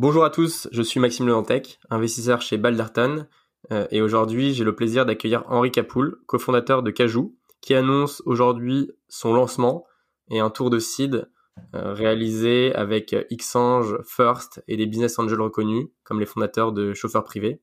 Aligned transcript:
Bonjour 0.00 0.24
à 0.24 0.30
tous, 0.30 0.68
je 0.70 0.80
suis 0.80 1.00
Maxime 1.00 1.26
Levantec, 1.26 1.80
investisseur 1.90 2.40
chez 2.40 2.56
Balderton, 2.56 3.26
euh, 3.72 3.88
et 3.90 4.00
aujourd'hui 4.00 4.54
j'ai 4.54 4.62
le 4.62 4.76
plaisir 4.76 5.04
d'accueillir 5.04 5.42
Henri 5.48 5.72
Capoul, 5.72 6.20
cofondateur 6.26 6.84
de 6.84 6.92
Cajou, 6.92 7.36
qui 7.60 7.74
annonce 7.74 8.22
aujourd'hui 8.24 8.92
son 9.08 9.34
lancement 9.34 9.86
et 10.30 10.38
un 10.38 10.50
tour 10.50 10.70
de 10.70 10.78
seed 10.78 11.28
euh, 11.74 11.94
réalisé 11.94 12.72
avec 12.76 13.12
Xange, 13.32 13.98
First 14.04 14.62
et 14.68 14.76
des 14.76 14.86
business 14.86 15.18
angels 15.18 15.40
reconnus, 15.40 15.88
comme 16.04 16.20
les 16.20 16.26
fondateurs 16.26 16.70
de 16.70 16.94
chauffeurs 16.94 17.24
privés. 17.24 17.60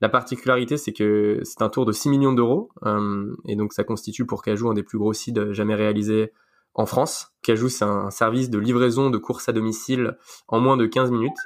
La 0.00 0.08
particularité, 0.08 0.76
c'est 0.76 0.92
que 0.92 1.40
c'est 1.42 1.62
un 1.62 1.68
tour 1.68 1.84
de 1.84 1.90
6 1.90 2.10
millions 2.10 2.32
d'euros, 2.32 2.70
euh, 2.84 3.34
et 3.48 3.56
donc 3.56 3.72
ça 3.72 3.82
constitue 3.82 4.24
pour 4.24 4.42
Cajou 4.42 4.68
un 4.68 4.74
des 4.74 4.84
plus 4.84 4.98
gros 4.98 5.12
seeds 5.12 5.52
jamais 5.52 5.74
réalisés 5.74 6.30
en 6.76 6.86
France. 6.86 7.32
Cajou, 7.42 7.68
c'est 7.68 7.84
un 7.84 8.10
service 8.10 8.50
de 8.50 8.58
livraison 8.58 9.10
de 9.10 9.18
courses 9.18 9.48
à 9.48 9.52
domicile 9.52 10.16
en 10.46 10.60
moins 10.60 10.76
de 10.76 10.86
15 10.86 11.10
minutes. 11.10 11.36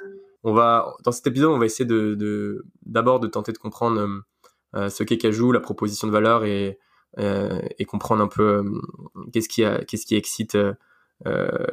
On 0.43 0.53
va, 0.53 0.93
dans 1.03 1.11
cet 1.11 1.25
épisode, 1.27 1.51
on 1.51 1.57
va 1.57 1.65
essayer 1.65 1.85
de, 1.85 2.65
d'abord 2.85 3.19
de, 3.19 3.27
tenter 3.27 3.51
de 3.51 3.57
comprendre 3.57 4.23
euh, 4.75 4.89
ce 4.89 5.03
qu'est 5.03 5.17
Cajou, 5.17 5.51
la 5.51 5.59
proposition 5.59 6.07
de 6.07 6.11
valeur 6.11 6.43
et, 6.45 6.77
et 7.17 7.85
comprendre 7.85 8.23
un 8.23 8.27
peu 8.27 8.63
qu'est-ce 9.33 9.49
qui, 9.49 9.63
a, 9.63 9.83
qu'est-ce 9.83 10.05
qui 10.05 10.15
excite 10.15 10.57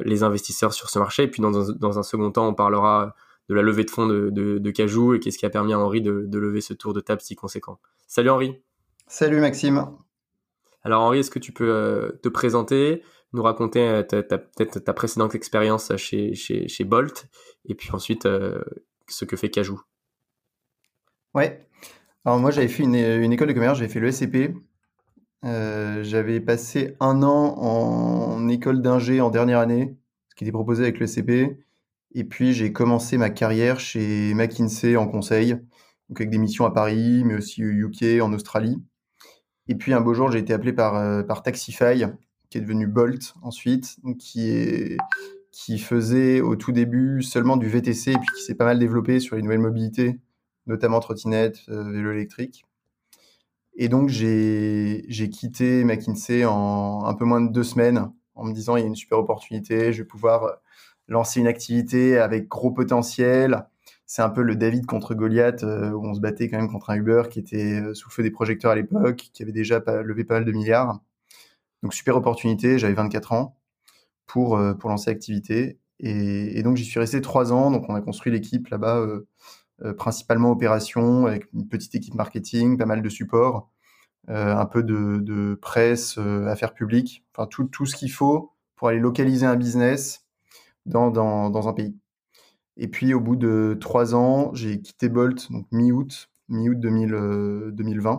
les 0.01 0.23
investisseurs 0.23 0.73
sur 0.73 0.89
ce 0.89 0.99
marché. 0.99 1.23
Et 1.23 1.27
puis 1.27 1.41
dans 1.41 1.71
un, 1.71 1.73
dans 1.73 1.99
un 1.99 2.03
second 2.03 2.31
temps, 2.31 2.47
on 2.47 2.53
parlera 2.53 3.15
de 3.49 3.55
la 3.55 3.63
levée 3.63 3.83
de 3.83 3.89
fonds 3.89 4.07
de, 4.07 4.29
de, 4.29 4.71
Cajou 4.71 5.15
et 5.15 5.19
qu'est-ce 5.19 5.37
qui 5.37 5.45
a 5.45 5.49
permis 5.49 5.73
à 5.73 5.79
Henri 5.79 6.01
de, 6.01 6.37
lever 6.37 6.61
ce 6.61 6.73
tour 6.73 6.93
de 6.93 7.01
table 7.01 7.21
si 7.21 7.35
conséquent. 7.35 7.79
Salut 8.07 8.29
Henri. 8.29 8.61
Salut 9.07 9.39
Maxime. 9.39 9.87
Alors 10.83 11.01
Henri, 11.01 11.19
est-ce 11.19 11.31
que 11.31 11.39
tu 11.39 11.51
peux 11.51 11.69
euh, 11.69 12.11
te 12.21 12.29
présenter, 12.29 13.03
nous 13.33 13.43
raconter 13.43 13.87
euh, 13.87 14.03
peut-être 14.03 14.79
ta, 14.79 14.93
précédente 14.93 15.35
expérience 15.35 15.95
chez, 15.97 16.83
Bolt 16.85 17.27
et 17.65 17.75
puis 17.75 17.89
ensuite 17.91 18.25
euh, 18.25 18.63
ce 19.07 19.25
que 19.25 19.35
fait 19.35 19.49
Cajou 19.49 19.81
Ouais. 21.33 21.65
Alors 22.25 22.39
moi 22.39 22.51
j'avais 22.51 22.67
fait 22.67 22.83
une, 22.83 22.95
une, 22.95 23.31
école 23.31 23.47
de 23.47 23.53
commerce, 23.53 23.77
j'avais 23.77 23.91
fait 23.91 23.99
le 23.99 24.11
SCP. 24.11 24.55
j'avais 25.43 26.39
passé 26.39 26.95
un 26.99 27.23
an 27.23 27.55
en 27.57 28.47
école 28.47 28.81
d'ingé 28.81 29.21
en 29.21 29.29
dernière 29.29 29.59
année, 29.59 29.95
ce 30.29 30.35
qui 30.35 30.43
était 30.43 30.51
proposé 30.51 30.83
avec 30.83 30.99
le 30.99 31.07
SCP. 31.07 31.59
Et 32.15 32.23
puis 32.23 32.53
j'ai 32.53 32.73
commencé 32.73 33.17
ma 33.17 33.29
carrière 33.29 33.79
chez 33.79 34.33
McKinsey 34.33 34.95
en 34.95 35.07
conseil, 35.07 35.51
donc 36.09 36.19
avec 36.19 36.29
des 36.29 36.39
missions 36.39 36.65
à 36.65 36.71
Paris, 36.71 37.23
mais 37.23 37.35
aussi 37.35 37.63
au 37.63 37.69
UK, 37.69 38.21
en 38.21 38.33
Australie. 38.33 38.81
Et 39.67 39.75
puis 39.75 39.93
un 39.93 40.01
beau 40.01 40.15
jour, 40.15 40.31
j'ai 40.31 40.39
été 40.39 40.51
appelé 40.51 40.73
euh, 40.79 41.23
par 41.23 41.43
Taxify, 41.43 42.03
qui 42.49 42.57
est 42.57 42.61
devenu 42.61 42.87
Bolt 42.87 43.33
ensuite, 43.41 43.97
qui, 44.17 44.49
est, 44.49 44.97
qui 45.51 45.79
faisait 45.79 46.41
au 46.41 46.55
tout 46.55 46.71
début 46.71 47.21
seulement 47.21 47.57
du 47.57 47.67
VTC 47.67 48.11
et 48.11 48.13
puis 48.13 48.27
qui 48.35 48.43
s'est 48.43 48.55
pas 48.55 48.65
mal 48.65 48.79
développé 48.79 49.19
sur 49.19 49.35
les 49.35 49.41
nouvelles 49.41 49.59
mobilités, 49.59 50.19
notamment 50.67 50.99
trottinette, 50.99 51.61
euh, 51.69 51.91
vélo 51.91 52.11
électrique. 52.11 52.65
Et 53.75 53.87
donc 53.87 54.09
j'ai 54.09 55.29
quitté 55.31 55.83
McKinsey 55.83 56.43
en 56.43 57.05
un 57.05 57.13
peu 57.13 57.25
moins 57.25 57.41
de 57.41 57.51
deux 57.51 57.63
semaines 57.63 58.11
en 58.35 58.43
me 58.43 58.53
disant 58.53 58.75
il 58.75 58.81
y 58.81 58.83
a 58.83 58.87
une 58.87 58.95
super 58.95 59.19
opportunité, 59.19 59.93
je 59.93 59.99
vais 60.01 60.07
pouvoir 60.07 60.59
lancer 61.07 61.39
une 61.39 61.47
activité 61.47 62.17
avec 62.17 62.47
gros 62.47 62.71
potentiel. 62.71 63.65
C'est 64.05 64.21
un 64.21 64.29
peu 64.29 64.41
le 64.41 64.55
David 64.55 64.85
contre 64.85 65.13
Goliath 65.13 65.63
euh, 65.63 65.91
où 65.91 66.05
on 66.05 66.13
se 66.13 66.19
battait 66.19 66.49
quand 66.49 66.57
même 66.57 66.71
contre 66.71 66.89
un 66.89 66.95
Uber 66.95 67.23
qui 67.29 67.39
était 67.39 67.81
euh, 67.81 67.93
sous 67.93 68.09
le 68.09 68.13
feu 68.13 68.23
des 68.23 68.31
projecteurs 68.31 68.71
à 68.71 68.75
l'époque, 68.75 69.29
qui 69.33 69.43
avait 69.43 69.51
déjà 69.51 69.83
levé 70.03 70.23
pas 70.23 70.35
mal 70.35 70.45
de 70.45 70.51
milliards. 70.51 70.99
Donc 71.83 71.93
super 71.93 72.15
opportunité, 72.17 72.79
j'avais 72.79 72.93
24 72.93 73.33
ans 73.33 73.57
pour, 74.27 74.57
euh, 74.57 74.73
pour 74.73 74.89
lancer 74.89 75.11
l'activité. 75.11 75.79
Et, 75.99 76.63
donc 76.63 76.77
j'y 76.77 76.85
suis 76.85 76.99
resté 76.99 77.21
trois 77.21 77.51
ans, 77.51 77.71
donc 77.71 77.85
on 77.89 77.95
a 77.95 78.01
construit 78.01 78.31
l'équipe 78.31 78.69
là-bas, 78.69 79.05
principalement 79.97 80.49
opération, 80.49 81.25
avec 81.25 81.51
une 81.53 81.67
petite 81.67 81.93
équipe 81.93 82.13
marketing, 82.15 82.77
pas 82.77 82.85
mal 82.85 83.01
de 83.01 83.09
support, 83.09 83.69
un 84.29 84.65
peu 84.65 84.81
de, 84.81 85.17
de 85.17 85.55
presse, 85.55 86.17
affaires 86.17 86.73
publiques, 86.73 87.25
enfin 87.35 87.47
tout, 87.47 87.65
tout 87.65 87.85
ce 87.85 87.97
qu'il 87.97 88.11
faut 88.11 88.53
pour 88.77 88.87
aller 88.87 88.99
localiser 88.99 89.45
un 89.45 89.57
business 89.57 90.25
dans, 90.85 91.11
dans, 91.11 91.49
dans, 91.49 91.67
un 91.67 91.73
pays. 91.73 91.97
Et 92.77 92.87
puis 92.87 93.13
au 93.13 93.19
bout 93.19 93.35
de 93.35 93.77
trois 93.79 94.15
ans, 94.15 94.53
j'ai 94.53 94.81
quitté 94.81 95.09
Bolt, 95.09 95.51
donc 95.51 95.67
mi-août, 95.71 96.29
mi-août 96.47 96.79
2020, 96.79 98.11
euh, 98.11 98.17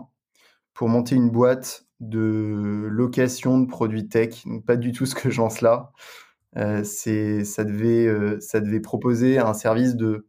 pour 0.73 0.87
monter 0.87 1.15
une 1.15 1.31
boîte 1.31 1.87
de 2.01 2.87
location 2.89 3.59
de 3.59 3.67
produits 3.67 4.09
tech. 4.09 4.45
Donc 4.45 4.65
pas 4.65 4.75
du 4.75 4.91
tout 4.91 5.05
ce 5.05 5.15
que 5.15 5.29
je 5.29 5.39
lance 5.39 5.61
là. 5.61 5.93
Euh, 6.57 6.83
c'est, 6.83 7.45
ça, 7.45 7.63
devait, 7.63 8.07
euh, 8.07 8.39
ça 8.41 8.59
devait 8.59 8.81
proposer 8.81 9.37
un 9.39 9.53
service 9.53 9.95
de, 9.95 10.27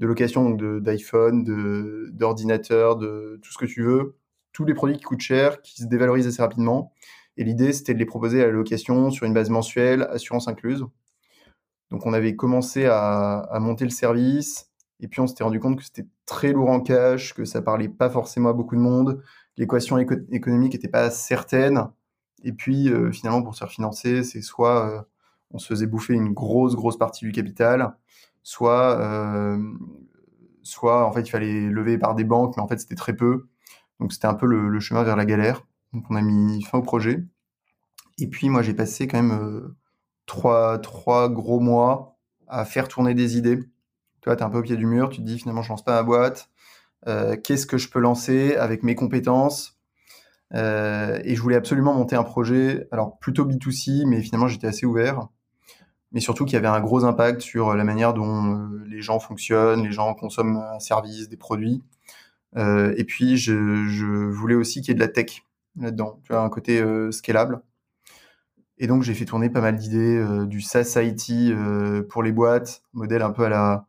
de 0.00 0.06
location 0.06 0.50
d'iPhone, 0.50 1.44
de, 1.44 2.10
d'ordinateur, 2.12 2.96
de, 2.96 3.40
tout 3.42 3.52
ce 3.52 3.58
que 3.58 3.66
tu 3.66 3.82
veux. 3.82 4.16
Tous 4.52 4.66
les 4.66 4.74
produits 4.74 4.98
qui 4.98 5.04
coûtent 5.04 5.20
cher, 5.20 5.62
qui 5.62 5.82
se 5.82 5.86
dévalorisent 5.86 6.26
assez 6.26 6.42
rapidement. 6.42 6.92
Et 7.38 7.44
l'idée, 7.44 7.72
c'était 7.72 7.94
de 7.94 7.98
les 7.98 8.04
proposer 8.04 8.42
à 8.42 8.46
la 8.46 8.52
location 8.52 9.10
sur 9.10 9.24
une 9.24 9.32
base 9.32 9.48
mensuelle, 9.48 10.02
assurance 10.10 10.48
incluse. 10.48 10.84
Donc 11.90 12.06
on 12.06 12.12
avait 12.12 12.36
commencé 12.36 12.86
à, 12.86 13.56
monter 13.60 13.84
le 13.84 13.90
service, 13.90 14.70
et 15.00 15.08
puis 15.08 15.20
on 15.20 15.26
s'était 15.26 15.44
rendu 15.44 15.60
compte 15.60 15.78
que 15.78 15.84
c'était 15.84 16.06
très 16.26 16.52
lourd 16.52 16.70
en 16.70 16.80
cash, 16.80 17.34
que 17.34 17.44
ça 17.44 17.62
parlait 17.62 17.88
pas 17.88 18.10
forcément 18.10 18.48
à 18.48 18.52
beaucoup 18.54 18.76
de 18.76 18.80
monde, 18.80 19.22
l'équation 19.56 19.98
économique 19.98 20.74
n'était 20.74 20.88
pas 20.88 21.10
certaine, 21.10 21.88
et 22.44 22.52
puis 22.52 22.88
euh, 22.88 23.12
finalement 23.12 23.42
pour 23.42 23.54
se 23.54 23.64
refinancer, 23.64 24.24
c'est 24.24 24.42
soit 24.42 24.88
euh, 24.88 25.02
on 25.50 25.58
se 25.58 25.66
faisait 25.66 25.86
bouffer 25.86 26.14
une 26.14 26.32
grosse 26.32 26.74
grosse 26.74 26.98
partie 26.98 27.24
du 27.24 27.32
capital, 27.32 27.94
soit 28.42 28.98
euh, 29.00 29.58
soit 30.62 31.12
il 31.16 31.30
fallait 31.30 31.68
lever 31.68 31.98
par 31.98 32.14
des 32.14 32.24
banques, 32.24 32.56
mais 32.56 32.62
en 32.62 32.68
fait 32.68 32.80
c'était 32.80 32.94
très 32.94 33.14
peu, 33.14 33.48
donc 34.00 34.12
c'était 34.12 34.26
un 34.26 34.34
peu 34.34 34.46
le, 34.46 34.80
chemin 34.80 35.02
vers 35.02 35.16
la 35.16 35.24
galère. 35.24 35.66
Donc 35.92 36.04
on 36.10 36.16
a 36.16 36.22
mis 36.22 36.62
fin 36.62 36.78
au 36.78 36.82
projet. 36.82 37.24
Et 38.18 38.28
puis 38.28 38.48
moi 38.48 38.62
j'ai 38.62 38.74
passé 38.74 39.06
quand 39.06 39.22
même 39.22 39.74
trois, 40.26 40.78
trois 40.78 41.28
gros 41.28 41.60
mois 41.60 42.16
à 42.48 42.64
faire 42.64 42.88
tourner 42.88 43.14
des 43.14 43.36
idées. 43.36 43.58
Tu 44.20 44.28
vois, 44.28 44.36
tu 44.36 44.42
es 44.42 44.46
un 44.46 44.50
peu 44.50 44.58
au 44.58 44.62
pied 44.62 44.76
du 44.76 44.86
mur, 44.86 45.08
tu 45.10 45.18
te 45.18 45.26
dis 45.26 45.38
finalement, 45.38 45.62
je 45.62 45.68
lance 45.70 45.84
pas 45.84 45.94
ma 45.94 46.02
boîte. 46.04 46.48
Euh, 47.08 47.36
qu'est-ce 47.36 47.66
que 47.66 47.78
je 47.78 47.88
peux 47.88 48.00
lancer 48.00 48.56
avec 48.56 48.82
mes 48.82 48.94
compétences? 48.94 49.78
Euh, 50.54 51.20
Et 51.24 51.34
je 51.34 51.42
voulais 51.42 51.56
absolument 51.56 51.94
monter 51.94 52.16
un 52.16 52.24
projet, 52.24 52.86
alors 52.92 53.18
plutôt 53.18 53.44
B2C, 53.44 54.06
mais 54.06 54.22
finalement, 54.22 54.48
j'étais 54.48 54.66
assez 54.66 54.86
ouvert. 54.86 55.28
Mais 56.12 56.20
surtout 56.20 56.44
qu'il 56.44 56.54
y 56.54 56.56
avait 56.56 56.68
un 56.68 56.80
gros 56.80 57.04
impact 57.04 57.40
sur 57.40 57.74
la 57.74 57.84
manière 57.84 58.12
dont 58.14 58.54
euh, 58.54 58.84
les 58.86 59.00
gens 59.00 59.18
fonctionnent, 59.18 59.82
les 59.82 59.92
gens 59.92 60.14
consomment 60.14 60.58
un 60.58 60.78
service, 60.80 61.28
des 61.28 61.36
produits. 61.36 61.82
et 62.56 63.04
puis, 63.04 63.38
je, 63.38 63.52
voulais 64.30 64.54
aussi 64.54 64.82
qu'il 64.82 64.88
y 64.88 64.92
ait 64.92 64.94
de 64.94 65.00
la 65.00 65.08
tech 65.08 65.42
là-dedans. 65.78 66.20
Tu 66.24 66.32
vois, 66.32 66.42
un 66.42 66.50
côté 66.50 66.84
scalable. 67.10 67.62
Et 68.82 68.88
donc, 68.88 69.04
j'ai 69.04 69.14
fait 69.14 69.24
tourner 69.24 69.48
pas 69.48 69.60
mal 69.60 69.76
d'idées 69.76 70.16
euh, 70.16 70.44
du 70.44 70.60
SaaS 70.60 71.00
IT 71.00 71.30
euh, 71.30 72.02
pour 72.02 72.24
les 72.24 72.32
boîtes, 72.32 72.82
modèle 72.92 73.22
un 73.22 73.30
peu 73.30 73.44
à 73.44 73.48
la, 73.48 73.86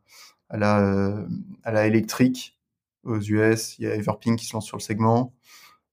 à 0.50 0.56
la, 0.56 0.80
euh, 0.80 1.26
à 1.64 1.72
la 1.72 1.88
électrique 1.88 2.56
aux 3.04 3.20
US. 3.20 3.78
Il 3.78 3.84
y 3.84 3.86
a 3.86 3.94
Everping 3.94 4.36
qui 4.36 4.46
se 4.46 4.54
lance 4.54 4.66
sur 4.66 4.76
le 4.76 4.82
segment. 4.82 5.32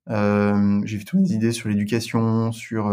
j'ai 0.08 0.98
fait 0.98 1.04
tourner 1.06 1.28
des 1.28 1.34
idées 1.34 1.52
sur 1.52 1.70
l'éducation, 1.70 2.52
sur, 2.52 2.92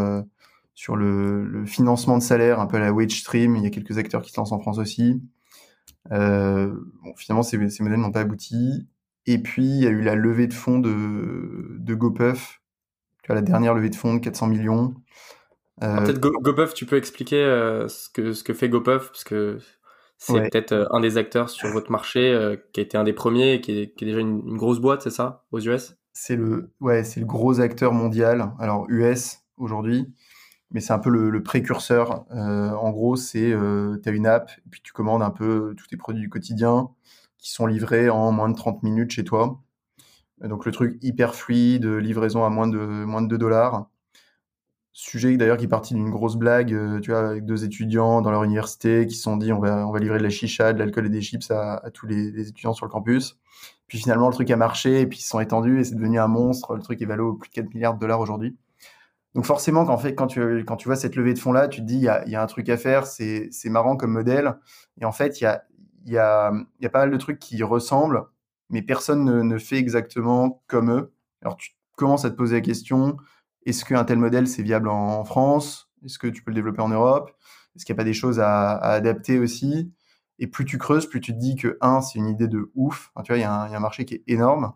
sur 0.74 0.96
le, 0.96 1.64
financement 1.66 2.18
de 2.18 2.22
salaire, 2.22 2.60
un 2.60 2.66
peu 2.66 2.76
à 2.76 2.80
la 2.80 2.92
wage 2.92 3.20
stream. 3.20 3.56
Il 3.56 3.62
y 3.62 3.66
a 3.66 3.70
quelques 3.70 3.98
acteurs 3.98 4.22
qui 4.22 4.32
se 4.32 4.40
lancent 4.40 4.52
en 4.52 4.58
France 4.58 4.78
aussi. 4.78 5.22
bon, 6.10 7.14
finalement, 7.16 7.42
ces, 7.42 7.58
modèles 7.58 8.00
n'ont 8.00 8.12
pas 8.12 8.20
abouti. 8.20 8.86
Et 9.26 9.38
puis, 9.38 9.66
il 9.66 9.82
y 9.82 9.86
a 9.86 9.90
eu 9.90 10.02
la 10.02 10.14
levée 10.14 10.46
de 10.46 10.54
fonds 10.54 10.78
de, 10.78 11.76
de 11.78 11.94
GoPuff, 11.94 12.60
la 13.34 13.42
dernière 13.42 13.74
levée 13.74 13.90
de 13.90 13.96
fonds 13.96 14.14
de 14.14 14.20
400 14.20 14.48
millions. 14.48 14.94
Euh, 15.82 16.00
peut-être 16.04 16.20
GoPuff, 16.20 16.74
tu 16.74 16.86
peux 16.86 16.96
expliquer 16.96 17.42
euh, 17.42 17.88
ce, 17.88 18.08
que, 18.08 18.32
ce 18.32 18.42
que 18.42 18.52
fait 18.52 18.68
GoPuff, 18.68 19.08
parce 19.08 19.24
que 19.24 19.58
c'est 20.18 20.50
peut-être 20.50 20.72
euh, 20.72 20.86
un 20.90 21.00
des 21.00 21.16
acteurs 21.16 21.48
sur 21.48 21.68
votre 21.70 21.90
marché 21.90 22.56
qui 22.72 22.80
a 22.80 22.82
été 22.82 22.96
un 22.96 23.04
des 23.04 23.12
premiers 23.12 23.54
et 23.54 23.60
qui 23.60 23.78
est, 23.78 23.94
qui 23.94 24.04
est 24.04 24.08
déjà 24.08 24.20
une, 24.20 24.56
grosse 24.56 24.80
boîte, 24.80 25.02
c'est 25.02 25.10
ça, 25.10 25.44
aux 25.52 25.60
US 25.60 25.96
C'est 26.12 26.36
le, 26.36 26.72
ouais, 26.80 27.04
c'est 27.04 27.20
le 27.20 27.26
gros 27.26 27.60
acteur 27.60 27.92
mondial. 27.92 28.52
Alors 28.58 28.86
US 28.88 29.38
aujourd'hui, 29.56 30.12
mais 30.70 30.80
c'est 30.80 30.92
un 30.92 30.98
peu 30.98 31.10
le, 31.10 31.42
précurseur. 31.42 32.26
en 32.30 32.90
gros, 32.90 33.16
c'est 33.16 33.54
tu 34.02 34.08
as 34.08 34.12
une 34.12 34.26
app, 34.26 34.50
et 34.50 34.70
puis 34.70 34.80
tu 34.82 34.92
commandes 34.92 35.22
un 35.22 35.30
peu 35.30 35.74
tous 35.76 35.86
tes 35.86 35.96
produits 35.96 36.22
du 36.22 36.28
quotidien 36.28 36.90
qui 37.38 37.52
sont 37.52 37.66
livrés 37.66 38.10
en 38.10 38.32
moins 38.32 38.48
de 38.48 38.56
30 38.56 38.82
minutes 38.82 39.12
chez 39.12 39.24
toi. 39.24 39.62
Donc 40.42 40.66
le 40.66 40.72
truc 40.72 40.98
hyper 41.02 41.34
fluide, 41.34 41.86
livraison 41.86 42.44
à 42.44 42.50
moins 42.50 42.68
de, 42.68 42.78
moins 42.78 43.22
de 43.22 43.28
2 43.28 43.38
dollars. 43.38 43.88
Sujet 45.00 45.36
d'ailleurs 45.36 45.58
qui 45.58 45.66
est 45.66 45.68
parti 45.68 45.94
d'une 45.94 46.10
grosse 46.10 46.34
blague, 46.34 46.74
euh, 46.74 46.98
tu 46.98 47.12
vois, 47.12 47.28
avec 47.28 47.44
deux 47.44 47.62
étudiants 47.62 48.20
dans 48.20 48.32
leur 48.32 48.42
université 48.42 49.06
qui 49.06 49.14
se 49.14 49.22
sont 49.22 49.36
dit 49.36 49.52
on 49.52 49.60
va, 49.60 49.86
on 49.86 49.92
va 49.92 50.00
livrer 50.00 50.18
de 50.18 50.24
la 50.24 50.28
chicha, 50.28 50.72
de 50.72 50.78
l'alcool 50.80 51.06
et 51.06 51.08
des 51.08 51.20
chips 51.20 51.52
à, 51.52 51.88
tous 51.94 52.08
les, 52.08 52.48
étudiants 52.48 52.72
sur 52.72 52.84
le 52.84 52.90
campus. 52.90 53.38
Puis 53.86 53.98
finalement 53.98 54.26
le 54.26 54.34
truc 54.34 54.50
a 54.50 54.56
marché 54.56 55.02
et 55.02 55.06
puis 55.06 55.20
ils 55.20 55.22
se 55.22 55.28
sont 55.28 55.38
étendus 55.38 55.78
et 55.78 55.84
c'est 55.84 55.94
devenu 55.94 56.18
un 56.18 56.26
monstre. 56.26 56.74
Le 56.74 56.82
truc 56.82 57.00
est 57.00 57.06
valu 57.06 57.38
plus 57.38 57.48
de 57.48 57.54
4 57.54 57.72
milliards 57.74 57.94
de 57.94 58.00
dollars 58.00 58.18
aujourd'hui. 58.18 58.56
Donc 59.36 59.44
forcément, 59.44 59.84
quand, 59.84 59.98
fait, 59.98 60.16
quand, 60.16 60.26
tu, 60.26 60.64
quand 60.64 60.74
tu 60.74 60.88
vois 60.88 60.96
cette 60.96 61.14
levée 61.14 61.32
de 61.32 61.38
fonds 61.38 61.52
là, 61.52 61.68
tu 61.68 61.80
te 61.80 61.86
dis 61.86 61.94
il 61.94 62.02
y 62.02 62.08
a, 62.08 62.26
y 62.26 62.34
a, 62.34 62.42
un 62.42 62.46
truc 62.46 62.68
à 62.68 62.76
faire, 62.76 63.06
c'est 63.06 63.50
marrant 63.66 63.96
comme 63.96 64.10
modèle. 64.10 64.56
Et 65.00 65.04
en 65.04 65.12
fait, 65.12 65.40
il 65.40 65.44
y 65.44 65.46
a, 65.46 65.62
y, 66.06 66.18
a, 66.18 66.52
y 66.80 66.86
a 66.86 66.90
pas 66.90 66.98
mal 66.98 67.12
de 67.12 67.16
trucs 67.18 67.38
qui 67.38 67.62
ressemblent, 67.62 68.24
mais 68.68 68.82
personne 68.82 69.24
ne, 69.24 69.42
ne 69.42 69.58
fait 69.58 69.76
exactement 69.76 70.60
comme 70.66 70.90
eux. 70.90 71.12
Alors 71.40 71.56
tu 71.56 71.76
commences 71.94 72.24
à 72.24 72.30
te 72.30 72.34
poser 72.34 72.56
la 72.56 72.62
question 72.62 73.16
est-ce 73.66 73.84
qu'un 73.84 74.04
tel 74.04 74.18
modèle, 74.18 74.48
c'est 74.48 74.62
viable 74.62 74.88
en 74.88 75.24
France? 75.24 75.90
Est-ce 76.04 76.18
que 76.18 76.26
tu 76.26 76.42
peux 76.42 76.50
le 76.50 76.56
développer 76.56 76.82
en 76.82 76.88
Europe? 76.88 77.30
Est-ce 77.76 77.84
qu'il 77.84 77.94
n'y 77.94 77.98
a 77.98 78.00
pas 78.02 78.04
des 78.04 78.14
choses 78.14 78.40
à, 78.40 78.76
adapter 78.78 79.38
aussi? 79.38 79.92
Et 80.38 80.46
plus 80.46 80.64
tu 80.64 80.78
creuses, 80.78 81.08
plus 81.08 81.20
tu 81.20 81.32
te 81.32 81.38
dis 81.38 81.56
que, 81.56 81.76
un, 81.80 82.00
c'est 82.00 82.18
une 82.18 82.28
idée 82.28 82.48
de 82.48 82.70
ouf. 82.74 83.10
tu 83.24 83.32
vois, 83.32 83.38
il 83.38 83.42
y, 83.42 83.44
a 83.44 83.52
un 83.52 83.80
marché 83.80 84.04
qui 84.04 84.14
est 84.14 84.24
énorme. 84.26 84.72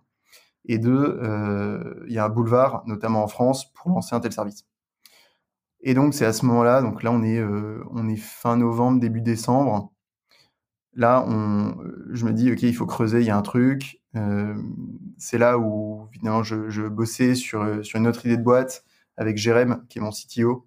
Et 0.66 0.78
deux, 0.78 1.18
euh, 1.22 2.04
il 2.06 2.14
y 2.14 2.18
a 2.18 2.24
un 2.24 2.28
boulevard, 2.28 2.82
notamment 2.86 3.22
en 3.24 3.28
France, 3.28 3.72
pour 3.72 3.90
lancer 3.90 4.14
un 4.14 4.20
tel 4.20 4.32
service. 4.32 4.64
Et 5.80 5.94
donc, 5.94 6.14
c'est 6.14 6.24
à 6.24 6.32
ce 6.32 6.46
moment-là, 6.46 6.80
donc 6.82 7.02
là, 7.02 7.10
on 7.10 7.22
est, 7.22 7.38
euh, 7.38 7.82
on 7.90 8.08
est 8.08 8.16
fin 8.16 8.56
novembre, 8.56 9.00
début 9.00 9.20
décembre. 9.20 9.92
Là, 10.94 11.24
on, 11.26 11.74
je 12.10 12.24
me 12.26 12.32
dis, 12.32 12.52
OK, 12.52 12.62
il 12.62 12.74
faut 12.74 12.86
creuser, 12.86 13.20
il 13.20 13.26
y 13.26 13.30
a 13.30 13.36
un 13.36 13.42
truc. 13.42 14.00
Euh, 14.14 14.54
c'est 15.16 15.38
là 15.38 15.58
où 15.58 16.06
finalement 16.12 16.42
je, 16.42 16.86
bossais 16.88 17.34
sur, 17.34 17.84
sur 17.84 17.98
une 17.98 18.06
autre 18.06 18.26
idée 18.26 18.36
de 18.36 18.42
boîte 18.42 18.84
avec 19.16 19.38
Jérém, 19.38 19.84
qui 19.88 19.98
est 19.98 20.02
mon 20.02 20.10
CTO, 20.10 20.66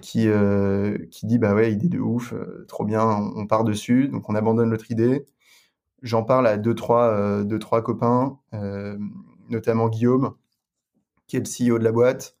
qui, 0.00 0.28
euh, 0.28 0.98
qui 1.10 1.26
dit 1.26 1.38
bah 1.38 1.54
ouais, 1.54 1.72
idée 1.72 1.88
de 1.88 2.00
ouf, 2.00 2.32
euh, 2.32 2.64
trop 2.68 2.84
bien, 2.84 3.04
on, 3.04 3.46
part 3.46 3.64
dessus. 3.64 4.08
Donc 4.08 4.28
on 4.30 4.34
abandonne 4.34 4.70
l'autre 4.70 4.90
idée. 4.90 5.26
J'en 6.02 6.24
parle 6.24 6.46
à 6.46 6.56
deux 6.58 6.74
trois, 6.74 7.44
deux, 7.44 7.58
trois 7.58 7.82
copains, 7.82 8.38
notamment 9.48 9.88
Guillaume, 9.88 10.34
qui 11.26 11.36
est 11.36 11.40
le 11.40 11.72
CEO 11.74 11.78
de 11.78 11.84
la 11.84 11.92
boîte, 11.92 12.36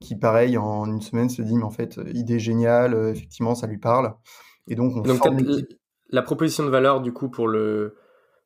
qui 0.00 0.16
pareil 0.16 0.58
en 0.58 0.86
une 0.86 1.00
semaine 1.00 1.30
se 1.30 1.40
dit 1.40 1.56
mais 1.56 1.62
en 1.62 1.70
fait 1.70 1.98
idée 2.12 2.38
géniale, 2.38 2.94
effectivement 3.14 3.54
ça 3.54 3.66
lui 3.66 3.78
parle. 3.78 4.14
Et 4.68 4.74
donc 4.74 4.96
on 4.96 5.00
donc 5.00 5.20
la 6.10 6.22
proposition 6.22 6.64
de 6.64 6.70
valeur 6.70 7.00
du 7.00 7.12
coup 7.12 7.28
pour 7.28 7.48
le 7.48 7.96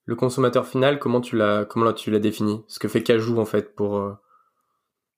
le 0.06 0.16
consommateur 0.16 0.66
final, 0.66 0.98
comment 0.98 1.20
tu 1.20 1.36
l'as 1.36 1.64
comment 1.64 1.92
tu 1.92 2.10
l'as 2.10 2.18
défini 2.18 2.64
Ce 2.66 2.78
que 2.78 2.88
fait 2.88 3.02
Cajou 3.02 3.38
en 3.38 3.44
fait 3.44 3.74
pour 3.74 3.96
euh, 3.96 4.12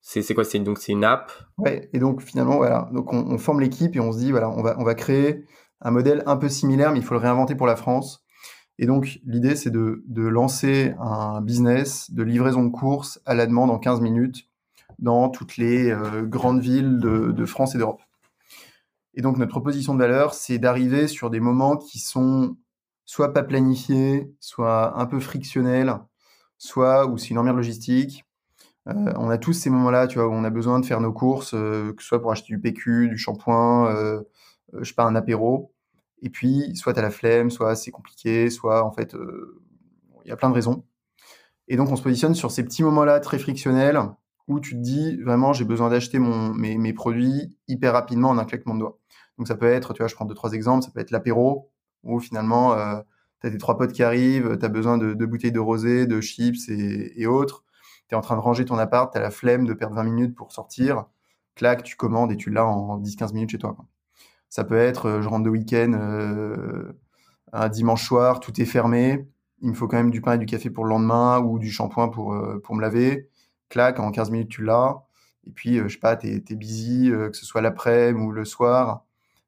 c'est 0.02 0.34
quoi? 0.34 0.44
C'est 0.44 0.58
donc 0.58 0.78
c'est 0.78 0.92
une 0.92 1.04
app? 1.04 1.32
Ouais. 1.58 1.88
Et 1.92 1.98
donc 1.98 2.20
finalement 2.22 2.56
voilà. 2.56 2.90
Donc 2.92 3.12
on, 3.12 3.38
forme 3.38 3.60
l'équipe 3.60 3.96
et 3.96 4.00
on 4.00 4.12
se 4.12 4.18
dit 4.18 4.32
voilà 4.32 4.50
on 4.50 4.62
va 4.62 4.76
on 4.78 4.84
va 4.84 4.94
créer 4.94 5.46
un 5.80 5.90
modèle 5.90 6.22
un 6.26 6.36
peu 6.36 6.48
similaire 6.48 6.92
mais 6.92 6.98
il 6.98 7.04
faut 7.04 7.14
le 7.14 7.20
réinventer 7.20 7.54
pour 7.54 7.66
la 7.66 7.76
France. 7.76 8.24
Et 8.78 8.86
donc 8.86 9.20
l'idée 9.24 9.56
c'est 9.56 9.70
de, 9.70 10.02
de 10.08 10.22
lancer 10.22 10.94
un 10.98 11.40
business 11.40 12.10
de 12.10 12.22
livraison 12.22 12.64
de 12.64 12.70
courses 12.70 13.20
à 13.24 13.34
la 13.34 13.46
demande 13.46 13.70
en 13.70 13.78
15 13.78 14.00
minutes 14.00 14.48
dans 14.98 15.28
toutes 15.30 15.56
les 15.56 15.90
euh, 15.90 16.22
grandes 16.22 16.60
villes 16.60 16.98
de, 16.98 17.32
de 17.32 17.44
France 17.46 17.74
et 17.74 17.78
d'Europe. 17.78 18.02
Et 19.14 19.22
donc 19.22 19.36
notre 19.36 19.50
proposition 19.50 19.94
de 19.94 19.98
valeur, 19.98 20.34
c'est 20.34 20.58
d'arriver 20.58 21.06
sur 21.06 21.30
des 21.30 21.40
moments 21.40 21.76
qui 21.76 21.98
sont 21.98 22.56
soit 23.04 23.32
pas 23.32 23.42
planifié, 23.42 24.32
soit 24.40 24.98
un 24.98 25.06
peu 25.06 25.20
frictionnel, 25.20 25.98
soit 26.58 27.06
où 27.06 27.18
c'est 27.18 27.28
une 27.28 27.38
emmerde 27.38 27.56
logistique. 27.56 28.24
Euh, 28.88 29.12
on 29.16 29.30
a 29.30 29.38
tous 29.38 29.52
ces 29.52 29.70
moments-là, 29.70 30.06
tu 30.06 30.18
vois, 30.18 30.28
où 30.28 30.32
on 30.32 30.44
a 30.44 30.50
besoin 30.50 30.80
de 30.80 30.86
faire 30.86 31.00
nos 31.00 31.12
courses, 31.12 31.54
euh, 31.54 31.92
que 31.92 32.02
ce 32.02 32.08
soit 32.08 32.20
pour 32.20 32.32
acheter 32.32 32.48
du 32.48 32.60
PQ, 32.60 33.08
du 33.08 33.18
shampoing, 33.18 33.94
euh, 33.94 34.22
je 34.78 34.84
sais 34.84 34.94
pas, 34.94 35.04
un 35.04 35.14
apéro. 35.14 35.72
Et 36.22 36.30
puis, 36.30 36.74
soit 36.76 36.96
à 36.98 37.02
la 37.02 37.10
flemme, 37.10 37.50
soit 37.50 37.76
c'est 37.76 37.90
compliqué, 37.90 38.48
soit 38.50 38.84
en 38.84 38.92
fait, 38.92 39.16
il 40.24 40.28
y 40.28 40.32
a 40.32 40.36
plein 40.36 40.50
de 40.50 40.54
raisons. 40.54 40.84
Et 41.68 41.76
donc, 41.76 41.90
on 41.90 41.96
se 41.96 42.02
positionne 42.02 42.34
sur 42.34 42.50
ces 42.50 42.64
petits 42.64 42.82
moments-là 42.82 43.20
très 43.20 43.38
frictionnels 43.38 44.00
où 44.52 44.60
tu 44.60 44.74
te 44.74 44.80
dis 44.80 45.16
vraiment, 45.22 45.52
j'ai 45.52 45.64
besoin 45.64 45.90
d'acheter 45.90 46.18
mes, 46.18 46.92
produits 46.92 47.56
hyper 47.68 47.92
rapidement 47.92 48.30
en 48.30 48.38
un 48.38 48.44
claquement 48.44 48.74
de 48.74 48.80
doigts. 48.80 48.98
Donc, 49.38 49.48
ça 49.48 49.56
peut 49.56 49.66
être, 49.66 49.94
tu 49.94 49.98
vois, 49.98 50.08
je 50.08 50.14
prends 50.14 50.24
deux, 50.24 50.34
trois 50.34 50.52
exemples, 50.52 50.84
ça 50.84 50.90
peut 50.90 51.00
être 51.00 51.10
l'apéro, 51.10 51.70
où 52.02 52.20
finalement, 52.20 52.74
euh, 52.74 53.00
tu 53.40 53.46
as 53.46 53.50
tes 53.50 53.58
trois 53.58 53.76
potes 53.78 53.92
qui 53.92 54.02
arrivent, 54.02 54.58
tu 54.58 54.64
as 54.64 54.68
besoin 54.68 54.98
de 54.98 55.14
deux 55.14 55.26
bouteilles 55.26 55.52
de 55.52 55.60
rosé, 55.60 56.06
de 56.06 56.20
chips 56.20 56.68
et, 56.68 57.26
autres. 57.26 57.64
Tu 58.08 58.14
es 58.14 58.18
en 58.18 58.20
train 58.20 58.36
de 58.36 58.40
ranger 58.40 58.64
ton 58.64 58.78
appart, 58.78 59.12
tu 59.12 59.18
as 59.18 59.22
la 59.22 59.30
flemme 59.30 59.66
de 59.66 59.74
perdre 59.74 59.96
20 59.96 60.04
minutes 60.04 60.34
pour 60.36 60.52
sortir. 60.52 61.06
Clac, 61.54 61.82
tu 61.82 61.96
commandes 61.96 62.32
et 62.32 62.36
tu 62.36 62.50
l'as 62.50 62.66
en 62.66 63.00
10-15 63.00 63.34
minutes 63.34 63.50
chez 63.50 63.58
toi. 63.58 63.76
Ça 64.48 64.64
peut 64.64 64.76
être, 64.76 65.06
euh, 65.06 65.22
je 65.22 65.28
rentre 65.28 65.44
de 65.44 65.50
week-end, 65.50 65.92
euh, 65.94 66.92
un 67.52 67.68
dimanche 67.68 68.06
soir, 68.06 68.40
tout 68.40 68.60
est 68.60 68.66
fermé. 68.66 69.26
Il 69.62 69.70
me 69.70 69.74
faut 69.74 69.88
quand 69.88 69.96
même 69.96 70.10
du 70.10 70.20
pain 70.20 70.34
et 70.34 70.38
du 70.38 70.46
café 70.46 70.70
pour 70.70 70.84
le 70.84 70.90
lendemain 70.90 71.40
ou 71.40 71.58
du 71.58 71.70
shampoing 71.70 72.08
pour 72.08 72.32
me 72.32 72.80
laver. 72.80 73.30
Clac, 73.72 73.98
en 73.98 74.10
15 74.10 74.30
minutes, 74.30 74.50
tu 74.50 74.64
l'as. 74.64 75.02
Et 75.46 75.50
puis, 75.50 75.78
je 75.78 75.88
sais 75.88 75.98
pas, 75.98 76.16
tu 76.16 76.28
es, 76.28 76.54
busy, 76.54 77.10
que 77.10 77.36
ce 77.36 77.44
soit 77.44 77.60
l'après-midi 77.60 78.24
ou 78.24 78.30
le 78.30 78.44
soir 78.44 79.04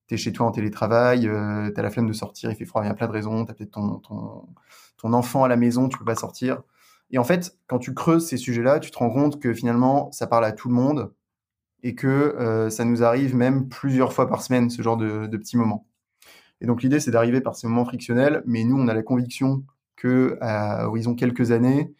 tu 0.06 0.15
es 0.15 0.17
chez 0.17 0.32
toi 0.32 0.47
en 0.47 0.50
télétravail, 0.50 1.26
euh, 1.29 1.71
tu 1.73 1.81
as 1.81 1.82
la 1.82 1.91
flemme 1.91 2.06
de 2.06 2.12
sortir, 2.12 2.50
il 2.50 2.56
fait 2.56 2.65
froid, 2.65 2.82
il 2.85 2.88
y 2.88 2.91
a 2.91 2.94
plein 2.94 3.06
de 3.06 3.12
raisons, 3.12 3.44
tu 3.44 3.50
as 3.50 3.55
peut-être 3.55 3.73
ton, 3.73 3.99
ton, 3.99 4.49
ton, 4.99 5.12
enfant 5.12 5.44
à 5.44 5.49
la 5.49 5.56
maison, 5.56 5.88
tu 5.88 5.99
peux 5.99 6.05
pas 6.05 6.15
sortir. 6.15 6.62
Et 7.11 7.19
en 7.19 7.25
fait, 7.25 7.56
quand 7.67 7.79
tu 7.79 7.94
creuses 7.94 8.26
ces 8.26 8.37
sujets-là, 8.37 8.81
tu 8.81 8.91
te 8.91 8.99
rends 8.99 9.11
compte 9.11 9.41
que 9.41 9.53
finalement, 9.55 10.11
ça 10.12 10.26
parle 10.26 10.44
à 10.44 10.53
tout 10.53 10.69
le 10.69 10.75
monde 10.75 11.12
et 11.82 11.94
que 11.94 12.06
euh, 12.06 12.71
ça 12.71 12.85
nous 12.85 13.03
arrive 13.03 13.35
même 13.35 13.69
plusieurs 13.69 14.12
fois 14.12 14.29
par 14.29 14.43
semaine, 14.43 14.71
ce 14.71 14.82
genre 14.82 14.97
de, 14.97 15.26
de 15.26 15.37
petits 15.37 15.56
moments. 15.56 15.87
Et 16.61 16.67
donc 16.67 16.82
l'idée, 16.82 17.00
c'est 17.00 17.11
d'arriver 17.11 17.41
par 17.41 17.56
ces 17.56 17.67
moments 17.67 17.85
frictionnels, 17.85 18.43
mais 18.47 18.65
nous, 18.65 18.76
on 18.76 18.88
a 18.88 18.94
la 18.94 19.03
conviction 19.03 19.65
que 19.97 20.38
à 20.41 20.88
horizon 20.88 21.15
quelques 21.15 21.50
années, 21.50 21.94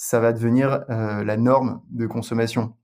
ça 0.00 0.20
va 0.20 0.32
devenir 0.32 0.84
euh, 0.90 1.24
la 1.24 1.36
norme 1.36 1.82
de 1.90 2.06
consommation 2.06 2.74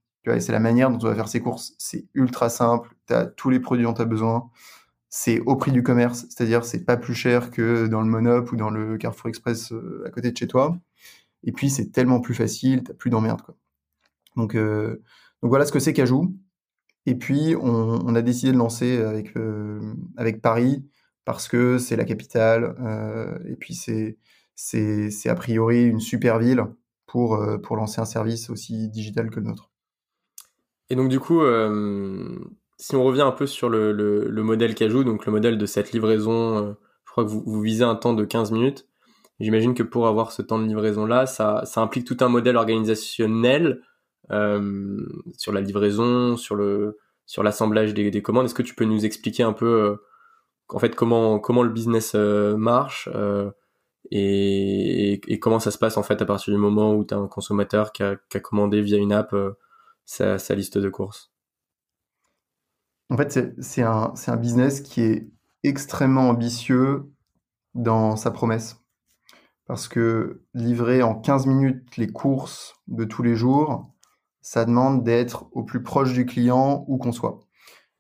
c'est 0.40 0.52
la 0.52 0.61
manière 0.61 0.91
dont 0.91 0.98
on 1.03 1.08
va 1.08 1.15
faire 1.15 1.29
ses 1.29 1.41
courses. 1.41 1.74
C'est 1.79 2.06
ultra 2.15 2.48
simple. 2.48 2.94
Tu 3.06 3.15
as 3.15 3.27
tous 3.27 3.50
les 3.50 3.60
produits 3.60 3.84
dont 3.84 3.93
tu 3.93 4.03
as 4.03 4.06
besoin. 4.06 4.50
C'est 5.10 5.41
au 5.41 5.55
prix 5.56 5.70
du 5.70 5.82
commerce, 5.82 6.27
c'est-à-dire 6.31 6.65
c'est 6.65 6.84
pas 6.84 6.96
plus 6.96 7.15
cher 7.15 7.50
que 7.50 7.86
dans 7.86 8.00
le 8.00 8.08
Monop 8.08 8.50
ou 8.50 8.56
dans 8.56 8.70
le 8.70 8.96
Carrefour 8.96 9.29
Express 9.29 9.70
euh, 9.72 10.03
à 10.06 10.10
côté 10.10 10.32
de 10.32 10.36
chez 10.36 10.48
toi. 10.48 10.79
Et 11.44 11.53
puis 11.53 11.69
c'est 11.70 11.93
tellement 11.93 12.20
plus 12.20 12.34
facile, 12.34 12.82
t'as 12.84 12.94
plus 12.94 13.10
d'emmerde 13.10 13.43
Donc, 14.36 14.55
euh, 14.56 15.03
donc 15.43 15.50
voilà 15.50 15.67
ce 15.67 15.72
que 15.72 15.79
c'est 15.79 15.93
Cajou. 15.93 16.34
Et 17.05 17.17
puis 17.17 17.55
on, 17.60 18.15
a 18.15 18.22
décidé 18.22 18.53
de 18.53 18.56
lancer 18.56 18.96
avec 19.03 19.34
avec 20.17 20.41
Paris 20.41 20.86
parce 21.27 21.48
que 21.48 21.77
c'est 21.77 21.96
la 21.96 22.06
capitale 22.06 22.74
et 23.46 23.56
puis 23.56 23.74
c'est 23.74 24.17
c'est 24.55 25.29
a 25.29 25.34
priori 25.34 25.84
une 25.84 26.00
super 26.00 26.38
ville 26.38 26.65
pour 27.14 27.40
pour 27.62 27.76
lancer 27.76 28.00
un 28.00 28.04
service 28.04 28.50
aussi 28.50 28.88
digital 28.88 29.30
que 29.30 29.38
le 29.38 29.46
nôtre. 29.46 29.70
Et 30.90 30.96
donc 30.96 31.08
du 31.08 31.20
coup, 31.20 31.42
euh, 31.42 32.38
si 32.76 32.96
on 32.96 33.04
revient 33.04 33.22
un 33.22 33.30
peu 33.30 33.46
sur 33.46 33.68
le, 33.68 33.92
le, 33.92 34.42
modèle 34.42 34.74
Cajou, 34.74 35.04
donc 35.04 35.24
le 35.26 35.30
modèle 35.30 35.56
de 35.56 35.66
cette 35.66 35.92
livraison, 35.92 36.58
euh, 36.58 36.72
je 37.06 37.12
crois 37.12 37.24
que 37.24 37.30
vous, 37.30 37.60
visez 37.60 37.84
un 37.84 37.94
temps 37.94 38.14
de 38.14 38.24
15 38.24 38.50
minutes. 38.50 38.88
J'imagine 39.38 39.74
que 39.74 39.84
pour 39.84 40.08
avoir 40.08 40.32
ce 40.32 40.42
temps 40.42 40.58
de 40.58 40.66
livraison-là, 40.66 41.26
ça, 41.26 41.62
ça 41.66 41.80
implique 41.82 42.04
tout 42.04 42.16
un 42.20 42.28
modèle 42.28 42.56
organisationnel 42.56 43.80
euh, 44.32 45.06
sur 45.38 45.52
la 45.52 45.60
livraison, 45.60 46.36
sur 46.36 46.56
le 46.56 46.98
sur 47.26 47.44
l'assemblage 47.44 47.94
des, 47.94 48.10
des, 48.10 48.22
commandes. 48.22 48.46
Est-ce 48.46 48.54
que 48.54 48.62
tu 48.62 48.74
peux 48.74 48.84
nous 48.84 49.06
expliquer 49.06 49.44
un 49.44 49.54
peu 49.54 49.66
euh, 49.66 49.96
en 50.68 50.80
fait 50.80 50.96
comment 50.96 51.38
comment 51.38 51.62
le 51.62 51.70
business 51.70 52.12
euh, 52.16 52.56
marche 52.56 53.08
et, 54.11 55.20
comment 55.41 55.58
ça 55.58 55.70
se 55.70 55.79
passe 55.79 55.96
en 55.96 56.03
fait 56.03 56.20
à 56.23 56.27
partir 56.27 56.53
du 56.53 56.58
moment 56.58 56.94
où 56.94 57.05
tu 57.05 57.15
as 57.15 57.17
un 57.17 57.29
consommateur 57.29 57.93
qui 57.93 58.03
a, 58.03 58.17
commandé 58.43 58.81
via 58.82 58.99
une 58.99 59.13
app 59.13 59.34
sa, 60.05 60.37
liste 60.55 60.79
de 60.79 60.89
courses? 60.89 61.32
En 63.11 63.17
fait, 63.17 63.55
c'est 63.61 63.82
un, 63.82 64.15
un 64.27 64.37
business 64.37 64.81
qui 64.81 65.03
est 65.03 65.29
extrêmement 65.63 66.29
ambitieux 66.29 67.11
dans 67.75 68.17
sa 68.17 68.31
promesse. 68.31 68.81
Parce 69.67 69.89
que 69.89 70.43
livrer 70.53 71.03
en 71.03 71.15
15 71.15 71.46
minutes 71.46 71.96
les 71.96 72.08
courses 72.08 72.75
de 72.87 73.05
tous 73.05 73.23
les 73.23 73.34
jours, 73.34 73.91
ça 74.43 74.67
demande 74.67 75.05
d'être 75.05 75.46
au 75.53 75.63
plus 75.63 75.82
proche 75.82 76.13
du 76.13 76.27
client 76.27 76.84
où 76.87 76.99
qu'on 76.99 77.13
soit. 77.13 77.41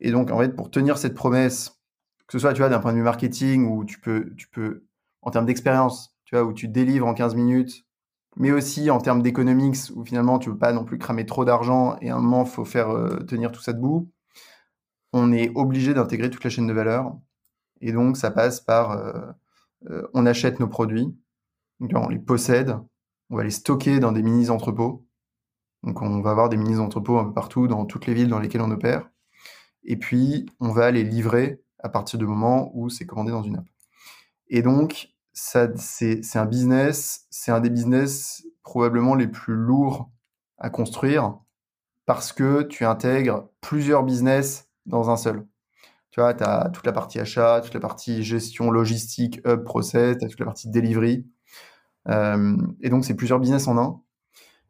Et 0.00 0.10
donc, 0.10 0.30
en 0.30 0.38
fait, 0.38 0.50
pour 0.50 0.70
tenir 0.70 0.98
cette 0.98 1.14
promesse, 1.14 1.80
que 2.26 2.32
ce 2.32 2.38
soit, 2.38 2.52
tu 2.52 2.60
vois, 2.60 2.68
d'un 2.68 2.80
point 2.80 2.92
de 2.92 2.98
vue 2.98 3.02
marketing, 3.02 3.66
où 3.66 3.84
tu 3.84 3.98
peux, 3.98 4.34
tu 4.36 4.48
peux, 4.48 4.84
en 5.24 5.30
termes 5.30 5.46
d'expérience, 5.46 6.16
tu 6.24 6.36
vois, 6.36 6.44
où 6.44 6.52
tu 6.52 6.68
délivres 6.68 7.06
en 7.06 7.14
15 7.14 7.34
minutes 7.34 7.84
mais 8.36 8.50
aussi 8.50 8.90
en 8.90 8.98
termes 8.98 9.22
d'économics, 9.22 9.76
où 9.94 10.04
finalement 10.04 10.38
tu 10.38 10.50
veux 10.50 10.58
pas 10.58 10.72
non 10.72 10.84
plus 10.84 10.98
cramer 10.98 11.24
trop 11.24 11.44
d'argent 11.44 11.96
et 12.00 12.10
à 12.10 12.16
un 12.16 12.20
moment, 12.20 12.44
il 12.44 12.50
faut 12.50 12.64
faire 12.64 12.90
euh, 12.90 13.18
tenir 13.18 13.52
tout 13.52 13.60
ça 13.62 13.72
debout. 13.72 14.10
on 15.12 15.32
est 15.32 15.52
obligé 15.54 15.94
d'intégrer 15.94 16.30
toute 16.30 16.42
la 16.42 16.50
chaîne 16.50 16.66
de 16.66 16.72
valeur. 16.72 17.16
Et 17.80 17.92
donc, 17.92 18.16
ça 18.16 18.30
passe 18.30 18.60
par, 18.60 19.34
on 20.14 20.26
achète 20.26 20.58
nos 20.58 20.68
produits, 20.68 21.14
on 21.80 22.08
les 22.08 22.18
possède, 22.18 22.76
on 23.30 23.36
va 23.36 23.44
les 23.44 23.50
stocker 23.50 24.00
dans 24.00 24.12
des 24.12 24.22
mini-entrepôts. 24.22 25.06
Donc, 25.82 26.00
on 26.02 26.20
va 26.20 26.30
avoir 26.30 26.48
des 26.48 26.56
mini-entrepôts 26.56 27.18
un 27.18 27.24
peu 27.24 27.34
partout, 27.34 27.68
dans 27.68 27.84
toutes 27.84 28.06
les 28.06 28.14
villes 28.14 28.28
dans 28.28 28.38
lesquelles 28.38 28.62
on 28.62 28.70
opère. 28.70 29.10
Et 29.84 29.96
puis, 29.96 30.46
on 30.60 30.70
va 30.70 30.90
les 30.90 31.04
livrer 31.04 31.60
à 31.78 31.88
partir 31.88 32.18
du 32.18 32.26
moment 32.26 32.70
où 32.74 32.88
c'est 32.88 33.04
commandé 33.06 33.32
dans 33.32 33.42
une 33.42 33.56
app. 33.56 33.66
Et 34.48 34.62
donc, 34.62 35.13
c'est, 35.34 36.36
un 36.36 36.46
business, 36.46 37.26
c'est 37.30 37.50
un 37.50 37.60
des 37.60 37.70
business 37.70 38.46
probablement 38.62 39.14
les 39.14 39.26
plus 39.26 39.54
lourds 39.54 40.10
à 40.58 40.70
construire 40.70 41.38
parce 42.06 42.32
que 42.32 42.62
tu 42.62 42.84
intègres 42.84 43.48
plusieurs 43.60 44.04
business 44.04 44.70
dans 44.86 45.10
un 45.10 45.16
seul. 45.16 45.46
Tu 46.10 46.20
vois, 46.20 46.34
tu 46.34 46.44
as 46.44 46.70
toute 46.72 46.86
la 46.86 46.92
partie 46.92 47.18
achat, 47.18 47.60
toute 47.62 47.74
la 47.74 47.80
partie 47.80 48.22
gestion 48.22 48.70
logistique, 48.70 49.40
hub, 49.44 49.64
process, 49.64 50.16
tu 50.18 50.24
as 50.24 50.28
toute 50.28 50.38
la 50.38 50.46
partie 50.46 50.70
delivery. 50.70 51.26
Euh, 52.08 52.56
et 52.80 52.88
donc, 52.90 53.04
c'est 53.04 53.14
plusieurs 53.14 53.40
business 53.40 53.66
en 53.66 53.78
un. 53.78 54.00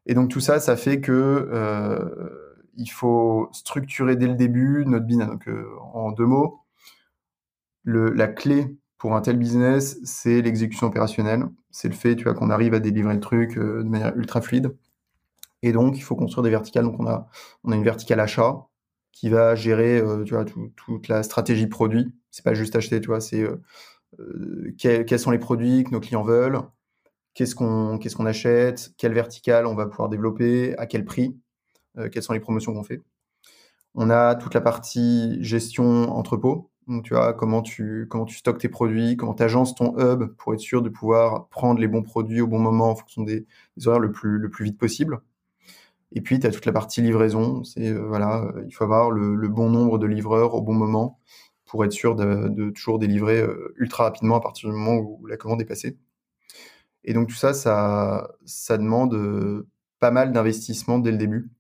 Et 0.07 0.15
donc, 0.15 0.31
tout 0.31 0.41
ça, 0.41 0.61
ça 0.61 0.77
fait 0.77 1.01
que 1.01 1.13
euh, 1.13 2.61
il 2.77 2.89
faut 2.91 3.49
structurer 3.53 4.17
dès 4.17 4.27
le 4.27 4.35
début 4.35 4.85
notre 4.87 5.05
business. 5.05 5.29
Donc, 5.29 5.49
euh, 5.49 5.67
en 5.93 6.13
deux 6.13 6.27
mots, 6.27 6.63
la 7.85 8.29
clé 8.29 8.79
pour 9.05 9.15
un 9.15 9.21
tel 9.21 9.37
business, 9.37 9.99
c'est 10.03 10.41
l'exécution 10.41 10.87
opérationnelle. 10.87 11.45
C'est 11.71 11.89
le 11.89 11.95
fait, 11.95 12.17
tu 12.17 12.25
vois, 12.25 12.33
qu'on 12.33 12.49
arrive 12.49 12.73
à 12.73 12.81
délivrer 12.81 13.13
le 13.13 13.21
truc 13.21 13.59
de 13.59 13.83
manière 13.83 14.17
ultra 14.17 14.41
fluide. 14.41 14.75
Et 15.61 15.73
donc, 15.73 15.99
il 15.99 16.01
faut 16.01 16.17
construire 16.17 16.43
des 16.43 16.49
verticales. 16.49 16.85
Donc, 16.85 16.99
on 16.99 17.07
a, 17.07 17.29
on 17.65 17.73
a 17.73 17.77
une 17.77 17.85
verticale 17.85 18.19
achat 18.19 18.67
qui 19.13 19.29
va 19.29 19.57
gérer, 19.57 19.99
euh, 19.99 20.25
tu 20.25 20.33
vois, 20.33 20.47
toute 20.47 21.09
la 21.09 21.23
stratégie 21.23 21.67
produit. 21.67 22.15
C'est 22.31 22.47
pas 22.47 22.55
juste 22.55 22.77
acheter, 22.77 22.99
tu 22.99 23.09
vois, 23.09 23.21
c'est 23.21 23.43
euh, 23.43 23.61
euh, 24.21 24.75
quels, 24.79 25.19
sont 25.19 25.31
les 25.31 25.39
produits 25.39 25.85
que 25.85 25.91
nos 25.91 26.01
clients 26.01 26.23
veulent, 26.23 26.61
qu'est-ce 27.35 27.55
qu'on 27.55 27.99
qu'est-ce 27.99 28.17
qu'on 28.17 28.25
achète, 28.25 28.95
quelle 28.97 29.13
verticale 29.13 29.67
on 29.67 29.75
va 29.75 29.85
pouvoir 29.85 30.09
développer, 30.09 30.75
à 30.79 30.87
quel 30.87 31.05
prix, 31.05 31.37
quelles 32.11 32.23
sont 32.23 32.33
les 32.33 32.41
promotions 32.41 32.73
qu'on 32.73 32.85
fait. 32.85 33.03
On 33.95 34.09
a 34.09 34.35
toute 34.35 34.55
la 34.55 34.63
partie 34.63 35.37
gestion 35.45 36.11
entrepôt. 36.11 36.71
Donc, 36.89 37.05
tu 37.05 37.15
vois, 37.15 37.33
comment 37.33 37.63
tu, 37.63 38.07
comment 38.11 38.27
stockes 38.27 38.59
tes 38.59 38.69
produits, 38.69 39.17
comment 39.17 39.35
tu 39.35 39.43
agences 39.43 39.75
ton 39.75 39.99
hub 39.99 40.27
pour 40.37 40.53
être 40.55 40.61
sûr 40.61 40.83
de 40.83 40.91
pouvoir 40.91 41.49
prendre 41.49 41.81
les 41.81 41.89
bons 41.89 42.03
produits 42.03 42.41
au 42.43 42.47
bon 42.47 42.59
moment 42.59 42.91
en 42.91 42.97
fonction 42.97 43.23
des, 43.23 43.47
horaires 43.87 44.01
le 44.01 44.13
plus, 44.13 44.39
le 44.39 44.51
plus 44.51 44.65
vite 44.67 44.79
possible. 44.79 45.21
Et 46.13 46.21
puis, 46.21 46.39
tu 46.39 46.47
as 46.47 46.51
toute 46.51 46.67
la 46.67 46.73
partie 46.73 47.03
livraison. 47.03 47.65
C'est 47.65 47.89
euh, 47.89 48.07
voilà, 48.07 48.45
euh, 48.45 48.65
il 48.67 48.73
faut 48.73 48.85
avoir 48.85 49.11
le, 49.11 49.49
bon 49.49 49.71
nombre 49.71 49.99
de 49.99 50.07
livreurs 50.07 50.55
au 50.55 50.63
bon 50.63 50.75
moment 50.75 51.21
pour 51.67 51.85
être 51.85 51.93
sûr 51.93 52.15
de, 52.17 52.71
toujours 52.71 52.99
délivrer 52.99 53.41
euh, 53.41 53.75
ultra 53.79 54.05
rapidement 54.05 54.37
à 54.37 54.41
partir 54.41 54.71
du 54.71 54.77
moment 54.77 54.97
où 54.97 55.27
la 55.27 55.37
commande 55.37 55.61
est 55.63 55.65
passée. 55.65 55.99
Et 57.05 57.15
donc 57.15 57.29
tout 57.29 57.35
ça, 57.35 57.55
ça, 57.55 58.31
ça 58.47 58.79
demande 58.79 59.67
pas 60.01 60.11
mal 60.11 60.33
d'investissement 60.33 60.99
dès 60.99 61.11
le 61.11 61.19
début. 61.19 61.51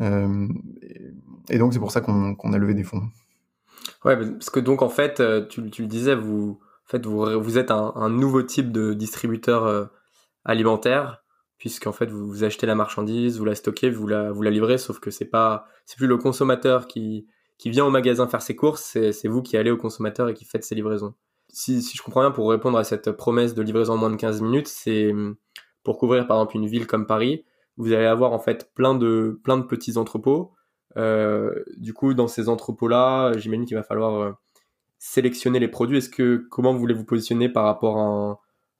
et, 0.00 1.58
donc 1.58 1.72
c'est 1.72 1.78
pour 1.78 1.92
ça 1.92 2.00
qu'on 2.00 2.52
a 2.52 2.58
levé 2.58 2.74
des 2.74 2.84
fonds. 2.84 3.02
Ouais, 4.04 4.16
parce 4.16 4.50
que 4.50 4.60
donc 4.60 4.82
en 4.82 4.88
fait, 4.88 5.22
tu, 5.48 5.60
le 5.60 5.86
disais, 5.86 6.14
vous, 6.14 6.60
en 6.86 6.90
fait, 6.90 7.04
vous, 7.06 7.40
vous 7.40 7.58
êtes 7.58 7.70
un, 7.70 7.92
un 7.96 8.10
nouveau 8.10 8.42
type 8.42 8.72
de 8.72 8.94
distributeur 8.94 9.90
alimentaire 10.44 11.22
puisqu'en 11.60 11.92
fait 11.92 12.06
vous, 12.06 12.26
vous, 12.26 12.42
achetez 12.42 12.66
la 12.66 12.74
marchandise, 12.74 13.38
vous 13.38 13.44
la 13.44 13.54
stockez, 13.54 13.90
vous 13.90 14.06
la, 14.06 14.32
vous 14.32 14.42
la 14.42 14.50
livrez, 14.50 14.78
sauf 14.78 14.98
que 14.98 15.10
c'est 15.10 15.26
pas, 15.26 15.66
c'est 15.84 15.98
plus 15.98 16.06
le 16.06 16.16
consommateur 16.16 16.88
qui, 16.88 17.28
qui 17.58 17.68
vient 17.68 17.84
au 17.84 17.90
magasin 17.90 18.26
faire 18.26 18.40
ses 18.40 18.56
courses, 18.56 18.82
c'est, 18.82 19.28
vous 19.28 19.42
qui 19.42 19.58
allez 19.58 19.70
au 19.70 19.76
consommateur 19.76 20.30
et 20.30 20.34
qui 20.34 20.46
faites 20.46 20.64
ses 20.64 20.74
livraisons. 20.74 21.14
Si, 21.50 21.82
si 21.82 21.96
je 21.96 22.02
comprends 22.02 22.22
bien, 22.22 22.30
pour 22.30 22.48
répondre 22.50 22.78
à 22.78 22.84
cette 22.84 23.12
promesse 23.12 23.54
de 23.54 23.60
livraison 23.60 23.92
en 23.92 23.96
moins 23.98 24.10
de 24.10 24.16
15 24.16 24.40
minutes, 24.40 24.68
c'est 24.68 25.12
pour 25.84 25.98
couvrir 25.98 26.26
par 26.26 26.38
exemple 26.38 26.56
une 26.56 26.66
ville 26.66 26.86
comme 26.86 27.06
Paris, 27.06 27.44
vous 27.76 27.92
allez 27.92 28.06
avoir 28.06 28.32
en 28.32 28.38
fait 28.38 28.72
plein 28.74 28.94
de, 28.94 29.38
plein 29.44 29.58
de 29.58 29.64
petits 29.64 29.98
entrepôts. 29.98 30.52
Euh, 30.96 31.64
du 31.76 31.94
coup, 31.94 32.14
dans 32.14 32.28
ces 32.28 32.48
entrepôts-là, 32.48 33.32
j'imagine 33.38 33.64
qu'il 33.64 33.76
va 33.76 33.82
falloir 33.82 34.14
euh, 34.20 34.32
sélectionner 34.98 35.58
les 35.58 35.68
produits. 35.68 35.98
Est-ce 35.98 36.10
que 36.10 36.46
comment 36.50 36.72
vous 36.72 36.78
voulez 36.78 36.94
vous 36.94 37.04
positionner 37.04 37.48
par 37.48 37.64
rapport 37.64 37.98
à 37.98 38.02
un, 38.02 38.38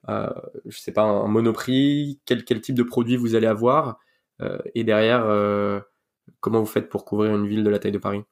euh, 0.09 0.31
je 0.67 0.79
sais 0.79 0.93
pas, 0.93 1.03
un 1.03 1.29
monoprix, 1.29 2.21
quel, 2.25 2.45
type 2.45 2.75
de 2.75 2.83
produit 2.83 3.17
vous 3.17 3.35
allez 3.35 3.47
avoir, 3.47 3.99
euh, 4.41 4.59
et 4.75 4.85
derrière, 4.85 5.25
euh, 5.27 5.81
comment 6.41 6.61
vous 6.61 6.67
faites 6.67 6.89
pour 6.89 7.05
couvrir 7.05 7.35
une 7.35 7.47
ville 7.47 7.65
de 7.65 7.71
la 7.71 7.79
taille 7.79 7.93
de 7.93 7.99
Paris? 7.99 8.23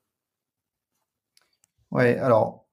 Ouais, 1.91 2.17
alors 2.19 2.67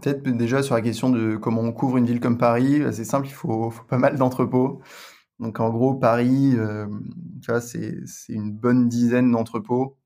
peut-être 0.00 0.22
déjà 0.22 0.62
sur 0.62 0.74
la 0.74 0.80
question 0.82 1.10
de 1.10 1.36
comment 1.36 1.60
on 1.62 1.72
couvre 1.72 1.98
une 1.98 2.06
ville 2.06 2.20
comme 2.20 2.38
Paris, 2.38 2.80
bah, 2.80 2.92
c'est 2.92 3.04
simple, 3.04 3.26
il 3.26 3.32
faut, 3.32 3.72
pas 3.88 3.98
mal 3.98 4.16
d'entrepôts. 4.16 4.82
Donc 5.38 5.60
en 5.60 5.70
gros, 5.70 5.94
Paris, 5.94 6.54
vois, 7.46 7.60
c'est 7.60 8.04
une 8.28 8.52
bonne 8.52 8.88
dizaine 8.88 9.30
d'entrepôts 9.32 9.96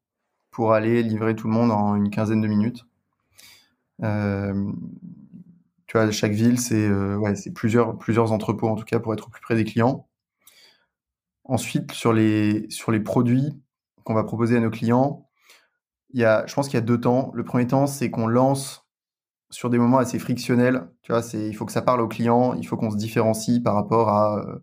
pour 0.57 0.73
aller 0.73 1.03
livrer 1.03 1.37
tout 1.37 1.49
le 1.49 1.53
monde 1.53 1.71
en 1.71 1.97
une 1.97 2.09
quinzaine 2.09 2.41
de 2.41 2.49
minutes. 2.49 2.87
Euh, 4.03 4.73
tu 5.87 5.99
chaque 6.13 6.33
ville, 6.33 6.59
c'est 6.59 6.89
euh, 6.89 7.19
ouais, 7.19 7.35
plusieurs, 7.55 7.99
plusieurs 7.99 8.33
entrepôts 8.33 8.69
en 8.69 8.75
tout 8.75 8.87
cas 8.87 8.99
pour 8.99 9.13
être 9.13 9.27
au 9.27 9.31
plus 9.31 9.43
près 9.43 9.55
des 9.55 9.65
clients. 9.65 10.09
Ensuite, 11.45 11.93
sur 11.93 12.15
les, 12.15 12.65
sur 12.71 12.91
les 12.91 13.01
produits 13.01 13.53
qu'on 14.05 14.15
va 14.15 14.25
proposer 14.25 14.57
à 14.57 14.61
nos 14.61 14.71
clients, 14.71 15.29
il 16.15 16.21
y 16.21 16.25
a, 16.25 16.47
je 16.47 16.55
pense 16.55 16.69
qu'il 16.69 16.79
y 16.79 16.83
a 16.83 16.87
deux 16.87 17.03
temps. 17.03 17.33
Le 17.35 17.45
premier 17.45 17.67
temps, 17.67 17.87
c'est 17.87 18.09
qu'on 18.09 18.27
lance 18.27 18.89
sur 19.51 19.69
des 19.69 19.77
moments 19.77 19.99
assez 19.99 20.19
frictionnels. 20.19 20.89
Tu 21.03 21.13
vois, 21.13 21.21
c'est, 21.21 21.47
il 21.47 21.53
faut 21.53 21.67
que 21.67 21.73
ça 21.73 21.83
parle 21.83 22.01
aux 22.01 22.09
clients, 22.09 22.55
il 22.55 22.67
faut 22.67 22.79
qu'on 22.79 22.91
se 22.91 22.97
différencie 22.97 23.63
par 23.63 23.75
rapport 23.75 24.09
à 24.09 24.39
euh, 24.39 24.59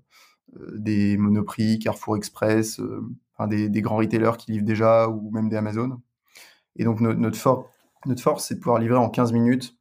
des 0.73 1.17
Monoprix, 1.17 1.77
Carrefour 1.77 2.17
Express, 2.17 2.81
des, 3.47 3.69
grands 3.81 3.97
retailers 3.97 4.37
qui 4.37 4.51
livrent 4.51 4.65
déjà 4.65 5.07
ou 5.09 5.31
même 5.31 5.49
des 5.49 5.55
Amazon. 5.55 6.01
Et 6.75 6.83
donc, 6.83 7.01
notre, 7.01 7.19
notre, 7.19 7.67
notre 8.05 8.21
force, 8.21 8.47
c'est 8.47 8.55
de 8.55 8.59
pouvoir 8.59 8.79
livrer 8.79 8.97
en 8.97 9.09
15 9.09 9.31
minutes 9.33 9.77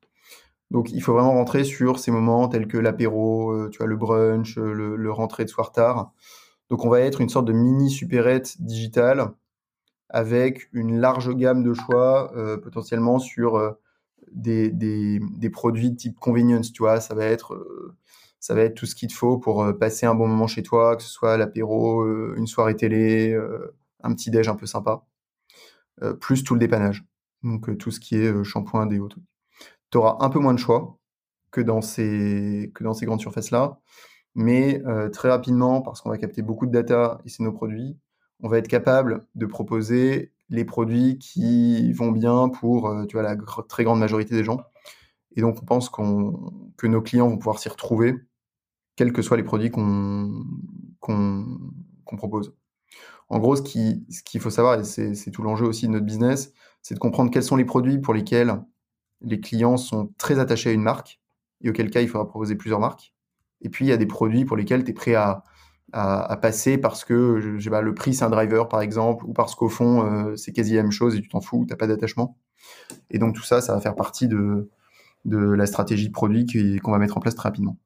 donc 0.72 0.90
il 0.90 1.02
faut 1.02 1.12
vraiment 1.12 1.34
rentrer 1.34 1.64
sur 1.64 1.98
ces 1.98 2.10
moments 2.10 2.48
tels 2.48 2.66
que 2.66 2.78
l'apéro, 2.78 3.52
euh, 3.52 3.68
tu 3.70 3.78
vois, 3.78 3.86
le 3.86 3.96
brunch, 3.96 4.56
euh, 4.56 4.72
le, 4.96 5.12
rentrée 5.12 5.44
de 5.44 5.50
soir 5.50 5.70
tard. 5.70 6.12
Donc 6.70 6.86
on 6.86 6.88
va 6.88 7.00
être 7.00 7.20
une 7.20 7.28
sorte 7.28 7.44
de 7.44 7.52
mini 7.52 7.90
supérette 7.90 8.60
digitale 8.60 9.32
avec 10.08 10.70
une 10.72 10.98
large 10.98 11.34
gamme 11.36 11.62
de 11.62 11.74
choix 11.74 12.32
euh, 12.36 12.56
potentiellement 12.56 13.18
sur 13.18 13.76
des, 14.32 14.70
des, 14.70 15.50
produits 15.50 15.94
type 15.94 16.18
convenience, 16.18 16.72
tu 16.72 16.82
vois, 16.82 17.00
ça 17.00 17.14
va 17.14 17.26
être 17.26 17.54
ça 18.42 18.54
va 18.54 18.62
être 18.62 18.74
tout 18.74 18.86
ce 18.86 18.94
qu'il 18.94 19.08
te 19.08 19.14
faut 19.14 19.38
pour 19.38 19.66
passer 19.78 20.06
un 20.06 20.14
bon 20.14 20.28
moment 20.28 20.46
chez 20.46 20.62
toi, 20.62 20.96
que 20.96 21.02
ce 21.02 21.08
soit 21.08 21.36
l'apéro, 21.36 22.06
une 22.36 22.46
soirée 22.46 22.76
télé, 22.76 23.38
un 24.02 24.14
petit 24.14 24.30
déj 24.30 24.48
un 24.48 24.56
peu 24.56 24.66
sympa, 24.66 25.04
plus 26.20 26.44
tout 26.44 26.54
le 26.54 26.60
dépannage. 26.60 27.04
Donc 27.42 27.76
tout 27.78 27.90
ce 27.90 28.00
qui 28.00 28.16
est 28.16 28.44
shampoing, 28.44 28.86
déo, 28.86 29.08
tout 29.08 29.22
tu 29.92 29.98
auras 29.98 30.16
un 30.20 30.30
peu 30.30 30.40
moins 30.40 30.54
de 30.54 30.58
choix 30.58 30.98
que 31.52 31.60
dans 31.60 31.82
ces, 31.82 32.72
que 32.74 32.82
dans 32.82 32.94
ces 32.94 33.06
grandes 33.06 33.20
surfaces-là. 33.20 33.78
Mais 34.34 34.82
euh, 34.86 35.10
très 35.10 35.30
rapidement, 35.30 35.82
parce 35.82 36.00
qu'on 36.00 36.10
va 36.10 36.18
capter 36.18 36.42
beaucoup 36.42 36.66
de 36.66 36.72
data 36.72 37.20
et 37.24 37.28
c'est 37.28 37.42
nos 37.42 37.52
produits, 37.52 37.98
on 38.40 38.48
va 38.48 38.58
être 38.58 38.68
capable 38.68 39.26
de 39.34 39.46
proposer 39.46 40.32
les 40.48 40.64
produits 40.64 41.18
qui 41.18 41.92
vont 41.92 42.10
bien 42.12 42.48
pour 42.48 42.88
euh, 42.88 43.04
tu 43.06 43.16
vois, 43.16 43.22
la 43.22 43.36
très 43.68 43.84
grande 43.84 44.00
majorité 44.00 44.34
des 44.34 44.44
gens. 44.44 44.60
Et 45.36 45.42
donc, 45.42 45.58
on 45.62 45.64
pense 45.64 45.90
que 45.90 46.86
nos 46.86 47.02
clients 47.02 47.28
vont 47.28 47.38
pouvoir 47.38 47.58
s'y 47.58 47.68
retrouver, 47.68 48.14
quels 48.96 49.12
que 49.12 49.22
soient 49.22 49.36
les 49.36 49.42
produits 49.42 49.70
qu'on 49.70 50.44
propose. 52.16 52.54
En 53.28 53.38
gros, 53.38 53.56
ce 53.56 53.62
qu'il 53.62 54.40
faut 54.40 54.50
savoir, 54.50 54.78
et 54.78 54.84
c'est 54.84 55.30
tout 55.30 55.42
l'enjeu 55.42 55.66
aussi 55.66 55.86
de 55.86 55.92
notre 55.92 56.04
business, 56.04 56.52
c'est 56.82 56.94
de 56.94 56.98
comprendre 56.98 57.30
quels 57.30 57.42
sont 57.42 57.56
les 57.56 57.64
produits 57.64 57.98
pour 57.98 58.14
lesquels 58.14 58.62
les 59.22 59.40
clients 59.40 59.76
sont 59.76 60.12
très 60.18 60.38
attachés 60.38 60.70
à 60.70 60.72
une 60.72 60.82
marque, 60.82 61.20
et 61.62 61.70
auquel 61.70 61.90
cas 61.90 62.00
il 62.00 62.08
faudra 62.08 62.28
proposer 62.28 62.56
plusieurs 62.56 62.80
marques. 62.80 63.14
Et 63.62 63.68
puis 63.68 63.86
il 63.86 63.88
y 63.88 63.92
a 63.92 63.96
des 63.96 64.06
produits 64.06 64.44
pour 64.44 64.56
lesquels 64.56 64.84
tu 64.84 64.90
es 64.90 64.94
prêt 64.94 65.14
à, 65.14 65.44
passer 66.40 66.78
parce 66.78 67.04
que 67.04 67.12
le 67.14 67.94
prix 67.94 68.14
c'est 68.14 68.24
un 68.24 68.30
driver 68.30 68.68
par 68.68 68.80
exemple, 68.80 69.24
ou 69.26 69.32
parce 69.32 69.54
qu'au 69.54 69.68
fond 69.68 70.04
euh, 70.04 70.36
c'est 70.36 70.52
quasi 70.52 70.74
la 70.74 70.82
même 70.82 70.90
chose 70.90 71.14
et 71.14 71.20
tu 71.20 71.28
t'en 71.28 71.40
fous, 71.40 71.64
tu 71.66 71.72
n'as 71.72 71.76
pas 71.76 71.86
d'attachement. 71.86 72.38
Et 73.10 73.18
donc 73.18 73.34
tout 73.34 73.42
ça, 73.42 73.60
ça 73.60 73.74
va 73.74 73.80
faire 73.80 73.94
partie 73.94 74.26
de, 74.26 74.70
de 75.24 75.38
la 75.38 75.66
stratégie 75.66 76.10
produit 76.10 76.46
qu'on 76.82 76.92
va 76.92 76.98
mettre 76.98 77.16
en 77.16 77.20
place 77.20 77.34
très 77.34 77.48
rapidement. 77.48 77.76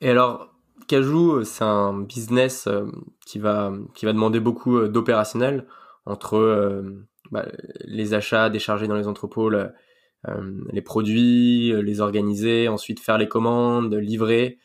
Et 0.00 0.10
alors, 0.10 0.54
Cajou, 0.88 1.44
c'est 1.44 1.64
un 1.64 2.00
business 2.00 2.66
euh, 2.66 2.86
qui 3.26 3.38
va, 3.38 3.72
qui 3.94 4.04
va 4.04 4.12
demander 4.12 4.40
beaucoup 4.40 4.76
euh, 4.78 4.88
d'opérationnel 4.88 5.66
entre 6.04 6.84
bah, 7.32 7.46
les 7.84 8.14
achats 8.14 8.48
décharger 8.48 8.86
dans 8.86 8.94
les 8.94 9.08
entrepôts, 9.08 9.50
euh, 9.52 10.64
les 10.72 10.82
produits, 10.82 11.72
euh, 11.72 11.80
les 11.80 12.00
organiser, 12.00 12.68
ensuite 12.68 13.00
faire 13.00 13.18
les 13.18 13.28
commandes, 13.28 13.94
livrer. 13.94 14.58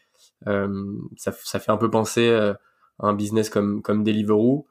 Euh, 0.48 0.96
ça, 1.18 1.32
ça, 1.32 1.60
fait 1.60 1.72
un 1.72 1.78
peu 1.78 1.90
penser 1.90 2.32
à 2.32 2.58
un 3.00 3.14
business 3.14 3.50
comme, 3.50 3.82
comme 3.82 4.04
Deliveroo. 4.04 4.68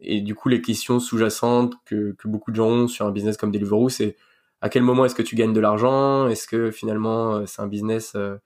et 0.00 0.20
du 0.20 0.34
coup, 0.34 0.48
les 0.48 0.62
questions 0.62 1.00
sous-jacentes 1.00 1.74
que, 1.86 2.12
que 2.12 2.28
beaucoup 2.28 2.50
de 2.50 2.56
gens 2.56 2.68
ont 2.68 2.88
sur 2.88 3.06
un 3.06 3.10
business 3.12 3.36
comme 3.36 3.52
Deliveroo, 3.52 3.88
c'est 3.88 4.16
à 4.64 4.70
quel 4.70 4.82
moment 4.82 5.04
est-ce 5.04 5.14
que 5.14 5.22
tu 5.22 5.36
gagnes 5.36 5.52
de 5.52 5.60
l'argent? 5.60 6.26
Est-ce 6.28 6.48
que 6.48 6.70
finalement 6.70 7.34
euh, 7.36 7.46
c'est 7.46 7.60
un 7.60 7.66
business 7.66 8.14
euh, 8.16 8.36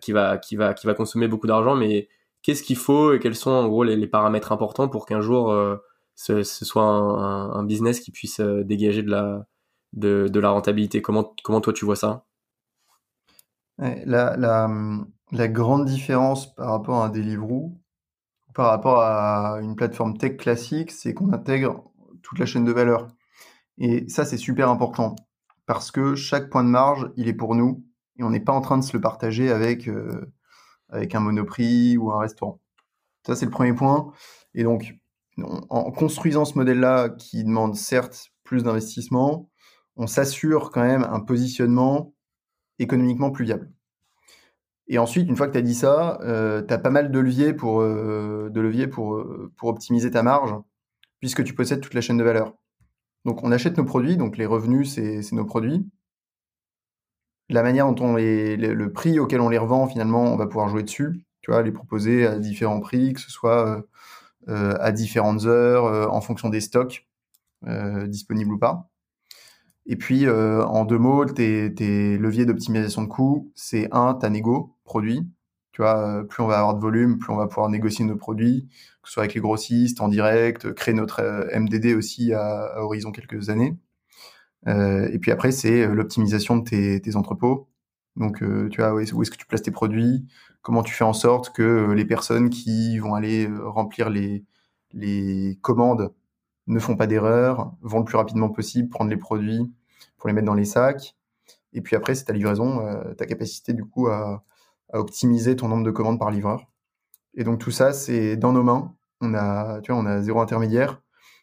qui, 0.00 0.12
va, 0.12 0.38
qui, 0.38 0.56
va, 0.56 0.74
qui 0.74 0.86
va 0.86 0.94
consommer 0.94 1.28
beaucoup 1.28 1.46
d'argent 1.46 1.74
Mais 1.74 2.08
qu'est-ce 2.42 2.62
qu'il 2.62 2.76
faut 2.76 3.12
et 3.12 3.18
quels 3.18 3.34
sont 3.34 3.50
en 3.50 3.68
gros 3.68 3.84
les, 3.84 4.06
paramètres 4.06 4.52
importants 4.52 4.88
pour 4.88 5.06
qu'un 5.06 5.20
jour 5.20 5.50
euh, 5.50 5.76
ce, 6.14 6.42
soit 6.42 6.84
un, 6.84 7.64
business 7.64 8.00
qui 8.00 8.10
puisse 8.10 8.40
dégager 8.40 9.02
de 9.02 9.10
la, 9.10 9.46
de, 9.92 10.28
de, 10.28 10.40
la 10.40 10.50
rentabilité? 10.50 11.02
Comment, 11.02 11.34
comment 11.44 11.60
toi 11.60 11.72
tu 11.72 11.84
vois 11.84 11.96
ça? 11.96 12.24
La, 13.78 14.36
la, 14.36 14.68
la, 15.30 15.48
grande 15.48 15.84
différence 15.84 16.52
par 16.54 16.70
rapport 16.70 16.96
à 16.96 17.06
un 17.06 17.10
Deliveroo, 17.10 17.78
par 18.54 18.70
rapport 18.70 19.00
à 19.00 19.60
une 19.62 19.76
plateforme 19.76 20.18
tech 20.18 20.36
classique, 20.36 20.90
c'est 20.90 21.14
qu'on 21.14 21.32
intègre 21.32 21.84
toute 22.22 22.40
la 22.40 22.46
chaîne 22.46 22.64
de 22.64 22.72
valeur. 22.72 23.06
Et 23.78 24.08
ça, 24.08 24.24
c'est 24.24 24.36
super 24.36 24.68
important 24.68 25.14
parce 25.66 25.90
que 25.90 26.14
chaque 26.14 26.50
point 26.50 26.64
de 26.64 26.70
marge, 26.70 27.10
il 27.16 27.28
est 27.28 27.34
pour 27.34 27.54
nous 27.54 27.84
et 28.18 28.24
on 28.24 28.30
n'est 28.30 28.40
pas 28.40 28.52
en 28.52 28.60
train 28.60 28.78
de 28.78 28.84
se 28.84 28.96
le 28.96 29.00
partager 29.00 29.50
avec, 29.50 29.88
euh, 29.88 30.32
avec 30.88 31.14
un 31.14 31.20
monoprix 31.20 31.96
ou 31.96 32.10
un 32.10 32.18
restaurant. 32.18 32.60
Ça, 33.26 33.36
c'est 33.36 33.44
le 33.44 33.50
premier 33.50 33.72
point. 33.72 34.12
Et 34.54 34.64
donc, 34.64 34.94
en 35.38 35.90
construisant 35.92 36.44
ce 36.44 36.58
modèle-là 36.58 37.10
qui 37.10 37.44
demande 37.44 37.76
certes 37.76 38.30
plus 38.42 38.64
d'investissement, 38.64 39.50
on 39.96 40.06
s'assure 40.06 40.70
quand 40.70 40.82
même 40.82 41.04
un 41.04 41.20
positionnement 41.20 42.14
économiquement 42.78 43.30
plus 43.30 43.44
viable. 43.44 43.70
Et 44.88 44.98
ensuite, 44.98 45.28
une 45.28 45.36
fois 45.36 45.46
que 45.46 45.52
tu 45.52 45.58
as 45.58 45.62
dit 45.62 45.74
ça, 45.74 46.18
euh, 46.22 46.62
tu 46.66 46.72
as 46.72 46.78
pas 46.78 46.90
mal 46.90 47.12
de 47.12 47.18
leviers, 47.18 47.52
pour, 47.52 47.82
de 47.82 48.60
leviers 48.60 48.86
pour, 48.88 49.16
euh, 49.16 49.52
pour 49.56 49.68
optimiser 49.68 50.10
ta 50.10 50.22
marge, 50.22 50.54
puisque 51.20 51.44
tu 51.44 51.54
possèdes 51.54 51.80
toute 51.80 51.94
la 51.94 52.00
chaîne 52.00 52.16
de 52.16 52.24
valeur. 52.24 52.54
Donc 53.24 53.42
on 53.42 53.52
achète 53.52 53.76
nos 53.76 53.84
produits, 53.84 54.16
donc 54.16 54.38
les 54.38 54.46
revenus, 54.46 54.94
c'est 54.94 55.20
nos 55.32 55.44
produits. 55.44 55.86
La 57.48 57.62
manière 57.62 57.92
dont 57.92 58.04
on 58.04 58.16
les, 58.16 58.56
le 58.56 58.92
prix 58.92 59.18
auquel 59.18 59.40
on 59.40 59.48
les 59.48 59.58
revend, 59.58 59.88
finalement, 59.88 60.24
on 60.24 60.36
va 60.36 60.46
pouvoir 60.46 60.68
jouer 60.68 60.82
dessus. 60.82 61.24
Tu 61.40 61.50
vois, 61.50 61.62
les 61.62 61.72
proposer 61.72 62.26
à 62.26 62.38
différents 62.38 62.80
prix, 62.80 63.14
que 63.14 63.20
ce 63.20 63.30
soit 63.30 63.84
à 64.46 64.92
différentes 64.92 65.44
heures, 65.46 66.12
en 66.12 66.20
fonction 66.20 66.48
des 66.48 66.60
stocks 66.60 67.06
disponibles 68.06 68.52
ou 68.52 68.58
pas. 68.58 68.90
Et 69.88 69.96
puis, 69.96 70.26
euh, 70.26 70.62
en 70.64 70.84
deux 70.84 70.98
mots, 70.98 71.24
tes, 71.24 71.70
leviers 72.18 72.44
d'optimisation 72.44 73.02
de 73.02 73.08
coûts, 73.08 73.50
c'est 73.54 73.88
un, 73.90 74.14
ta 74.14 74.28
négo 74.28 74.76
produit. 74.84 75.26
Tu 75.72 75.80
vois, 75.82 75.98
euh, 76.20 76.24
plus 76.24 76.42
on 76.42 76.46
va 76.46 76.58
avoir 76.58 76.74
de 76.74 76.80
volume, 76.80 77.18
plus 77.18 77.32
on 77.32 77.36
va 77.36 77.46
pouvoir 77.46 77.70
négocier 77.70 78.04
nos 78.04 78.16
produits, 78.16 78.68
que 79.02 79.08
ce 79.08 79.14
soit 79.14 79.22
avec 79.22 79.34
les 79.34 79.40
grossistes, 79.40 80.02
en 80.02 80.08
direct, 80.08 80.72
créer 80.74 80.94
notre 80.94 81.20
euh, 81.20 81.58
MDD 81.58 81.94
aussi 81.96 82.34
à, 82.34 82.82
horizon 82.82 83.12
quelques 83.12 83.48
années. 83.48 83.76
Euh, 84.68 85.08
et 85.12 85.18
puis 85.18 85.30
après, 85.32 85.52
c'est 85.52 85.86
l'optimisation 85.86 86.58
de 86.58 86.98
tes, 86.98 87.16
entrepôts. 87.16 87.68
Donc, 88.16 88.38
tu 88.70 88.80
vois, 88.80 88.94
où 88.94 89.00
est-ce 89.00 89.30
que 89.30 89.36
tu 89.36 89.46
places 89.46 89.62
tes 89.62 89.70
produits? 89.70 90.26
Comment 90.62 90.82
tu 90.82 90.92
fais 90.94 91.04
en 91.04 91.12
sorte 91.12 91.54
que 91.54 91.92
les 91.92 92.04
personnes 92.04 92.50
qui 92.50 92.98
vont 92.98 93.14
aller 93.14 93.48
remplir 93.64 94.10
les, 94.10 94.44
commandes 95.62 96.12
ne 96.66 96.78
font 96.78 96.96
pas 96.96 97.06
d'erreur, 97.06 97.72
vont 97.80 98.00
le 98.00 98.04
plus 98.04 98.16
rapidement 98.16 98.50
possible, 98.50 98.88
prendre 98.88 99.10
les 99.10 99.16
produits 99.16 99.72
pour 100.18 100.28
les 100.28 100.34
mettre 100.34 100.46
dans 100.46 100.54
les 100.54 100.64
sacs. 100.64 101.16
Et 101.72 101.80
puis 101.80 101.96
après, 101.96 102.14
c'est 102.14 102.24
ta 102.24 102.32
livraison, 102.32 102.86
euh, 102.86 103.14
ta 103.14 103.26
capacité 103.26 103.72
du 103.72 103.84
coup 103.84 104.08
à, 104.08 104.44
optimiser 104.92 105.54
ton 105.54 105.68
nombre 105.68 105.84
de 105.84 105.90
commandes 105.90 106.18
par 106.18 106.30
livreur. 106.30 106.66
Et 107.34 107.44
donc 107.44 107.58
tout 107.60 107.70
ça, 107.70 107.92
c'est 107.92 108.36
dans 108.36 108.52
nos 108.52 108.62
mains. 108.62 108.94
On 109.20 109.34
a, 109.34 109.80
tu 109.82 109.92
vois, 109.92 110.00
on 110.00 110.06
a 110.06 110.22
zéro 110.22 110.40
intermédiaire. 110.40 111.02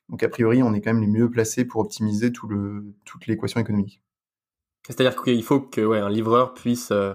Donc 0.10 0.24
a 0.24 0.30
priori, 0.30 0.62
on 0.64 0.74
est 0.74 0.82
quand 0.82 0.94
même 0.94 1.02
les 1.02 1.08
mieux 1.08 1.30
placés 1.30 1.66
pour 1.66 1.82
optimiser 1.82 2.32
tout 2.32 2.48
le, 2.48 2.94
toute 3.06 3.28
l'équation 3.28 3.60
économique. 3.60 4.02
C'est-à-dire 4.86 5.22
qu'il 5.22 5.44
faut 5.44 5.60
que 5.60 5.82
ouais, 5.82 6.00
un 6.00 6.10
livreur 6.10 6.54
puisse 6.54 6.92
euh, 6.92 7.14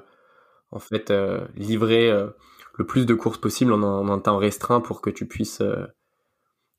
en 0.72 0.80
fait 0.80 1.10
euh, 1.10 1.46
livrer 1.54 2.10
le 2.76 2.86
plus 2.86 3.06
de 3.06 3.14
courses 3.14 3.38
possible 3.38 3.72
en, 3.72 3.82
en, 3.82 4.08
un 4.08 4.18
temps 4.18 4.38
restreint 4.38 4.80
pour 4.80 5.00
que 5.00 5.10
tu 5.10 5.26
puisses 5.26 5.62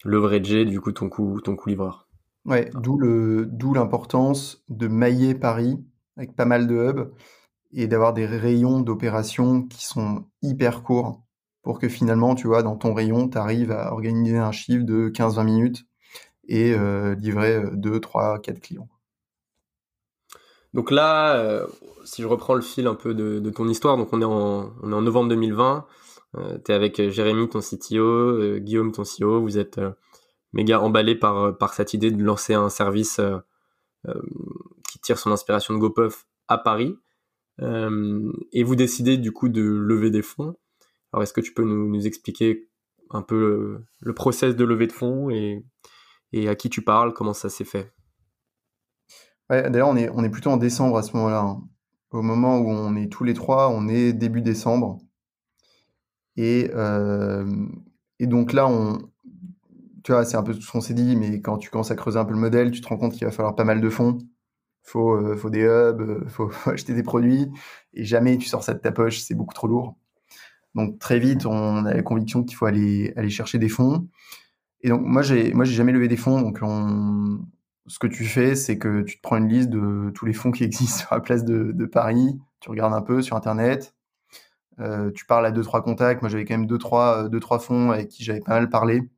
leverager 0.04 0.66
du 0.66 0.82
coup 0.82 0.92
ton 0.92 1.10
coût, 1.10 1.40
ton 1.42 1.56
coût 1.56 1.70
livreur. 1.70 2.08
Ouais, 2.46 2.70
d'où 2.74 2.98
le, 2.98 3.46
d'où 3.46 3.74
l'importance 3.74 4.64
de 4.70 4.88
mailler 4.88 5.36
Paris 5.36 5.78
avec 6.18 6.36
pas 6.36 6.46
mal 6.46 6.68
de 6.68 6.76
hubs 6.76 7.14
et 7.72 7.88
d'avoir 7.88 8.14
des 8.14 8.26
rayons 8.26 8.82
d'opération 8.82 9.64
qui 9.64 9.86
sont 9.86 10.26
hyper 10.42 10.84
courts 10.84 11.24
pour 11.62 11.80
que 11.80 11.88
finalement, 11.88 12.34
tu 12.34 12.48
vois, 12.48 12.64
dans 12.64 12.76
ton 12.76 12.94
rayon, 12.94 13.30
tu 13.30 13.38
arrives 13.38 13.72
à 13.72 13.94
organiser 13.94 14.38
un 14.38 14.52
chiffre 14.52 14.84
de 14.84 15.10
15-20 15.10 15.44
minutes 15.46 15.86
et 16.48 16.74
euh, 16.74 17.16
livrer 17.16 17.64
2, 17.74 18.00
3, 18.00 18.40
4 18.40 18.60
clients. 18.60 18.90
Donc 20.74 20.92
là, 20.92 21.36
euh, 21.36 21.68
si 22.06 22.22
je 22.22 22.28
reprends 22.28 22.56
le 22.56 22.62
fil 22.62 22.88
un 22.88 22.96
peu 22.96 23.14
de, 23.14 23.50
ton 23.50 23.68
histoire, 23.68 23.98
donc 23.98 24.14
on 24.14 24.22
est 24.22 24.26
en, 24.26 24.74
on 24.82 24.92
est 24.92 24.96
en 24.96 25.02
novembre 25.02 25.30
2020, 25.30 25.86
tu 26.34 26.72
es 26.72 26.74
avec 26.74 27.10
Jérémy, 27.10 27.50
ton 27.50 27.60
CTO, 27.60 28.00
euh, 28.00 28.60
Guillaume, 28.60 28.92
ton 28.92 29.04
CEO, 29.04 29.42
vous 29.42 29.58
êtes 29.58 29.80
méga 30.54 30.80
emballé 30.80 31.16
par, 31.16 31.38
euh, 31.38 31.52
par 31.52 31.74
cette 31.74 31.94
idée 31.94 32.12
de 32.12 32.24
lancer 32.24 32.54
un 32.54 32.70
service 32.70 33.20
euh, 33.20 33.38
euh, 34.08 34.22
qui 34.90 35.00
tire 35.00 35.18
son 35.18 35.32
inspiration 35.32 35.74
de 35.74 35.80
GoPuff 35.80 36.26
à 36.48 36.58
Paris. 36.58 36.98
et 37.60 38.64
vous 38.64 38.76
décidez 38.76 39.18
du 39.18 39.32
coup 39.32 39.48
de 39.48 39.62
lever 39.62 40.10
des 40.10 40.24
fonds. 40.24 40.58
Alors 41.14 41.24
est-ce 41.24 41.34
que 41.34 41.42
tu 41.42 41.54
peux 41.54 41.64
nous, 41.64 41.88
nous 41.88 42.08
expliquer 42.08 42.70
un 43.12 43.22
peu 43.22 43.40
le, 43.40 43.86
le, 44.00 44.14
process 44.14 44.56
de 44.56 44.64
levée 44.64 44.88
de 44.88 44.92
fonds 44.92 45.30
et, 45.30 45.64
et 46.34 46.48
à 46.50 46.56
qui 46.56 46.70
tu 46.70 46.82
parles, 46.82 47.13
comment 47.13 47.34
ça 47.34 47.50
s'est 47.50 47.65
fait? 47.65 47.94
D'ailleurs, 49.50 49.89
on 49.89 49.98
est, 49.98 50.30
plutôt 50.30 50.50
en 50.50 50.58
décembre 50.58 50.98
à 50.98 51.04
ce 51.04 51.15
moment-là. 51.17 51.41
Hein. 51.41 51.62
Au 52.12 52.22
moment 52.22 52.58
où 52.60 52.70
on 52.70 52.96
est 52.96 53.12
tous 53.12 53.26
les 53.26 53.34
trois, 53.34 53.70
on 53.70 53.89
est 53.89 54.13
début 54.13 54.41
décembre. 54.41 55.00
Et, 56.38 56.72
euh, 56.74 57.46
donc 58.22 58.54
là, 58.54 58.70
tu 60.04 60.12
vois, 60.13 60.24
c'est 60.24 60.38
un 60.38 60.44
peu 60.44 60.54
tout 60.54 60.62
ce 60.62 60.72
qu'on 60.72 60.82
s'est 60.82 60.94
dit, 60.94 61.17
mais 61.17 61.41
quand 61.41 61.58
tu 61.58 61.70
commences 61.70 61.91
à 61.91 61.96
creuser 61.96 62.17
un 62.17 62.26
peu 62.26 62.34
le 62.34 62.39
modèle, 62.39 62.72
tu 62.72 62.80
te 62.80 62.88
rends 62.88 62.98
compte 62.98 63.13
qu'il 63.13 63.26
va 63.26 63.32
falloir 63.32 63.56
pas 63.56 63.65
mal 63.65 63.82
de 63.82 63.89
fonds. 63.89 64.20
Faut, 64.84 65.13
euh, 65.15 65.36
faut 65.36 65.50
des 65.50 65.62
hubs, 65.62 66.02
euh, 66.02 66.26
faut, 66.28 66.50
faut, 66.50 66.70
acheter 66.72 66.94
des 66.94 67.04
produits, 67.04 67.48
et 67.94 68.04
jamais 68.04 68.38
tu 68.38 68.48
sors 68.48 68.63
ça 68.63 68.74
de 68.74 68.80
ta 68.80 68.91
poche, 68.91 69.20
c'est 69.20 69.36
beaucoup 69.36 69.54
trop 69.54 69.67
lourd. 69.67 69.96
Donc 70.76 70.98
très 71.00 71.20
vite, 71.20 71.46
on 71.46 71.86
a 71.86 71.94
la 71.94 72.02
conviction 72.04 72.44
qu'il 72.44 72.56
faut 72.56 72.65
aller 72.65 73.30
chercher 73.30 73.60
des 73.60 73.70
fonds. 73.70 74.08
Et 74.84 74.89
donc 74.89 75.02
moi, 75.04 75.22
j'ai, 75.22 75.54
moi, 75.54 75.65
j'ai 75.65 75.74
jamais 75.74 75.91
levé 75.91 76.08
des 76.08 76.17
fonds, 76.17 76.41
donc 76.41 76.60
on... 76.62 77.39
ce 77.88 78.00
que 78.00 78.08
tu 78.08 78.26
fais, 78.26 78.56
c'est 78.56 78.78
que 78.78 79.02
tu 79.04 79.17
te 79.17 79.22
prends 79.22 79.38
une 79.38 79.48
liste 79.48 79.70
de 79.70 80.12
tous 80.15 80.26
les 80.26 80.34
fonds 80.34 80.52
qui 80.52 80.63
existent 80.65 81.00
sur 81.00 81.13
la 81.13 81.22
place 81.22 81.44
de, 81.46 81.86
Paris, 81.86 82.39
tu 82.60 82.70
regardes 82.70 82.94
un 82.94 83.02
peu 83.02 83.22
sur 83.22 83.36
Internet, 83.36 83.96
euh, 84.80 85.12
tu 85.12 85.26
parles 85.26 85.46
à 85.46 85.52
deux 85.52 85.63
trois 85.63 85.84
contacts. 85.84 86.22
Moi, 86.22 86.30
j'avais 86.30 86.46
quand 86.46 86.56
même 86.56 86.67
deux 86.67 86.78
trois, 86.78 87.30
deux 87.30 87.39
trois 87.39 87.60
fonds 87.60 87.91
avec 87.91 88.08
qui 88.10 88.24
j'avais 88.24 88.39
pas 88.39 88.54
mal 88.54 88.70
parlé 88.70 89.10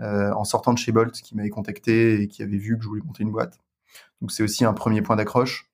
euh, 0.00 0.32
en 0.32 0.44
sortant 0.44 0.72
de 0.72 0.78
chez 0.78 0.92
Bolt 0.92 1.12
qui 1.12 1.36
m'avait 1.36 1.50
contacté 1.50 2.22
et 2.22 2.28
qui 2.28 2.42
avait 2.42 2.56
vu 2.56 2.76
que 2.76 2.82
je 2.82 2.88
voulais 2.88 3.02
monter 3.04 3.22
une 3.22 3.30
boîte. 3.30 3.58
Donc 4.20 4.32
c'est 4.32 4.42
aussi 4.42 4.64
un 4.64 4.72
premier 4.72 5.02
point 5.02 5.16
d'accroche. 5.16 5.70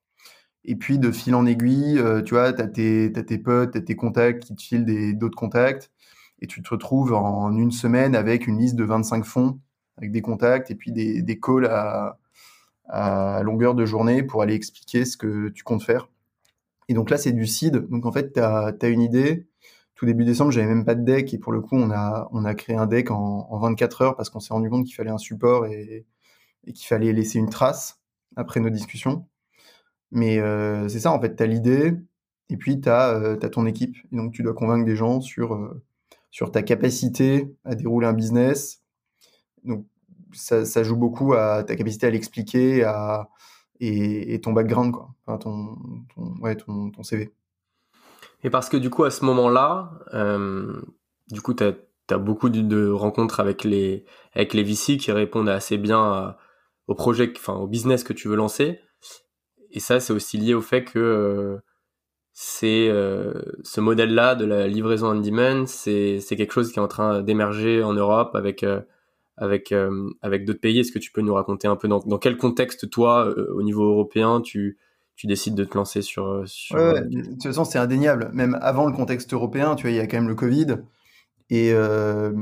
Et 0.65 0.75
puis 0.77 0.99
de 0.99 1.13
fil 1.13 1.35
en 1.35 1.47
aiguille, 1.47 1.99
euh, 1.99 2.23
tu 2.23 2.35
vois, 2.35 2.53
tu 2.53 2.63
as 2.63 2.67
tes 2.67 3.39
potes, 3.39 3.73
tu 3.73 3.85
tes 3.85 3.97
contacts 3.97 4.45
qui 4.45 4.55
te 4.57 4.63
filent 4.63 5.17
d'autres 5.17 5.37
contacts. 5.37 5.91
Et 6.41 6.47
tu 6.47 6.63
te 6.63 6.71
retrouves 6.71 7.13
en 7.15 7.55
une 7.57 7.71
semaine 7.71 8.15
avec 8.15 8.47
une 8.47 8.59
liste 8.59 8.77
de 8.77 8.85
25 8.85 9.25
fonds, 9.25 9.59
avec 9.97 10.13
des 10.13 10.23
contacts 10.23 10.71
et 10.71 10.75
puis 10.75 10.93
des, 10.93 11.23
des 11.23 11.41
calls 11.41 11.67
à, 11.67 12.19
longueur 13.43 13.75
de 13.75 13.85
journée 13.85 14.23
pour 14.23 14.43
aller 14.43 14.55
expliquer 14.55 15.05
ce 15.05 15.17
que 15.17 15.49
tu 15.49 15.65
comptes 15.65 15.83
faire. 15.83 16.09
Et 16.89 16.95
donc 16.95 17.11
là, 17.11 17.19
c'est 17.19 17.33
du 17.33 17.47
seed. 17.47 17.89
Donc 17.89 18.07
en 18.07 18.13
fait, 18.13 18.35
tu 18.35 18.41
as, 18.41 18.89
une 18.89 19.03
idée, 19.03 19.49
tout 19.95 20.07
début 20.07 20.25
décembre, 20.25 20.53
j'avais 20.53 20.69
même 20.69 20.85
pas 20.85 20.95
de 20.95 21.05
deck 21.05 21.35
et 21.35 21.39
pour 21.39 21.53
le 21.53 21.61
coup, 21.61 21.77
on 21.77 21.91
a, 21.91 22.29
on 22.33 22.45
a 22.45 22.55
créé 22.55 22.77
un 22.77 22.87
deck 22.87 23.11
en, 23.11 23.49
en 23.51 23.59
24 23.59 24.03
heures 24.03 24.17
parce 24.17 24.31
qu'on 24.31 24.41
s'est 24.41 24.55
rendu 24.55 24.71
compte 24.71 24.85
qu'il 24.85 24.95
fallait 24.95 25.11
un 25.11 25.19
support 25.19 25.67
et, 25.67 26.07
et 26.67 26.73
qu'il 26.73 26.87
fallait 26.87 27.13
laisser 27.13 27.39
une 27.39 27.51
trace 27.51 28.01
après 28.37 28.61
nos 28.61 28.71
discussions. 28.71 29.27
Mais 30.11 30.39
euh, 30.39 30.89
c'est 30.89 31.01
ça, 31.01 31.13
en 31.13 31.21
fait, 31.21 31.37
tu 31.37 31.43
as 31.43 31.47
l'idée 31.47 31.95
et 32.49 32.57
puis 32.57 32.81
tu 32.81 32.89
as, 32.89 33.11
euh, 33.11 33.37
ton 33.37 33.67
équipe. 33.67 33.97
Et 34.13 34.17
donc, 34.17 34.33
tu 34.33 34.43
dois 34.43 34.55
convaincre 34.55 34.85
des 34.85 34.97
gens 34.97 35.21
sur, 35.21 35.55
euh, 35.55 35.83
sur 36.37 36.51
ta 36.51 36.63
capacité 36.63 37.57
à 37.65 37.75
dérouler 37.75 38.07
un 38.07 38.13
business. 38.13 38.83
Donc, 39.65 39.87
ça, 40.35 40.83
joue 40.83 40.97
beaucoup 40.97 41.33
à 41.33 41.65
ta 41.65 41.77
capacité 41.77 42.07
à 42.07 42.11
l'expliquer 42.11 42.85
à, 42.85 43.31
et, 43.81 44.39
ton 44.43 44.53
background, 44.53 44.93
quoi. 44.93 45.15
Enfin, 45.25 45.39
ton, 45.39 45.79
ouais, 46.43 46.55
ton 46.55 47.03
CV. 47.03 47.33
Et 48.43 48.51
parce 48.51 48.69
que 48.69 48.77
du 48.77 48.91
coup, 48.91 49.05
à 49.05 49.11
ce 49.11 49.25
moment-là, 49.25 49.93
euh, 50.13 50.79
du 51.31 51.41
coup, 51.41 51.55
tu 51.55 51.65
as, 51.65 52.19
beaucoup 52.19 52.51
de, 52.51 52.91
rencontres 52.91 53.41
avec 53.41 53.65
les, 53.65 54.05
avec 54.35 54.53
les 54.53 54.63
VC 54.63 54.99
qui 54.99 55.13
répondent 55.13 55.49
assez 55.49 55.79
bien 55.79 56.37
au 56.87 56.95
projet, 56.95 57.33
enfin 57.35 57.55
au 57.55 57.67
business 57.67 58.05
que 58.05 58.13
tu 58.13 58.29
veux 58.29 58.37
lancer. 58.37 58.79
Et 59.71 59.81
ça, 59.81 60.01
c'est 60.01 60.13
aussi 60.13 60.37
lié 60.37 60.53
au 60.53 60.61
fait 60.61 60.85
que 60.85 60.99
euh, 60.99 61.57
c'est 62.39 62.89
euh, 62.91 63.33
ce 63.63 63.81
modèle-là 63.81 64.35
de 64.35 64.45
la 64.45 64.67
livraison 64.67 65.17
on 65.17 65.21
demand, 65.21 65.65
c'est 65.67 66.21
quelque 66.29 66.53
chose 66.53 66.71
qui 66.71 66.79
est 66.79 66.83
en 66.83 66.89
train 66.89 67.23
d'émerger 67.23 67.83
en 67.83 67.95
Europe 67.95 68.35
avec 68.35 68.63
avec 69.39 69.75
avec 70.21 70.45
d'autres 70.45 70.61
pays. 70.61 70.81
Est-ce 70.81 70.93
que 70.93 70.99
tu 70.99 71.13
peux 71.13 71.23
nous 71.23 71.33
raconter 71.33 71.67
un 71.67 71.77
peu 71.77 71.89
dans, 71.89 72.01
dans 72.01 72.19
quel 72.19 72.37
contexte 72.37 72.91
toi, 72.91 73.35
au 73.55 73.63
niveau 73.63 73.85
européen, 73.85 74.43
tu 74.43 74.77
tu 75.17 75.27
décides 75.27 75.55
de 75.55 75.65
te 75.65 75.77
lancer 75.77 76.03
sur. 76.03 76.43
sur... 76.47 76.77
Ouais, 76.77 77.01
de 77.01 77.23
toute 77.23 77.43
façon, 77.43 77.65
c'est 77.65 77.79
indéniable. 77.79 78.31
Même 78.35 78.59
avant 78.61 78.87
le 78.87 78.93
contexte 78.93 79.33
européen, 79.33 79.75
tu 79.75 79.85
vois, 79.85 79.91
il 79.91 79.97
y 79.97 80.01
a 80.01 80.07
quand 80.07 80.19
même 80.19 80.29
le 80.29 80.35
Covid. 80.35 80.77
Et, 81.49 81.73
euh, 81.73 82.33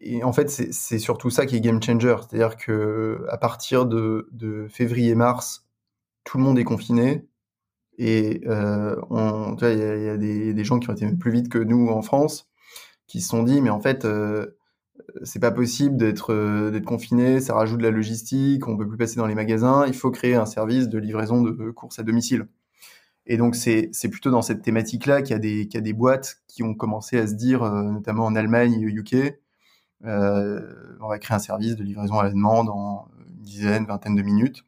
et 0.00 0.22
en 0.22 0.32
fait, 0.32 0.48
c'est 0.48 0.98
surtout 0.98 1.30
ça 1.30 1.44
qui 1.44 1.56
est 1.56 1.60
game 1.60 1.82
changer. 1.82 2.14
C'est-à-dire 2.20 2.56
que 2.56 3.24
à 3.28 3.36
partir 3.36 3.84
de, 3.84 4.28
de 4.32 4.68
février-mars, 4.68 5.66
tout 6.24 6.38
le 6.38 6.44
monde 6.44 6.58
est 6.58 6.64
confiné. 6.64 7.26
Et 8.02 8.40
euh, 8.46 8.96
il 9.60 9.78
y, 9.78 10.08
a, 10.08 10.16
des, 10.16 10.64
gens 10.64 10.78
qui 10.78 10.88
ont 10.88 10.94
été 10.94 11.06
plus 11.12 11.30
vite 11.30 11.50
que 11.50 11.58
nous 11.58 11.88
en 11.88 12.00
France, 12.00 12.48
qui 13.06 13.20
se 13.20 13.28
sont 13.28 13.42
dit, 13.42 13.60
mais 13.60 13.68
en 13.68 13.80
fait, 13.80 14.06
euh, 14.06 14.56
c'est 15.22 15.38
pas 15.38 15.50
possible 15.50 15.98
d'être 15.98 16.32
euh, 16.32 16.70
d'être 16.70 16.86
confiné, 16.86 17.40
ça 17.40 17.52
rajoute 17.54 17.78
de 17.78 17.82
la 17.82 17.90
logistique, 17.90 18.66
on 18.68 18.78
peut 18.78 18.88
plus 18.88 18.96
passer 18.96 19.16
dans 19.16 19.26
les 19.26 19.34
magasins, 19.34 19.84
il 19.86 19.92
faut 19.94 20.10
créer 20.10 20.34
un 20.34 20.46
service 20.46 20.88
de 20.88 20.98
livraison 20.98 21.42
de 21.42 21.70
courses 21.72 21.98
à 21.98 22.02
domicile. 22.02 22.46
Et 23.26 23.36
donc 23.36 23.54
c'est 23.54 23.90
plutôt 24.10 24.30
dans 24.30 24.42
cette 24.42 24.62
thématique-là 24.62 25.22
qu'il 25.22 25.36
y 25.44 25.64
y 25.72 25.76
a 25.76 25.80
des 25.80 25.92
boîtes 25.92 26.42
qui 26.48 26.62
ont 26.62 26.74
commencé 26.74 27.18
à 27.18 27.26
se 27.26 27.34
dire, 27.34 27.62
euh, 27.62 27.82
notamment 27.84 28.24
en 28.24 28.34
Allemagne 28.34 28.80
et 28.80 28.86
au 28.86 28.88
UK, 28.88 29.38
euh, 30.06 30.96
on 31.00 31.08
va 31.08 31.18
créer 31.18 31.36
un 31.36 31.40
service 31.40 31.76
de 31.76 31.84
livraison 31.84 32.18
à 32.18 32.24
la 32.24 32.30
demande 32.30 32.70
en 32.70 33.08
une 33.28 33.42
dizaine, 33.42 33.84
vingtaine 33.86 34.16
de 34.16 34.22
minutes. 34.22 34.64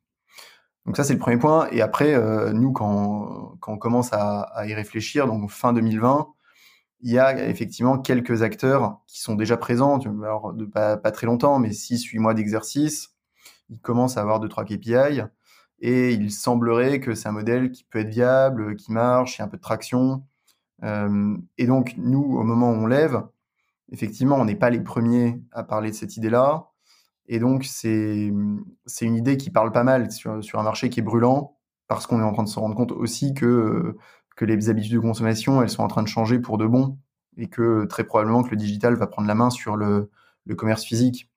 Donc 0.87 0.97
ça 0.97 1.05
c'est 1.05 1.15
le 1.15 1.19
premier 1.19 1.39
point. 1.39 1.69
Et 1.71 1.81
après, 1.83 2.15
euh, 2.15 2.53
nous 2.53 2.73
quand 2.73 3.57
quand 3.61 3.73
on 3.73 3.79
commence 3.79 4.13
à, 4.13 4.65
y 4.67 4.75
réfléchir, 4.75 5.27
donc 5.27 5.51
fin 5.51 5.73
2020 5.73 6.29
il 7.05 7.13
y 7.13 7.19
a 7.19 7.49
effectivement 7.49 7.99
quelques 7.99 8.43
acteurs 8.43 9.01
qui 9.09 9.21
sont 9.21 9.35
déjà 9.35 9.57
présents, 9.57 9.99
alors 10.23 10.53
de 10.53 10.65
pas, 10.65 10.97
pas 10.97 11.11
très 11.11 11.27
longtemps, 11.27 11.59
mais 11.59 11.71
6-8 11.71 12.21
mois 12.21 12.35
d'exercice. 12.35 13.17
Ils 13.71 13.81
commencent 13.81 14.17
à 14.17 14.21
avoir 14.21 14.41
2-3 14.41 14.65
KPI 14.65 15.23
et 15.81 16.13
il 16.13 16.31
semblerait 16.31 17.01
que 17.01 17.15
c'est 17.15 17.29
un 17.29 17.33
modèle 17.33 17.73
qui 17.73 17.85
peut 17.85 17.99
être 17.99 18.09
viable, 18.09 18.77
qui 18.77 18.93
marche, 18.93 19.37
il 19.37 19.39
y 19.41 19.43
a 19.43 19.47
un 19.47 19.49
peu 19.49 19.57
de 19.57 19.63
traction. 19.63 20.25
Euh, 20.85 21.37
et 21.59 21.67
donc, 21.67 21.95
nous, 21.97 22.23
au 22.23 22.45
moment 22.45 22.71
où 22.71 22.75
on 22.75 22.87
lève, 22.87 23.23
effectivement, 23.91 24.37
on 24.37 24.45
n'est 24.45 24.57
pas 24.57 24.71
les 24.71 24.81
premiers 24.81 25.43
à 25.51 25.65
parler 25.65 25.91
de 25.91 25.97
cette 25.97 26.17
idée-là. 26.17 26.69
Et 27.27 27.39
donc, 27.39 27.65
c'est 27.65 28.29
une 28.29 29.17
idée 29.17 29.37
qui 29.37 29.51
parle 29.51 29.73
pas 29.73 29.85
mal 29.85 30.11
sur, 30.11 30.41
un 30.55 30.63
marché 30.63 30.91
qui 30.91 31.01
est 31.01 31.03
brûlant, 31.03 31.57
parce 31.89 32.07
qu'on 32.07 32.21
est 32.21 32.25
en 32.25 32.33
train 32.33 32.43
de 32.43 32.49
se 32.49 32.59
rendre 32.59 32.75
compte 32.75 32.93
aussi 32.93 33.35
que 33.35 33.97
que 34.35 34.47
les 34.47 34.71
habitudes 34.71 34.95
de 34.95 34.99
consommation, 34.99 35.61
elles 35.61 35.69
sont 35.69 35.83
en 35.83 35.89
train 35.89 36.03
de 36.03 36.09
changer 36.09 36.39
pour 36.39 36.57
de 36.57 36.67
bon 36.67 36.97
et 37.37 37.49
que 37.49 37.85
très 37.85 38.03
probablement 38.03 38.43
que 38.43 38.49
le 38.49 38.57
digital 38.57 38.95
va 38.95 39.07
prendre 39.07 39.29
la 39.29 39.35
main 39.35 39.51
sur 39.51 39.77
le, 39.77 40.11
le 40.47 40.55
commerce 40.55 40.85
physique 40.85 41.31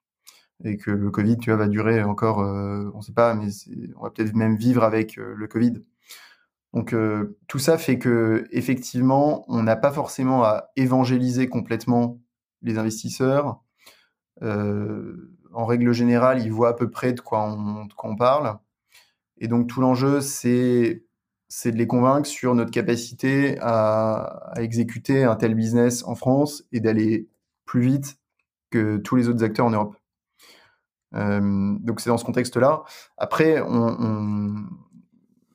et 0.64 0.78
que 0.78 0.92
le 0.92 1.12
Covid, 1.12 1.38
va 1.48 1.68
durer 1.68 2.02
encore, 2.04 2.38
on 2.38 2.98
ne 2.98 3.02
sait 3.02 3.12
pas, 3.12 3.34
mais 3.34 3.48
on 3.98 4.04
va 4.04 4.12
peut-être 4.12 4.34
même 4.34 4.56
vivre 4.56 4.84
avec 4.84 5.18
le 5.18 5.48
Covid. 5.48 5.84
Donc 6.74 6.96
tout 7.48 7.60
ça 7.60 7.78
fait 7.78 7.98
que 7.98 8.48
effectivement, 8.52 9.46
on 9.48 9.64
n'a 9.64 9.76
pas 9.76 9.92
forcément 9.92 10.44
à 10.44 10.70
évangéliser 10.76 11.48
complètement 11.48 12.20
les 12.62 12.78
investisseurs. 12.78 13.62
En 15.56 15.66
règle 15.66 15.94
générale, 15.94 16.42
ils 16.42 16.52
voient 16.52 16.70
à 16.70 16.74
peu 16.74 16.90
près 16.92 17.14
de 17.14 17.22
quoi 17.22 17.58
on, 18.04 18.16
parle. 18.16 18.58
Et 19.38 19.48
donc 19.48 19.68
tout 19.68 19.82
l'enjeu, 19.82 20.22
c'est 20.22 21.02
de 21.66 21.78
les 21.78 21.88
convaincre 21.88 22.28
sur 22.28 22.54
notre 22.56 22.72
capacité 22.72 23.58
à, 23.62 24.52
exécuter 24.58 25.24
un 25.24 25.36
tel 25.36 25.56
business 25.56 26.04
en 26.04 26.16
France 26.16 26.64
et 26.72 26.82
d'aller 26.82 27.30
plus 27.64 27.82
vite 27.82 28.20
que 28.70 28.98
tous 28.98 29.16
les 29.16 29.30
autres 29.30 29.44
acteurs 29.44 29.66
en 29.66 29.72
Europe. 29.72 29.96
Euh, 31.14 31.76
donc 31.80 32.02
c'est 32.02 32.10
dans 32.10 32.18
ce 32.18 32.26
contexte-là. 32.26 32.84
Après, 33.18 33.62
on, 33.62 34.66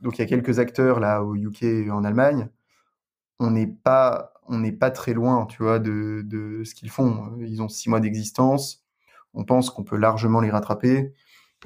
donc 0.01 0.19
il 0.19 0.23
y 0.23 0.25
a 0.25 0.27
quelques 0.27 0.59
acteurs 0.59 0.99
là 0.99 1.23
au 1.23 1.37
UK 1.37 1.63
et 1.63 1.91
en 1.91 2.05
Allemagne. 2.05 2.49
On 3.39 3.51
n'est 3.51 3.67
pas 3.67 4.33
très 4.95 5.13
loin, 5.13 5.47
tu 5.47 5.63
vois, 5.63 5.79
de 5.79 6.63
ce 6.65 6.75
qu'ils 6.75 6.91
font. 6.91 7.37
Ils 7.41 7.61
ont 7.61 7.69
six 7.69 7.91
mois 7.91 8.01
d'existence. 8.01 8.81
On 9.35 9.45
pense 9.45 9.71
qu'on 9.71 9.85
peut 9.85 9.97
largement 9.97 10.41
les 10.41 10.51
rattraper 10.51 11.15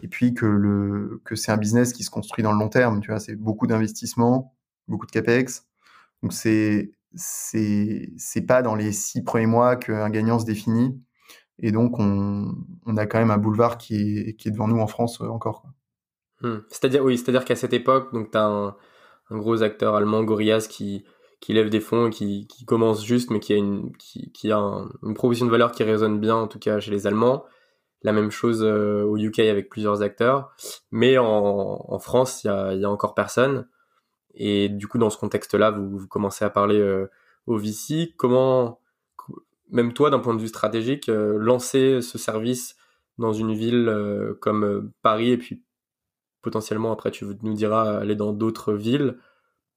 et 0.03 0.09
puis 0.09 0.35
que 0.35 0.47
le 0.47 1.21
que 1.25 1.37
c'est 1.37 1.53
un 1.53 1.57
business 1.57 1.93
qui 1.93 2.03
se 2.03 2.11
construit 2.11 2.43
dans 2.43 2.53
le 2.53 2.59
long 2.59 2.69
terme. 2.69 3.01
Tu 3.01 3.11
vois, 3.11 3.21
c'est 3.21 3.37
beaucoup 3.37 3.67
d'investissements, 3.67 4.55
beaucoup 4.89 5.07
de 5.07 5.13
capex. 5.13 5.67
Donc 6.23 6.33
c'est 6.33 6.93
c'est 7.15 8.13
c'est 8.17 8.43
pas 8.43 8.63
dans 8.63 8.75
les 8.75 8.93
six 8.93 9.23
premiers 9.23 9.47
mois 9.47 9.77
qu'un 9.77 10.11
gagnant 10.11 10.39
se 10.39 10.45
définit. 10.45 11.01
Et 11.61 11.71
donc 11.71 11.99
on, 11.99 12.53
on 12.85 12.97
a 12.97 13.07
quand 13.07 13.19
même 13.19 13.31
un 13.31 13.39
boulevard 13.39 13.79
qui 13.79 14.19
est, 14.19 14.35
qui 14.35 14.49
est 14.49 14.51
devant 14.51 14.67
nous 14.67 14.81
en 14.81 14.89
France 14.89 15.21
euh, 15.21 15.29
encore. 15.29 15.65
Hmm. 16.41 16.59
C'est-à-dire 16.69 17.05
oui, 17.05 17.17
c'est-à-dire 17.17 17.45
qu'à 17.45 17.55
cette 17.55 17.73
époque, 17.73 18.13
donc 18.13 18.33
tu 18.33 18.39
as 18.39 18.45
un, 18.45 18.77
gros 19.31 19.63
acteur 19.63 19.95
allemand, 19.95 20.25
Gorillaz, 20.25 20.67
qui 20.69 21.05
qui 21.41 21.53
lève 21.53 21.69
des 21.69 21.81
fonds, 21.81 22.09
qui, 22.11 22.47
qui 22.47 22.65
commence 22.65 23.05
juste, 23.05 23.31
mais 23.31 23.39
qui 23.39 23.53
a 23.53 23.57
une 23.57 23.93
qui 23.97 24.51
a 24.51 24.59
une 25.03 25.15
proposition 25.15 25.47
de 25.47 25.51
valeur 25.51 25.73
qui 25.73 25.85
résonne 25.85 26.19
bien, 26.19 26.37
en 26.37 26.49
tout 26.49 26.59
cas 26.59 26.81
chez 26.81 26.91
les 26.91 27.07
Allemands 27.07 27.45
la 28.05 28.13
même 28.13 28.31
chose 28.31 28.63
euh, 28.63 29.03
au 29.03 29.17
UK 29.17 29.41
avec 29.41 29.71
plusieurs 29.71 30.03
acteurs, 30.03 30.55
mais 30.93 31.19
en, 31.19 31.99
France, 31.99 32.45
il 32.45 32.49
y 32.49 32.85
a, 32.85 32.91
encore 32.91 33.15
personne. 33.15 33.67
Et 34.35 34.69
du 34.69 34.87
coup, 34.87 34.99
dans 34.99 35.11
ce 35.11 35.17
contexte-là, 35.17 35.71
vous, 35.71 35.99
vous, 35.99 36.07
commencez 36.07 36.45
à 36.45 36.51
parler 36.51 36.79
euh, 36.79 37.11
au 37.47 37.57
VC. 37.57 38.15
Comment, 38.17 38.81
même 39.71 39.95
toi, 39.95 40.11
d'un 40.11 40.19
point 40.19 40.35
de 40.35 40.41
vue 40.41 40.49
stratégique, 40.49 41.09
euh, 41.09 41.39
lancer 41.39 42.03
ce 42.03 42.19
service 42.19 42.77
dans 43.17 43.33
une 43.33 43.55
ville 43.55 44.35
comme 44.41 44.91
Paris 45.03 45.31
et 45.31 45.39
puis 45.39 45.63
potentiellement 46.43 46.93
après 46.93 47.13
tu 47.13 47.25
nous 47.43 47.55
diras 47.55 47.99
aller 47.99 48.17
dans 48.17 48.33
d'autres 48.33 48.73
villes. 48.73 49.19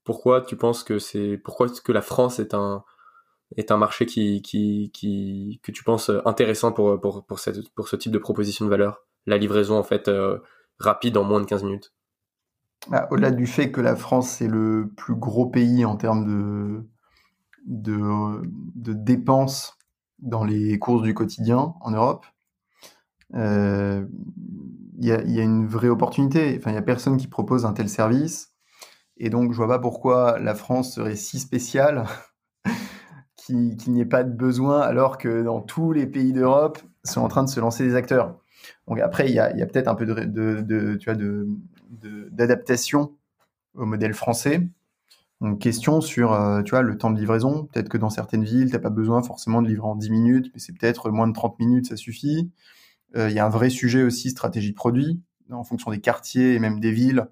Pourquoi 0.03 0.41
tu 0.41 0.55
penses 0.55 0.83
que 0.83 0.97
c'est 0.97 1.37
pourquoi 1.37 1.67
est-ce 1.67 1.79
que 1.79 1.91
la 1.91 2.01
France 2.01 2.39
est 2.39 2.55
un 2.55 2.83
est 3.55 3.71
un 3.71 3.77
marché 3.77 4.05
qui, 4.05 4.41
qui, 4.41 4.91
qui, 4.93 5.60
que 5.63 5.71
tu 5.71 5.83
penses 5.83 6.12
intéressant 6.25 6.71
pour, 6.71 6.99
pour, 6.99 7.25
pour, 7.25 7.39
cette, 7.39 7.69
pour 7.73 7.88
ce 7.88 7.95
type 7.95 8.12
de 8.12 8.17
proposition 8.17 8.65
de 8.65 8.69
valeur? 8.69 9.05
La 9.25 9.38
livraison, 9.38 9.77
en 9.77 9.83
fait, 9.83 10.07
euh, 10.07 10.39
rapide 10.79 11.17
en 11.17 11.23
moins 11.23 11.39
de 11.39 11.45
15 11.45 11.63
minutes 11.63 11.93
bah, 12.89 13.07
Au-delà 13.12 13.31
du 13.31 13.47
fait 13.47 13.71
que 13.71 13.81
la 13.81 13.95
France, 13.95 14.29
c'est 14.29 14.47
le 14.47 14.91
plus 14.95 15.15
gros 15.15 15.47
pays 15.47 15.86
en 15.86 15.95
termes 15.95 16.25
de, 16.25 16.88
de, 17.65 18.41
de 18.75 18.93
dépenses 18.93 19.77
dans 20.19 20.43
les 20.43 20.77
courses 20.79 21.03
du 21.03 21.13
quotidien 21.13 21.75
en 21.81 21.91
Europe, 21.91 22.25
il 23.33 23.39
euh, 23.39 24.05
y, 24.99 25.12
a, 25.12 25.21
y, 25.23 25.39
a, 25.39 25.43
une 25.43 25.67
vraie 25.67 25.89
opportunité. 25.89 26.55
Enfin, 26.57 26.71
il 26.71 26.73
n'y 26.73 26.79
a 26.79 26.83
personne 26.83 27.17
qui 27.17 27.27
propose 27.27 27.65
un 27.65 27.73
tel 27.73 27.89
service. 27.89 28.53
Et 29.17 29.29
donc, 29.29 29.51
je 29.51 29.57
vois 29.57 29.67
pas 29.67 29.79
pourquoi 29.79 30.39
la 30.39 30.55
France 30.55 30.95
serait 30.95 31.15
si 31.15 31.39
spéciale 31.39 32.05
qu'il 33.47 33.93
n'y 33.93 34.01
ait 34.01 34.05
pas 34.05 34.23
de 34.23 34.31
besoin, 34.31 34.81
alors 34.81 35.17
que 35.17 35.43
dans 35.43 35.62
tous 35.62 35.93
les 35.93 36.05
pays 36.07 36.33
d'Europe 36.33 36.79
sont 37.03 37.21
en 37.21 37.27
train 37.27 37.43
de 37.43 37.49
se 37.49 37.60
lancer 37.60 37.86
des 37.86 37.95
acteurs. 37.95 38.38
Donc 38.88 38.99
après, 38.99 39.29
il 39.29 39.33
y 39.33 39.39
a, 39.39 39.49
peut-être 39.65 39.88
un 39.88 39.95
peu 39.95 40.05
de, 40.05 40.62
de, 40.62 42.29
d'adaptation 42.31 43.13
au 43.75 43.86
modèle 43.86 44.13
français. 44.13 44.67
Donc 45.39 45.60
question 45.60 46.01
sur 46.01 46.33
euh, 46.33 46.63
tu 46.63 46.73
le 46.81 46.97
temps 46.97 47.12
de 47.12 47.19
livraison. 47.19 47.65
Peut-être 47.65 47.89
que 47.89 47.97
dans 47.97 48.10
certaines 48.10 48.43
villes, 48.43 48.67
tu 48.67 48.73
n'as 48.73 48.79
pas 48.79 48.89
besoin 48.89 49.21
forcément 49.21 49.62
de 49.62 49.67
livrer 49.67 49.88
en 49.88 49.95
10 49.95 50.10
minutes, 50.10 50.51
mais 50.53 50.60
c'est 50.60 50.73
peut-être 50.73 51.12
moins 51.12 51.27
de 51.27 51.33
30 51.33 51.60
minutes, 51.60 51.88
ça 51.88 51.95
suffit. 51.95 52.51
Euh, 53.15 53.29
il 53.29 53.36
y 53.36 53.39
a 53.39 53.45
un 53.45 53.49
vrai 53.49 53.69
sujet 53.69 54.03
aussi, 54.03 54.31
stratégie 54.31 54.73
produit, 54.73 55.21
en 55.51 55.63
fonction 55.63 55.91
des 55.91 55.99
quartiers 55.99 56.55
et 56.55 56.60
même 56.60 56.79
des 56.79 56.91
villes 56.91 57.27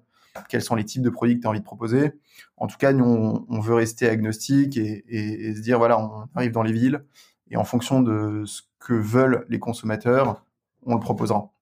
quels 0.48 0.62
sont 0.62 0.74
les 0.74 0.84
types 0.84 1.02
de 1.02 1.10
produits 1.10 1.36
que 1.36 1.42
tu 1.42 1.46
as 1.46 1.50
envie 1.50 1.60
de 1.60 1.64
proposer. 1.64 2.12
En 2.56 2.66
tout 2.66 2.76
cas, 2.76 2.92
nous, 2.92 3.46
on, 3.48 3.60
veut 3.60 3.74
rester 3.74 4.08
agnostique 4.08 4.76
et, 4.76 5.54
se 5.54 5.60
dire, 5.60 5.78
voilà, 5.78 5.98
on 5.98 6.28
arrive 6.34 6.52
dans 6.52 6.62
les 6.62 6.72
villes 6.72 7.04
et 7.50 7.56
en 7.56 7.64
fonction 7.64 8.00
de 8.00 8.44
ce 8.46 8.62
que 8.78 8.94
veulent 8.94 9.46
les 9.48 9.58
consommateurs, 9.58 10.44
on 10.84 10.94
le 10.94 11.00
proposera 11.00 11.52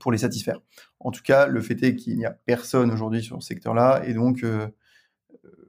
pour 0.00 0.12
les 0.12 0.18
satisfaire. 0.18 0.60
En 1.00 1.10
tout 1.10 1.22
cas, 1.22 1.46
le 1.46 1.60
fait 1.60 1.82
est 1.82 1.96
qu'il 1.96 2.16
n'y 2.16 2.26
a 2.26 2.30
personne 2.30 2.90
aujourd'hui 2.90 3.22
sur 3.22 3.40
ce 3.42 3.48
secteur-là 3.48 4.02
et 4.04 4.14
donc, 4.14 4.42
euh, 4.42 4.66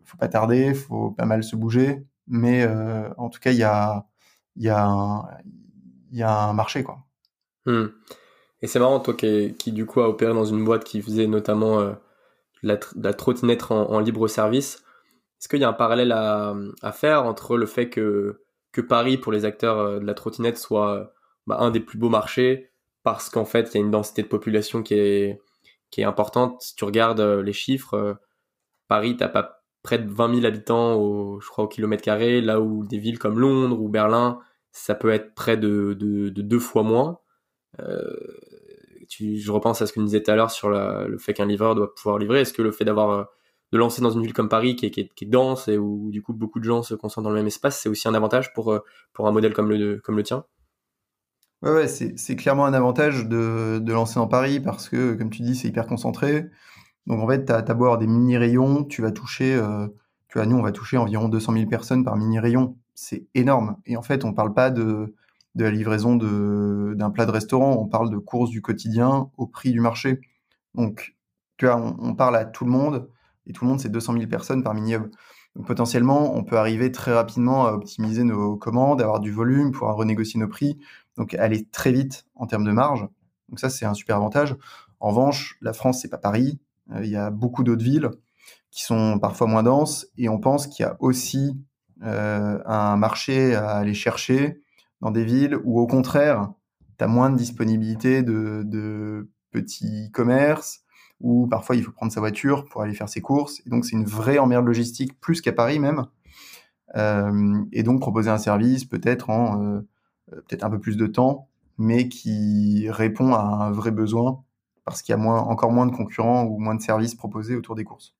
faut 0.03 0.17
pas 0.17 0.27
tarder, 0.27 0.73
faut 0.73 1.11
pas 1.11 1.25
mal 1.25 1.43
se 1.43 1.55
bouger, 1.55 2.05
mais 2.27 2.63
euh, 2.63 3.09
en 3.17 3.29
tout 3.29 3.39
cas, 3.39 3.51
il 3.51 3.57
y 3.57 3.63
a, 3.63 4.05
y, 4.55 4.69
a 4.69 4.85
un, 4.85 5.27
y 6.11 6.23
a 6.23 6.43
un 6.43 6.53
marché, 6.53 6.83
quoi. 6.83 6.99
Hmm. 7.65 7.87
Et 8.61 8.67
c'est 8.67 8.79
marrant, 8.79 8.99
toi 8.99 9.13
qui, 9.13 9.53
qui, 9.57 9.71
du 9.71 9.85
coup 9.85 10.01
a 10.01 10.09
opéré 10.09 10.33
dans 10.33 10.45
une 10.45 10.63
boîte 10.63 10.83
qui 10.83 11.01
faisait 11.01 11.27
notamment 11.27 11.79
euh, 11.79 11.93
la, 12.63 12.77
trottinette 13.13 13.71
en, 13.71 13.99
libre 13.99 14.27
service. 14.27 14.83
Est-ce 15.39 15.47
qu'il 15.47 15.59
y 15.59 15.63
a 15.63 15.69
un 15.69 15.73
parallèle 15.73 16.11
à, 16.11 16.55
faire 16.93 17.25
entre 17.25 17.57
le 17.57 17.65
fait 17.65 17.89
que, 17.89 18.41
que 18.71 18.81
Paris, 18.81 19.17
pour 19.17 19.31
les 19.31 19.45
acteurs 19.45 19.79
euh, 19.79 19.99
de 19.99 20.05
la 20.05 20.13
trottinette, 20.13 20.57
soit 20.57 21.13
bah, 21.47 21.57
un 21.59 21.71
des 21.71 21.79
plus 21.79 21.97
beaux 21.97 22.09
marchés? 22.09 22.71
Parce 23.03 23.29
qu'en 23.29 23.45
fait, 23.45 23.69
il 23.71 23.73
y 23.75 23.77
a 23.77 23.81
une 23.81 23.91
densité 23.91 24.23
de 24.23 24.27
population 24.27 24.81
qui 24.81 24.95
est, 24.95 25.41
qui 25.91 26.01
est 26.01 26.05
importante. 26.05 26.61
Si 26.61 26.75
tu 26.75 26.85
regardes 26.85 27.19
euh, 27.19 27.43
les 27.43 27.53
chiffres, 27.53 27.93
euh, 27.93 28.13
Paris, 28.87 29.15
t'as 29.17 29.29
pas 29.29 29.63
près 29.83 29.99
de 29.99 30.09
20 30.09 30.35
000 30.35 30.45
habitants 30.45 30.95
au, 30.95 31.39
je 31.39 31.47
crois, 31.47 31.65
au 31.65 31.67
kilomètre 31.67 32.03
carré, 32.03 32.41
là 32.41 32.59
où 32.59 32.85
des 32.85 32.97
villes 32.97 33.19
comme 33.19 33.39
Londres 33.39 33.79
ou 33.79 33.89
Berlin, 33.89 34.39
ça 34.71 34.95
peut 34.95 35.11
être 35.11 35.35
près 35.35 35.57
de, 35.57 35.93
de, 35.93 36.29
deux 36.29 36.59
fois 36.59 36.83
moins. 36.83 37.19
Je 39.09 39.51
repense 39.51 39.81
à 39.81 39.87
ce 39.87 39.93
que 39.93 39.99
nous 39.99 40.05
disais 40.05 40.21
tout 40.23 40.31
à 40.31 40.35
l'heure 40.35 40.51
sur 40.51 40.69
le 40.69 41.17
fait 41.17 41.33
qu'un 41.33 41.45
livreur 41.45 41.75
doit 41.75 41.93
pouvoir 41.93 42.17
livrer. 42.17 42.41
Est-ce 42.41 42.53
que 42.53 42.61
le 42.61 42.71
fait 42.71 42.85
d'avoir 42.85 43.27
de 43.71 43.77
lancer 43.77 44.01
dans 44.01 44.11
une 44.11 44.21
ville 44.21 44.33
comme 44.33 44.49
Paris 44.49 44.75
qui 44.75 44.85
est, 44.85 45.25
dense 45.25 45.67
et 45.67 45.77
où 45.77 46.09
du 46.11 46.21
coup 46.21 46.33
beaucoup 46.33 46.59
de 46.59 46.65
gens 46.65 46.83
se 46.83 46.93
concentrent 46.93 47.23
dans 47.23 47.31
le 47.31 47.37
même 47.37 47.47
espace, 47.47 47.79
c'est 47.81 47.89
aussi 47.89 48.07
un 48.07 48.13
avantage 48.13 48.53
pour, 48.53 48.79
pour 49.13 49.27
un 49.27 49.31
modèle 49.31 49.53
comme 49.53 49.69
le, 49.69 49.99
comme 50.03 50.17
le 50.17 50.23
tien? 50.23 50.45
Ouais, 51.61 51.71
ouais 51.71 51.87
c'est 51.87 52.35
clairement 52.35 52.65
un 52.65 52.73
avantage 52.73 53.27
de, 53.27 53.79
de, 53.79 53.93
lancer 53.93 54.15
dans 54.15 54.27
Paris 54.27 54.59
parce 54.59 54.87
que, 54.89 55.15
comme 55.15 55.29
tu 55.29 55.41
dis, 55.41 55.55
c'est 55.55 55.67
hyper 55.67 55.87
concentré. 55.87 56.45
Donc 57.07 57.21
en 57.21 57.27
fait, 57.27 57.45
tu 57.45 57.51
as, 57.51 57.57
avoir 57.57 57.97
des 57.97 58.07
mini-rayons, 58.07 58.83
tu 58.83 59.01
vas 59.01 59.11
toucher, 59.11 59.55
euh, 59.55 59.87
tu 60.27 60.37
vois, 60.37 60.45
nous, 60.45 60.57
on 60.57 60.61
va 60.61 60.71
toucher 60.71 60.97
environ 60.97 61.27
200 61.29 61.53
000 61.53 61.65
personnes 61.67 62.03
par 62.03 62.15
mini-rayon. 62.17 62.77
C'est 62.93 63.27
énorme. 63.35 63.77
Et 63.85 63.97
en 63.97 64.01
fait, 64.01 64.25
on 64.25 64.33
parle 64.33 64.53
pas 64.53 64.69
de, 64.69 65.15
de 65.55 65.63
la 65.63 65.71
livraison 65.71 66.15
d'un 66.15 67.09
plat 67.09 67.25
de 67.25 67.31
restaurant, 67.31 67.77
on 67.79 67.87
parle 67.87 68.09
de 68.09 68.17
courses 68.17 68.49
du 68.49 68.61
quotidien 68.61 69.29
au 69.37 69.47
prix 69.47 69.71
du 69.71 69.79
marché. 69.79 70.19
Donc, 70.73 71.15
tu 71.57 71.65
vois, 71.65 71.77
on, 71.77 72.13
parle 72.13 72.35
à 72.35 72.45
tout 72.45 72.65
le 72.65 72.71
monde, 72.71 73.09
et 73.47 73.53
tout 73.53 73.63
le 73.63 73.69
monde, 73.69 73.79
c'est 73.79 73.89
200 73.89 74.13
000 74.13 74.27
personnes 74.27 74.63
par 74.63 74.73
mini-hub. 74.73 75.09
Donc 75.55 75.67
potentiellement, 75.67 76.35
on 76.35 76.43
peut 76.43 76.57
arriver 76.57 76.91
très 76.91 77.13
rapidement 77.13 77.65
à 77.65 77.71
optimiser 77.71 78.25
nos 78.25 78.57
commandes, 78.57 79.01
avoir 79.01 79.21
du 79.21 79.31
volume, 79.31 79.71
pouvoir 79.71 79.95
renégocier 79.95 80.37
nos 80.37 80.49
prix, 80.49 80.77
donc 81.15 81.33
aller 81.35 81.65
très 81.65 81.93
vite 81.93 82.25
en 82.35 82.45
termes 82.45 82.65
de 82.65 82.71
marge. 82.71 83.07
Donc 83.47 83.59
ça, 83.59 83.69
c'est 83.69 83.85
un 83.85 83.93
super 83.93 84.17
avantage. 84.17 84.57
En 84.99 85.09
revanche, 85.09 85.57
la 85.61 85.71
France, 85.71 86.01
c'est 86.01 86.09
pas 86.09 86.17
Paris. 86.17 86.59
Euh, 86.91 87.05
il 87.05 87.09
y 87.09 87.15
a 87.15 87.29
beaucoup 87.29 87.63
d'autres 87.63 87.83
villes 87.83 88.09
qui 88.69 88.83
sont 88.83 89.17
parfois 89.19 89.47
moins 89.47 89.63
denses 89.63 90.07
et 90.17 90.27
on 90.27 90.39
pense 90.39 90.67
qu'il 90.67 90.83
y 90.83 90.89
a 90.89 90.97
aussi 90.99 91.57
euh, 92.03 92.59
un 92.65 92.97
marché 92.97 93.55
à 93.55 93.77
aller 93.77 93.93
chercher 93.93 94.59
dans 95.01 95.11
des 95.11 95.23
villes 95.23 95.57
où 95.63 95.79
au 95.79 95.87
contraire, 95.87 96.51
tu 96.97 97.03
as 97.03 97.07
moins 97.07 97.29
de 97.29 97.37
disponibilité 97.37 98.23
de, 98.23 99.29
petits 99.51 100.11
commerces, 100.11 100.81
où 101.21 101.47
parfois 101.47 101.77
il 101.77 101.83
faut 101.83 101.91
prendre 101.91 102.11
sa 102.11 102.19
voiture 102.19 102.65
pour 102.65 102.81
aller 102.81 102.93
faire 102.93 103.07
ses 103.07 103.21
courses. 103.21 103.61
Et 103.65 103.69
donc 103.69 103.85
c'est 103.85 103.95
une 103.95 104.05
vraie 104.05 104.37
emmerde 104.37 104.65
logistique, 104.65 105.19
plus 105.21 105.39
qu'à 105.39 105.53
Paris 105.53 105.79
même. 105.79 106.07
Euh, 106.97 107.61
et 107.71 107.83
donc 107.83 108.01
proposer 108.01 108.29
un 108.29 108.37
service 108.37 108.85
peut-être 108.85 109.29
en 109.29 109.61
euh, 109.61 109.79
peut-être 110.27 110.63
un 110.63 110.69
peu 110.69 110.79
plus 110.79 110.97
de 110.97 111.07
temps, 111.07 111.47
mais 111.77 112.09
qui 112.09 112.87
répond 112.89 113.33
à 113.33 113.39
un 113.39 113.71
vrai 113.71 113.91
besoin 113.91 114.43
parce 114.85 115.01
qu'il 115.01 115.13
y 115.13 115.17
a 115.17 115.17
moins, 115.17 115.41
encore 115.41 115.71
moins 115.71 115.87
de 115.87 115.91
concurrents 115.91 116.43
ou 116.43 116.59
moins 116.59 116.75
de 116.75 116.81
services 116.81 117.15
proposés 117.15 117.55
autour 117.55 117.75
des 117.75 117.83
courses. 117.83 118.15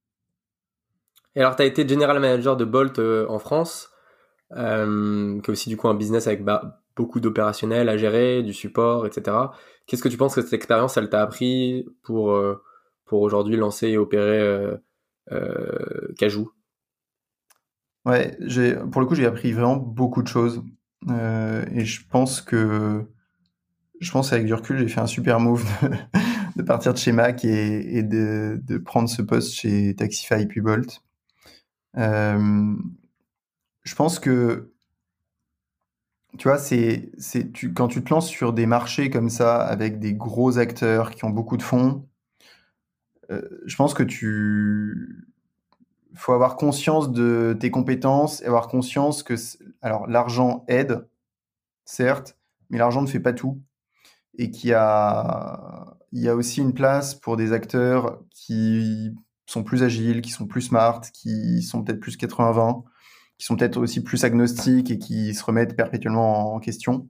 Et 1.36 1.42
alors, 1.42 1.56
tu 1.56 1.62
as 1.62 1.66
été 1.66 1.88
general 1.88 2.20
manager 2.20 2.58
de 2.58 2.66
Bolt 2.66 2.98
euh, 3.00 3.28
en 3.30 3.40
France, 3.40 3.92
euh, 4.54 5.40
qui 5.42 5.50
est 5.50 5.52
aussi 5.52 5.70
du 5.70 5.78
coup 5.78 5.88
un 5.88 5.96
business 5.96 6.28
avec 6.28 6.44
bah, 6.44 6.82
beaucoup 6.96 7.20
d'opérationnels 7.20 7.90
à 7.90 7.98
gérer, 7.98 8.44
du 8.44 8.54
support, 8.54 9.06
etc. 9.06 9.38
Qu'est-ce 9.86 10.02
que 10.02 10.10
tu 10.10 10.18
penses 10.18 10.36
que 10.36 10.42
cette 10.42 10.54
expérience, 10.54 10.98
elle 10.98 11.10
t'a 11.10 11.22
appris 11.22 11.86
pour, 12.04 12.32
euh, 12.32 12.62
pour 13.06 13.22
aujourd'hui 13.22 13.58
lancer 13.58 13.88
et 13.90 13.98
opérer 13.98 14.40
euh, 14.40 14.78
euh, 15.32 16.14
Cajou? 16.18 16.52
Ouais, 18.06 18.38
pour 18.92 19.02
le 19.02 19.08
coup, 19.08 19.16
j'ai 19.16 19.26
appris 19.26 19.52
vraiment 19.52 19.78
beaucoup 19.78 20.22
de 20.22 20.28
choses. 20.28 20.64
Euh, 21.10 21.66
et 21.72 21.86
je 21.86 22.08
pense 22.08 22.42
que, 22.42 23.04
je 24.00 24.12
pense 24.12 24.32
avec 24.32 24.46
du 24.46 24.54
recul, 24.54 24.78
j'ai 24.78 24.88
fait 24.88 25.02
un 25.02 25.08
super 25.08 25.40
move 25.40 25.66
de, 26.56 26.62
partir 26.64 26.94
de 26.94 26.98
chez 27.00 27.12
Mac 27.12 27.44
et, 27.44 28.04
de, 28.04 28.78
prendre 28.78 29.10
ce 29.10 29.22
poste 29.22 29.54
chez 29.54 29.96
Taxify 29.96 30.46
puis 30.46 30.62
Bolt. 30.62 31.02
Je 33.86 33.96
pense 33.96 34.20
que, 34.20 34.74
tu 36.38 36.50
vois, 36.50 36.58
c'est, 36.58 37.12
quand 37.76 37.88
tu 37.88 38.04
te 38.04 38.10
lances 38.10 38.28
sur 38.28 38.52
des 38.52 38.66
marchés 38.66 39.10
comme 39.10 39.30
ça, 39.30 39.62
avec 39.62 40.00
des 40.00 40.14
gros 40.14 40.58
acteurs 40.58 41.12
qui 41.12 41.24
ont 41.24 41.30
beaucoup 41.30 41.56
de 41.56 41.64
fonds, 41.64 42.06
euh, 43.32 43.42
je 43.66 43.76
pense 43.76 43.94
que 43.94 44.04
tu 44.04 45.26
faut 46.18 46.32
avoir 46.32 46.56
conscience 46.56 47.12
de 47.12 47.58
tes 47.60 47.72
compétences 47.72 48.42
et 48.42 48.46
avoir 48.46 48.68
conscience 48.68 49.22
que 49.22 49.36
alors 49.82 50.08
l'argent 50.08 50.64
aide 50.70 51.08
certes 51.84 52.38
mais 52.70 52.78
l'argent 52.78 53.02
ne 53.02 53.08
fait 53.08 53.20
pas 53.20 53.34
tout. 53.34 53.62
Et 54.38 54.52
qu'il 54.52 54.70
y 54.70 54.74
a 54.74 55.98
y 56.12 56.30
a 56.30 56.36
aussi 56.36 56.62
une 56.62 56.74
place 56.74 57.16
pour 57.16 57.36
des 57.36 57.52
acteurs 57.52 58.24
qui 58.32 59.14
sont 59.46 59.64
plus 59.64 59.84
agiles 59.84 60.22
qui 60.22 60.32
sont 60.32 60.48
plus 60.48 60.62
smart 60.62 61.02
qui 61.02 61.62
sont 61.62 61.84
peut-être 61.84 62.00
plus 62.00 62.18
80-20 62.18 62.84
qui 63.38 63.46
sont 63.46 63.56
peut-être 63.56 63.78
aussi 63.78 64.02
plus 64.04 64.24
agnostiques 64.24 64.92
et 64.92 64.98
qui 64.98 65.34
se 65.34 65.44
remettent 65.44 65.76
perpétuellement 65.76 66.54
en 66.54 66.60
question 66.60 67.10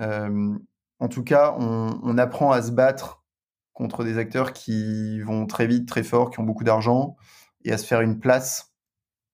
euh, 0.00 0.58
en 0.98 1.08
tout 1.08 1.22
cas 1.22 1.54
on, 1.58 2.18
apprend 2.18 2.52
à 2.52 2.62
se 2.62 2.70
battre 2.70 3.24
contre 3.72 4.04
des 4.04 4.18
acteurs 4.18 4.52
qui 4.52 5.20
vont 5.20 5.46
très 5.46 5.66
vite, 5.66 5.88
très 5.88 6.02
fort, 6.02 6.30
qui 6.30 6.40
ont 6.40 6.44
beaucoup 6.44 6.64
d'argent, 6.64 7.16
et 7.64 7.72
à 7.72 7.78
se 7.78 7.86
faire 7.86 8.00
une 8.00 8.20
place 8.20 8.72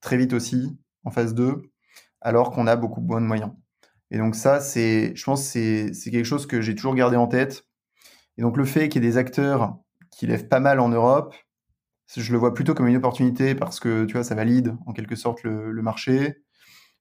très 0.01 0.17
vite 0.17 0.33
aussi 0.33 0.79
en 1.05 1.11
phase 1.11 1.35
2, 1.35 1.63
alors 2.21 2.51
qu'on 2.51 2.67
a 2.67 2.77
beaucoup 2.77 3.01
moins 3.01 3.21
de 3.21 3.27
moyens. 3.27 3.53
Et 4.11 4.19
donc 4.19 4.35
ça, 4.35 4.61
c'est, 4.61 5.15
je 5.15 5.25
pense, 5.25 5.43
c'est, 5.43 5.93
c'est 5.93 6.11
quelque 6.11 6.25
chose 6.25 6.47
que 6.47 6.61
j'ai 6.61 6.75
toujours 6.75 6.95
gardé 6.95 7.17
en 7.17 7.27
tête. 7.27 7.67
Et 8.39 8.43
donc 8.43 8.57
le 8.57 8.65
fait 8.65 8.89
qu'il 8.89 9.05
y 9.05 9.07
ait 9.07 9.11
des 9.11 9.19
acteurs 9.19 9.77
qui 10.11 10.27
lèvent 10.27 10.49
pas 10.49 10.61
mal 10.61 10.81
en 10.81 10.89
Europe, 10.89 11.35
je 12.17 12.33
le 12.33 12.39
vois 12.39 12.55
plutôt 12.55 12.75
comme 12.75 12.89
une 12.89 12.97
opportunité 12.97 13.55
parce 13.55 13.81
que 13.81 14.05
tu 14.05 14.15
vois, 14.15 14.25
ça 14.25 14.35
valide 14.35 14.77
en 14.87 14.93
quelque 14.93 15.17
sorte 15.17 15.43
le, 15.43 15.83
marché. 15.83 16.43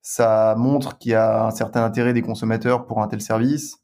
Ça 0.01 0.55
montre 0.57 0.97
qu'il 0.97 1.11
y 1.11 1.15
a 1.15 1.47
un 1.47 1.51
certain 1.51 1.83
intérêt 1.83 2.13
des 2.13 2.21
consommateurs 2.21 2.85
pour 2.85 3.01
un 3.01 3.07
tel 3.07 3.21
service. 3.21 3.77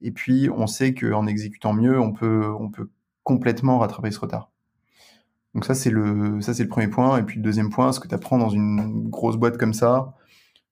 Et 0.00 0.10
puis, 0.10 0.50
on 0.50 0.66
sait 0.66 0.94
qu'en 0.94 1.26
exécutant 1.26 1.72
mieux, 1.72 2.00
on 2.00 2.12
peut, 2.12 2.52
on 2.58 2.70
peut 2.70 2.90
complètement 3.22 3.78
rattraper 3.78 4.10
ce 4.10 4.20
retard. 4.20 4.50
Donc 5.54 5.64
ça, 5.64 5.74
c'est 5.74 5.90
le, 5.90 6.38
le 6.38 6.68
premier 6.68 6.88
point. 6.88 7.18
Et 7.18 7.22
puis, 7.22 7.36
le 7.36 7.42
deuxième 7.42 7.70
point, 7.70 7.92
ce 7.92 8.00
que 8.00 8.08
tu 8.08 8.14
apprends 8.14 8.38
dans 8.38 8.50
une 8.50 9.08
grosse 9.08 9.36
boîte 9.36 9.56
comme 9.56 9.74
ça, 9.74 10.14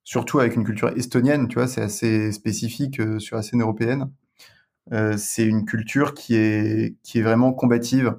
surtout 0.05 0.41
avec 0.41 0.57
une 0.57 0.65
culture 0.65 0.89
estonienne, 0.97 1.49
tu 1.49 1.55
vois, 1.55 1.69
c'est 1.69 1.83
assez 1.83 2.33
spécifique 2.33 3.01
euh, 3.01 3.19
sur 3.19 3.37
la 3.37 3.43
scène 3.43 3.63
européenne. 3.63 4.11
Euh, 4.93 5.17
c'est 5.17 5.47
une 5.47 5.65
culture 5.65 6.15
qui 6.15 6.35
est, 6.35 6.97
qui 7.03 7.21
est 7.21 7.23
vraiment 7.23 7.53
combative, 7.53 8.19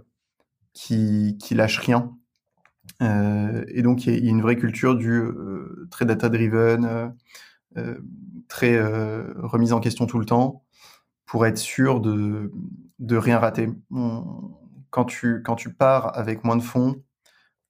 qui, 0.74 1.38
qui 1.40 1.56
lâche 1.56 1.80
rien. 1.80 2.16
Euh, 3.02 3.64
et 3.68 3.82
donc, 3.82 4.06
il 4.06 4.24
y, 4.24 4.28
a 4.28 4.30
une 4.30 4.42
vraie 4.42 4.56
culture 4.56 4.96
du 4.96 5.12
euh, 5.12 5.88
très 5.92 6.06
data-driven, 6.06 7.14
euh, 7.78 7.98
très 8.48 8.80
remise 9.38 9.74
en 9.74 9.80
question 9.80 10.06
tout 10.06 10.20
le 10.20 10.26
temps 10.26 10.64
pour 11.26 11.46
être 11.46 11.58
sûr 11.58 12.02
de, 12.02 12.52
de 13.00 13.18
rien 13.18 13.40
rater. 13.40 13.70
quand, 14.90 15.06
tu, 15.06 15.42
quand 15.44 15.56
tu 15.56 15.74
pars 15.74 16.18
avec 16.18 16.44
moins 16.44 16.56
de 16.58 16.62
fonds, 16.62 17.02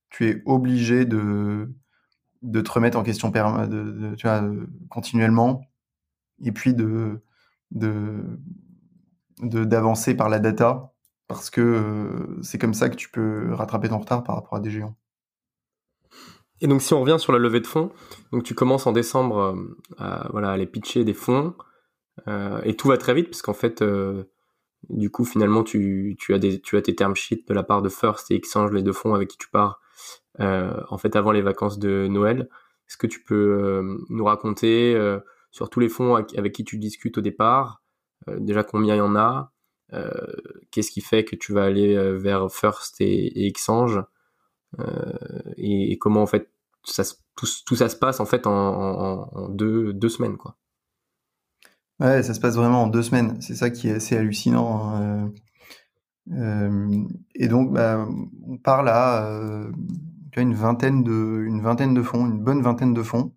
tu 0.09 0.27
es 0.27 0.41
obligé 0.45 1.05
de, 1.05 1.73
de 2.41 2.61
te 2.61 2.71
remettre 2.71 2.97
en 2.97 3.03
question 3.03 3.29
de, 3.29 4.15
tu 4.15 4.27
vois, 4.27 4.43
continuellement 4.89 5.61
et 6.43 6.51
puis 6.51 6.73
de 6.73 7.23
d'avancer 9.41 10.15
par 10.15 10.29
la 10.29 10.39
data 10.39 10.92
parce 11.27 11.49
que 11.49 12.37
c'est 12.41 12.57
comme 12.57 12.73
ça 12.73 12.89
que 12.89 12.95
tu 12.95 13.09
peux 13.09 13.53
rattraper 13.53 13.89
ton 13.89 13.99
retard 13.99 14.23
par 14.23 14.35
rapport 14.35 14.55
à 14.55 14.59
des 14.59 14.69
géants. 14.69 14.95
Et 16.61 16.67
donc 16.67 16.81
si 16.81 16.93
on 16.93 17.01
revient 17.01 17.19
sur 17.19 17.33
la 17.33 17.39
levée 17.39 17.59
de 17.59 17.67
fonds, 17.67 17.91
tu 18.43 18.55
commences 18.55 18.87
en 18.87 18.91
décembre 18.91 19.57
à, 19.97 20.29
voilà, 20.31 20.51
aller 20.51 20.65
pitcher 20.65 21.03
des 21.03 21.13
fonds, 21.13 21.55
et 22.63 22.75
tout 22.75 22.87
va 22.87 22.97
très 22.97 23.13
vite, 23.13 23.29
parce 23.29 23.41
qu'en 23.41 23.53
fait, 23.53 23.83
du 24.89 25.09
coup, 25.09 25.25
finalement, 25.25 25.63
tu, 25.63 26.17
as 26.29 26.39
tes 26.39 26.95
term 26.95 27.15
sheets 27.15 27.45
de 27.47 27.53
la 27.53 27.63
part 27.63 27.81
de 27.81 27.89
First 27.89 28.31
et 28.31 28.35
Exchange, 28.35 28.71
les 28.71 28.83
deux 28.83 28.93
fonds 28.93 29.13
avec 29.13 29.29
qui 29.29 29.37
tu 29.37 29.49
pars, 29.49 29.81
en 30.39 30.97
fait, 30.97 31.15
avant 31.15 31.31
les 31.31 31.41
vacances 31.41 31.79
de 31.79 32.07
Noël. 32.07 32.49
Est-ce 32.87 32.97
que 32.97 33.07
tu 33.07 33.23
peux 33.23 33.97
nous 34.09 34.25
raconter 34.25 34.95
sur 35.51 35.69
tous 35.69 35.79
les 35.79 35.89
fonds 35.89 36.15
avec 36.15 36.53
qui 36.53 36.63
tu 36.63 36.77
discutes 36.77 37.17
au 37.17 37.21
départ, 37.21 37.81
déjà 38.27 38.63
combien 38.63 38.95
il 38.95 38.99
y 38.99 39.01
en 39.01 39.15
a, 39.15 39.52
qu'est-ce 40.71 40.91
qui 40.91 41.01
fait 41.01 41.23
que 41.23 41.35
tu 41.35 41.53
vas 41.53 41.63
aller 41.63 41.95
vers 42.17 42.51
First 42.51 43.01
et, 43.01 43.47
Exchange, 43.47 44.01
et, 45.57 45.97
comment 45.99 46.23
en 46.23 46.27
fait 46.27 46.49
tout, 46.85 47.75
ça 47.75 47.89
se 47.89 47.95
passe 47.95 48.19
en 48.19 48.25
fait 48.25 48.47
en, 48.47 49.49
deux, 49.49 49.93
deux 49.93 50.09
semaines 50.09 50.37
quoi. 50.37 50.57
Ouais, 51.99 52.23
ça 52.23 52.33
se 52.33 52.39
passe 52.39 52.55
vraiment 52.55 52.83
en 52.83 52.87
deux 52.87 53.03
semaines. 53.03 53.39
C'est 53.41 53.55
ça 53.55 53.69
qui 53.69 53.89
est 53.89 53.93
assez 53.93 54.17
hallucinant. 54.17 54.93
Hein, 54.95 55.31
euh, 56.31 56.35
euh, 56.37 57.03
et 57.35 57.47
donc, 57.47 57.71
bah, 57.71 58.05
on 58.47 58.57
parle 58.57 58.89
à 58.89 59.25
euh, 59.27 59.71
une 60.35 60.53
vingtaine 60.53 61.03
de, 61.03 61.43
une 61.45 61.61
vingtaine 61.61 61.93
de 61.93 62.01
fonds, 62.01 62.25
une 62.25 62.43
bonne 62.43 62.61
vingtaine 62.61 62.93
de 62.93 63.03
fonds, 63.03 63.33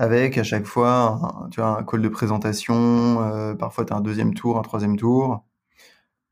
avec 0.00 0.38
à 0.38 0.42
chaque 0.44 0.64
fois, 0.64 1.44
un, 1.44 1.48
tu 1.50 1.60
un 1.60 1.84
call 1.84 2.00
de 2.00 2.08
présentation. 2.08 3.56
parfois, 3.58 3.84
tu 3.84 3.92
as 3.92 3.96
un 3.96 4.00
deuxième 4.00 4.34
tour, 4.34 4.58
un 4.58 4.62
troisième 4.62 4.96
tour. 4.96 5.44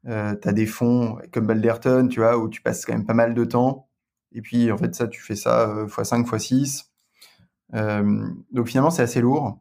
tu 0.04 0.11
as 0.11 0.52
des 0.52 0.66
fonds 0.66 1.18
comme 1.33 1.46
Balderton, 1.46 2.09
tu 2.09 2.20
vois, 2.20 2.38
où 2.38 2.48
tu 2.48 2.62
passes 2.62 2.87
quand 2.87 2.94
même 2.94 3.07
pas 3.07 3.14
mal 3.14 3.35
de 3.35 3.44
temps. 3.44 3.88
Et 4.33 4.42
puis, 4.42 4.72
en 4.72 4.78
fait, 4.78 4.94
ça, 4.94 5.07
tu 5.09 5.20
fais 5.22 5.37
ça 5.37 5.85
x5, 5.87 6.24
x6. 6.24 6.87
donc, 8.52 8.68
finalement, 8.68 8.90
c'est 8.90 9.02
assez 9.02 9.20
lourd. 9.20 9.61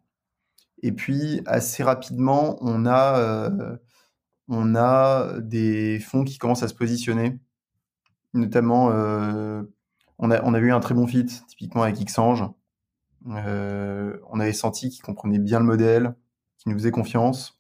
Et 0.83 0.93
puis, 0.93 1.41
assez 1.45 1.83
rapidement, 1.83 2.57
on 2.61 2.85
a, 2.85 3.77
on 4.47 4.75
a 4.75 5.39
des 5.41 5.99
fonds 5.99 6.23
qui 6.23 6.37
commencent 6.37 6.63
à 6.63 6.69
se 6.69 6.75
positionner. 6.75 7.39
Notamment, 8.33 8.85
on, 8.87 10.31
a, 10.31 10.41
on 10.43 10.53
a 10.53 10.59
eu 10.59 10.71
un 10.71 10.79
très 10.79 10.93
bon 10.93 11.07
fit, 11.07 11.25
typiquement 11.49 11.83
avec 11.83 11.97
Xange. 12.05 12.45
On 13.27 14.39
avait 14.39 14.53
senti 14.53 14.89
qu'ils 14.89 15.03
comprenaient 15.03 15.39
bien 15.39 15.59
le 15.59 15.65
modèle, 15.65 16.15
qu'ils 16.57 16.71
nous 16.71 16.77
faisaient 16.77 16.91
confiance. 16.91 17.57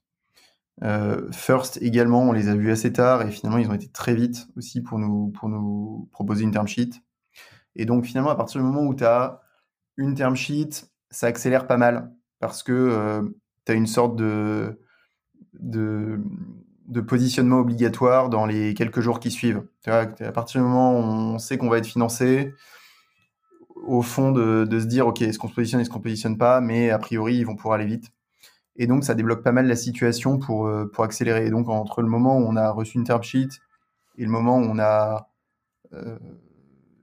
Euh, 0.83 1.31
First 1.31 1.79
également, 1.81 2.21
on 2.21 2.31
les 2.31 2.49
a 2.49 2.55
vus 2.55 2.71
assez 2.71 2.93
tard 2.93 3.23
et 3.23 3.31
finalement 3.31 3.57
ils 3.57 3.69
ont 3.69 3.73
été 3.73 3.87
très 3.87 4.13
vite 4.13 4.47
aussi 4.55 4.81
pour 4.81 4.99
nous, 4.99 5.29
pour 5.29 5.49
nous 5.49 6.07
proposer 6.11 6.43
une 6.43 6.51
term 6.51 6.67
sheet. 6.67 7.01
Et 7.75 7.85
donc 7.85 8.05
finalement, 8.05 8.29
à 8.29 8.35
partir 8.35 8.61
du 8.61 8.67
moment 8.67 8.83
où 8.83 8.93
tu 8.93 9.03
as 9.03 9.41
une 9.97 10.13
term 10.13 10.35
sheet, 10.35 10.85
ça 11.09 11.27
accélère 11.27 11.67
pas 11.67 11.77
mal 11.77 12.11
parce 12.39 12.61
que 12.61 12.71
euh, 12.73 13.23
tu 13.65 13.71
as 13.71 13.75
une 13.75 13.87
sorte 13.87 14.15
de, 14.15 14.79
de, 15.53 16.19
de, 16.87 17.01
positionnement 17.01 17.59
obligatoire 17.59 18.29
dans 18.29 18.45
les 18.45 18.73
quelques 18.73 18.99
jours 18.99 19.19
qui 19.19 19.31
suivent. 19.31 19.63
à 19.85 20.05
partir 20.31 20.61
du 20.61 20.67
moment 20.67 20.99
où 20.99 21.03
on 21.03 21.39
sait 21.39 21.57
qu'on 21.57 21.69
va 21.69 21.79
être 21.79 21.87
financé, 21.87 22.53
au 23.85 24.01
fond 24.01 24.31
de, 24.31 24.67
se 24.79 24.85
dire, 24.85 25.07
OK, 25.07 25.21
est-ce 25.21 25.39
qu'on 25.39 25.47
se 25.47 25.53
positionne, 25.53 25.81
est-ce 25.81 25.89
qu'on 25.89 25.99
ne 25.99 26.03
positionne 26.03 26.37
pas, 26.37 26.61
mais 26.61 26.89
a 26.89 26.99
priori, 26.99 27.37
ils 27.37 27.45
vont 27.45 27.55
pouvoir 27.55 27.75
aller 27.75 27.85
vite. 27.85 28.11
Et 28.75 28.87
donc, 28.87 29.03
ça 29.03 29.15
débloque 29.15 29.43
pas 29.43 29.51
mal 29.51 29.67
la 29.67 29.75
situation 29.75 30.37
pour, 30.37 30.67
euh, 30.67 30.85
pour 30.93 31.03
accélérer. 31.03 31.47
Et 31.47 31.49
donc, 31.49 31.67
entre 31.67 32.01
le 32.01 32.07
moment 32.07 32.37
où 32.37 32.41
on 32.41 32.55
a 32.55 32.69
reçu 32.69 32.97
une 32.97 33.05
term 33.05 33.23
sheet 33.23 33.49
et 34.17 34.23
le 34.23 34.29
moment 34.29 34.57
où 34.57 34.63
on 34.63 34.79
a 34.79 35.29
euh, 35.93 36.19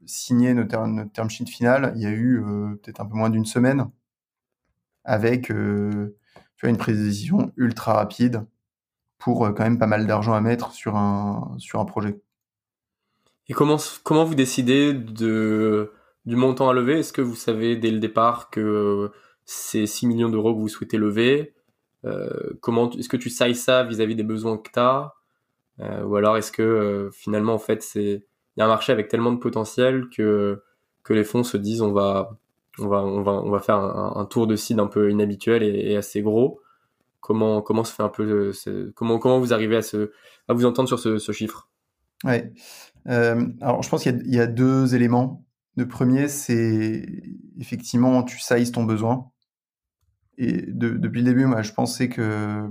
signé 0.07 0.55
notre, 0.55 1.11
term 1.13 1.31
sheet 1.31 1.47
finale, 1.47 1.93
il 1.97 2.03
y 2.03 2.07
a 2.07 2.11
eu 2.11 2.39
euh, 2.39 2.77
peut-être 2.83 3.01
un 3.01 3.07
peu 3.07 3.17
moins 3.17 3.31
d'une 3.31 3.47
semaine 3.47 3.91
avec 5.05 5.49
tu 5.49 6.69
une 6.69 6.79
prise 6.79 6.99
de 6.99 7.05
décision 7.05 7.53
ultra 7.59 7.93
rapide 7.93 8.47
pour 9.19 9.41
quand 9.55 9.65
même 9.65 9.79
pas 9.79 9.87
mal 9.87 10.07
d'argent 10.07 10.33
à 10.33 10.41
mettre 10.41 10.73
sur 10.73 10.97
un, 10.97 11.55
sur 11.59 11.79
un 11.79 11.85
projet. 11.85 12.19
Et 13.49 13.53
comment, 13.53 13.77
comment 14.03 14.25
vous 14.25 14.35
décidez 14.35 14.95
de, 14.95 15.93
du 16.27 16.37
montant 16.37 16.69
à 16.69 16.73
lever. 16.73 17.01
Est-ce 17.01 17.13
que 17.13 17.23
vous 17.23 17.37
savez 17.37 17.77
dès 17.77 17.91
le 17.91 18.01
départ 18.01 18.51
que 18.51 19.11
c'est 19.45 19.87
6 19.87 20.07
millions 20.07 20.29
d'euros 20.29 20.55
que 20.55 20.61
vous 20.61 20.69
souhaitez 20.69 20.97
lever 20.97 21.55
euh, 22.05 22.29
comment 22.61 22.91
est-ce 22.91 23.09
que 23.09 23.17
tu 23.17 23.31
sailles 23.31 23.55
ça 23.55 23.83
vis-à-vis 23.85 24.15
des 24.15 24.25
besoins 24.25 24.59
que 24.59 24.71
tu 24.71 24.79
as 24.79 25.15
euh, 25.81 26.05
ou 26.05 26.17
alors 26.17 26.37
est-ce 26.37 26.53
que 26.53 26.63
euh, 26.63 27.11
finalement 27.11 27.55
en 27.55 27.59
fait 27.59 27.83
c'est 27.83 28.27
il 28.57 28.61
y 28.61 28.63
a 28.63 28.67
un 28.67 28.69
marché 28.69 28.93
avec 28.93 29.09
tellement 29.09 29.33
de 29.33 29.39
potentiel 29.39 30.09
que 30.11 30.63
que 31.03 31.15
les 31.15 31.25
fonds 31.25 31.45
se 31.45 31.57
disent 31.57 31.81
on 31.81 31.93
va 31.93 32.37
on 32.79 32.89
va 32.89 33.03
on 33.03 33.23
va 33.23 33.33
on 33.33 33.51
va 33.51 33.59
faire 33.59 33.77
un, 33.77 34.25
tour 34.27 34.47
de 34.47 34.55
seed 34.55 34.79
un 34.81 34.87
peu 34.87 35.11
inhabituel 35.11 35.63
et, 35.63 35.97
assez 35.97 36.23
gros. 36.23 36.61
Comment 37.21 37.63
comment 37.63 37.85
se 37.85 37.93
fait 37.93 38.03
un 38.03 38.09
peu 38.09 38.53
comment 38.95 39.19
comment 39.19 39.39
vous 39.39 39.53
arrivez 39.53 39.77
à 39.77 39.83
se 39.83 40.13
à 40.49 40.53
vous 40.53 40.65
entendre 40.67 40.89
sur 40.89 40.99
ce, 40.99 41.33
chiffre? 41.33 41.69
Ouais. 42.25 42.53
Alors 43.07 43.83
je 43.83 43.89
pense 43.89 44.03
qu'il 44.03 44.23
y, 44.27 44.37
y, 44.37 44.41
a 44.41 44.47
deux 44.47 44.95
éléments 44.95 45.44
le 45.77 45.89
premier 45.89 46.29
c'est 46.29 47.07
effectivement 47.59 48.23
tu 48.23 48.39
sailles 48.39 48.71
ton 48.71 48.85
besoin 48.85 49.31
et 50.37 50.65
depuis 50.67 51.21
le 51.21 51.27
début, 51.27 51.47
moi, 51.47 51.63
je 51.63 51.73
pensais 51.73 52.09
que 52.09 52.69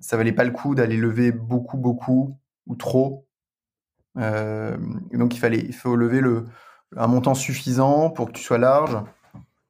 ça 0.00 0.16
valait 0.16 0.32
pas 0.32 0.44
le 0.44 0.50
coup 0.50 0.74
d'aller 0.74 0.96
lever 0.96 1.32
beaucoup, 1.32 1.76
beaucoup 1.76 2.38
ou 2.66 2.74
trop. 2.74 3.26
Euh, 4.18 4.76
donc 5.12 5.34
il 5.34 5.38
fallait, 5.38 5.60
il 5.60 5.74
faut 5.74 5.96
lever 5.96 6.20
le, 6.20 6.46
un 6.96 7.06
montant 7.06 7.34
suffisant 7.34 8.10
pour 8.10 8.28
que 8.28 8.32
tu 8.32 8.42
sois 8.42 8.58
large, 8.58 8.96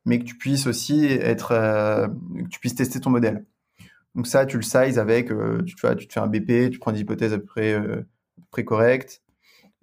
mais 0.05 0.19
que 0.19 0.25
tu 0.25 0.37
puisses 0.37 0.67
aussi 0.67 1.07
être, 1.07 1.53
euh, 1.53 2.09
que 2.09 2.49
tu 2.49 2.61
puisses 2.61 2.75
tester 2.75 3.01
ton 3.01 3.11
modèle. 3.11 3.45
Donc 4.15 4.27
ça, 4.27 4.47
tu 4.47 4.57
le 4.57 4.63
sizes 4.63 4.99
avec, 4.99 5.31
euh, 5.31 5.63
tu, 5.65 5.75
te 5.75 5.81
fais 5.81 6.21
un 6.21 6.29
BP, 6.29 6.71
tu 6.71 6.79
prends 6.79 6.93
des 6.93 7.01
hypothèses 7.01 7.33
à 7.33 7.39
peu 7.39 7.45
près 8.51 8.65
correctes. 8.65 9.23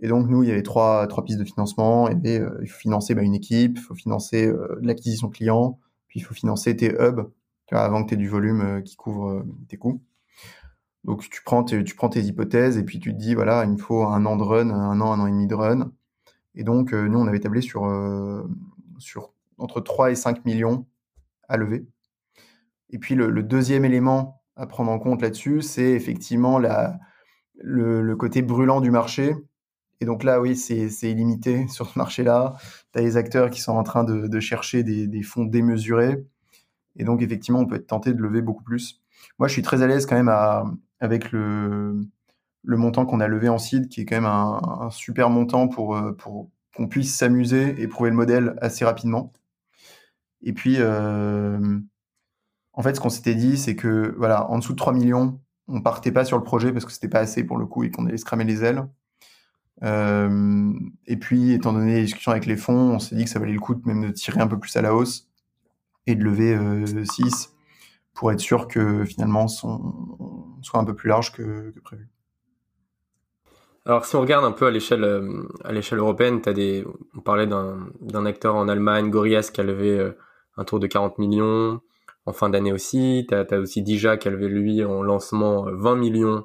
Et 0.01 0.07
donc 0.07 0.27
nous, 0.27 0.43
il 0.43 0.49
y 0.49 0.51
avait 0.51 0.63
trois, 0.63 1.07
trois 1.07 1.23
pistes 1.23 1.39
de 1.39 1.45
financement. 1.45 2.09
Il, 2.09 2.17
y 2.25 2.35
avait, 2.35 2.45
il 2.61 2.67
faut 2.67 2.79
financer 2.79 3.15
bah, 3.15 3.21
une 3.21 3.35
équipe, 3.35 3.77
il 3.77 3.81
faut 3.81 3.95
financer 3.95 4.51
l'acquisition 4.81 5.29
client, 5.29 5.79
puis 6.07 6.19
il 6.19 6.23
faut 6.23 6.33
financer 6.33 6.75
tes 6.75 6.91
hubs 6.99 7.29
avant 7.79 8.03
que 8.03 8.09
tu 8.09 8.13
aies 8.15 8.17
du 8.17 8.27
volume 8.27 8.61
euh, 8.61 8.81
qui 8.81 8.95
couvre 8.95 9.29
euh, 9.29 9.43
tes 9.67 9.77
coûts. 9.77 10.03
Donc 11.03 11.27
tu 11.29 11.41
prends, 11.43 11.63
tes, 11.63 11.83
tu 11.83 11.95
prends 11.95 12.09
tes 12.09 12.21
hypothèses 12.21 12.77
et 12.77 12.83
puis 12.83 12.99
tu 12.99 13.13
te 13.13 13.17
dis, 13.17 13.33
voilà, 13.33 13.63
il 13.65 13.71
me 13.71 13.77
faut 13.77 14.03
un 14.03 14.25
an 14.25 14.35
de 14.35 14.43
run, 14.43 14.69
un 14.69 15.01
an, 15.01 15.11
un 15.13 15.19
an 15.19 15.27
et 15.27 15.31
demi 15.31 15.47
de 15.47 15.55
run. 15.55 15.91
Et 16.53 16.63
donc, 16.63 16.93
euh, 16.93 17.07
nous, 17.07 17.17
on 17.17 17.27
avait 17.27 17.39
tablé 17.39 17.61
sur, 17.61 17.89
sur 18.99 19.33
entre 19.57 19.81
3 19.81 20.11
et 20.11 20.15
5 20.15 20.45
millions 20.45 20.85
à 21.47 21.57
lever. 21.57 21.87
Et 22.89 22.99
puis, 22.99 23.15
le, 23.15 23.41
deuxième 23.41 23.85
élément 23.85 24.43
à 24.55 24.67
prendre 24.67 24.91
en 24.91 24.99
compte 24.99 25.21
là-dessus, 25.21 25.61
c'est 25.61 25.91
effectivement 25.91 26.59
la, 26.59 26.99
le, 27.55 28.15
côté 28.15 28.41
brûlant 28.41 28.81
du 28.81 28.91
marché. 28.91 29.33
Et 30.01 30.05
donc 30.05 30.23
là, 30.23 30.41
oui, 30.41 30.57
c'est 30.57 30.89
illimité 31.03 31.67
sur 31.69 31.87
ce 31.87 31.97
marché-là. 31.97 32.55
Tu 32.91 32.99
as 32.99 33.01
les 33.03 33.17
acteurs 33.17 33.49
qui 33.49 33.61
sont 33.61 33.73
en 33.73 33.83
train 33.83 34.03
de, 34.03 34.39
chercher 34.39 34.83
des, 34.83 35.21
fonds 35.21 35.45
démesurés. 35.45 36.25
Et 36.97 37.05
donc, 37.05 37.21
effectivement, 37.21 37.59
on 37.59 37.67
peut 37.67 37.75
être 37.75 37.87
tenté 37.87 38.13
de 38.13 38.21
lever 38.21 38.41
beaucoup 38.41 38.63
plus. 38.63 39.01
Moi, 39.39 39.47
je 39.47 39.53
suis 39.53 39.61
très 39.61 39.81
à 39.83 39.87
l'aise 39.87 40.05
quand 40.05 40.21
même 40.21 40.33
avec 40.99 41.31
le, 41.31 42.07
montant 42.65 43.05
qu'on 43.05 43.19
a 43.19 43.27
levé 43.27 43.47
en 43.47 43.59
seed, 43.59 43.87
qui 43.87 44.01
est 44.01 44.05
quand 44.05 44.15
même 44.15 44.25
un, 44.25 44.89
super 44.89 45.29
montant 45.29 45.67
pour, 45.67 45.95
euh, 45.95 46.13
pour 46.13 46.49
qu'on 46.75 46.87
puisse 46.87 47.15
s'amuser 47.15 47.81
et 47.81 47.87
prouver 47.87 48.09
le 48.09 48.15
modèle 48.15 48.57
assez 48.61 48.83
rapidement. 48.83 49.31
Et 50.41 50.53
puis, 50.53 50.77
euh, 50.79 51.79
en 52.73 52.81
fait, 52.81 52.95
ce 52.95 53.01
qu'on 53.01 53.09
s'était 53.09 53.35
dit, 53.35 53.57
c'est 53.57 53.75
que, 53.75 54.15
voilà, 54.17 54.49
en 54.49 54.57
dessous 54.57 54.73
de 54.73 54.77
3 54.77 54.93
millions, 54.93 55.39
on 55.67 55.81
partait 55.81 56.11
pas 56.11 56.25
sur 56.25 56.37
le 56.37 56.43
projet 56.43 56.71
parce 56.71 56.85
que 56.85 56.91
c'était 56.91 57.07
pas 57.07 57.19
assez 57.19 57.43
pour 57.43 57.57
le 57.57 57.67
coup 57.67 57.83
et 57.83 57.91
qu'on 57.91 58.07
allait 58.07 58.17
se 58.17 58.35
les 58.35 58.63
ailes. 58.63 58.87
Euh, 59.83 60.73
et 61.07 61.17
puis, 61.17 61.53
étant 61.53 61.73
donné 61.73 61.95
les 61.95 62.03
discussions 62.03 62.31
avec 62.31 62.45
les 62.45 62.57
fonds, 62.57 62.95
on 62.95 62.99
s'est 62.99 63.15
dit 63.15 63.23
que 63.23 63.29
ça 63.29 63.39
valait 63.39 63.53
le 63.53 63.59
coup 63.59 63.75
de 63.75 63.81
même 63.85 64.05
de 64.07 64.11
tirer 64.11 64.39
un 64.39 64.47
peu 64.47 64.59
plus 64.59 64.75
à 64.77 64.81
la 64.81 64.93
hausse 64.93 65.27
et 66.07 66.15
de 66.15 66.23
lever 66.23 66.57
6 67.05 67.21
euh, 67.21 67.27
pour 68.13 68.31
être 68.31 68.39
sûr 68.39 68.67
que 68.67 69.05
finalement 69.05 69.47
son 69.47 70.57
soit 70.61 70.79
un 70.79 70.85
peu 70.85 70.95
plus 70.95 71.09
large 71.09 71.31
que, 71.31 71.73
prévu. 71.83 72.09
Alors 73.85 74.05
si 74.05 74.15
on 74.15 74.21
regarde 74.21 74.45
un 74.45 74.51
peu 74.51 74.67
à 74.67 74.71
l'échelle 74.71 75.03
euh, 75.03 75.47
à 75.63 75.71
l'échelle 75.71 75.97
européenne, 75.97 76.39
des, 76.41 76.85
on 77.15 77.21
parlait 77.21 77.47
d'un 77.47 78.25
acteur 78.25 78.55
en 78.55 78.67
Allemagne, 78.67 79.09
Gorias, 79.09 79.49
qui 79.51 79.61
a 79.61 79.63
levé 79.63 80.11
un 80.57 80.63
tour 80.63 80.79
de 80.79 80.85
40 80.85 81.17
millions 81.17 81.81
en 82.27 82.33
fin 82.33 82.49
d'année 82.49 82.71
aussi. 82.71 83.25
Tu 83.27 83.33
as, 83.33 83.59
aussi 83.59 83.81
Dija 83.81 84.17
qui 84.17 84.27
a 84.27 84.31
levé 84.31 84.47
lui 84.47 84.85
en 84.85 85.01
lancement 85.01 85.65
20 85.65 85.95
millions 85.95 86.43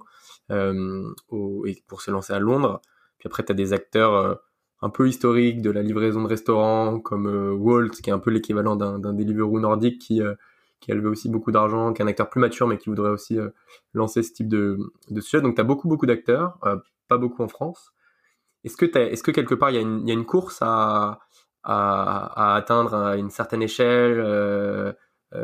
pour 0.48 2.00
se 2.00 2.10
lancer 2.10 2.32
à 2.32 2.38
Londres. 2.38 2.80
Puis 3.18 3.26
après 3.26 3.44
tu 3.44 3.52
as 3.52 3.54
des 3.54 3.72
acteurs 3.72 4.40
un 4.82 4.90
peu 4.90 5.08
historique 5.08 5.62
de 5.62 5.70
la 5.70 5.82
livraison 5.82 6.22
de 6.22 6.28
restaurants 6.28 7.00
comme 7.00 7.26
euh, 7.26 7.52
Walt 7.52 7.88
qui 8.02 8.10
est 8.10 8.12
un 8.12 8.18
peu 8.18 8.30
l'équivalent 8.30 8.76
d'un 8.76 9.12
Deliveroo 9.14 9.58
nordique 9.58 10.00
qui 10.00 10.20
euh, 10.20 10.34
qui 10.80 10.92
a 10.92 10.94
levé 10.94 11.08
aussi 11.08 11.30
beaucoup 11.30 11.50
d'argent, 11.50 11.94
qui 11.94 12.02
est 12.02 12.04
un 12.04 12.08
acteur 12.08 12.28
plus 12.28 12.40
mature 12.40 12.66
mais 12.68 12.76
qui 12.76 12.90
voudrait 12.90 13.10
aussi 13.10 13.38
euh, 13.38 13.48
lancer 13.94 14.22
ce 14.22 14.34
type 14.34 14.48
de, 14.48 14.78
de 15.08 15.20
sujet. 15.22 15.40
Donc 15.40 15.54
tu 15.54 15.60
as 15.62 15.64
beaucoup 15.64 15.88
beaucoup 15.88 16.04
d'acteurs, 16.04 16.58
pas 17.08 17.16
beaucoup 17.16 17.42
en 17.42 17.48
France. 17.48 17.92
Est-ce 18.64 18.76
que, 18.76 18.84
est-ce 18.84 19.22
que 19.22 19.30
quelque 19.30 19.54
part 19.54 19.70
il 19.70 19.76
y, 19.76 20.08
y 20.08 20.10
a 20.10 20.14
une 20.14 20.26
course 20.26 20.58
à, 20.60 21.20
à, 21.62 22.52
à, 22.52 22.56
atteindre 22.56 22.94
à 22.94 23.16
une 23.16 23.30
certaine 23.30 23.62
échelle 23.62 24.94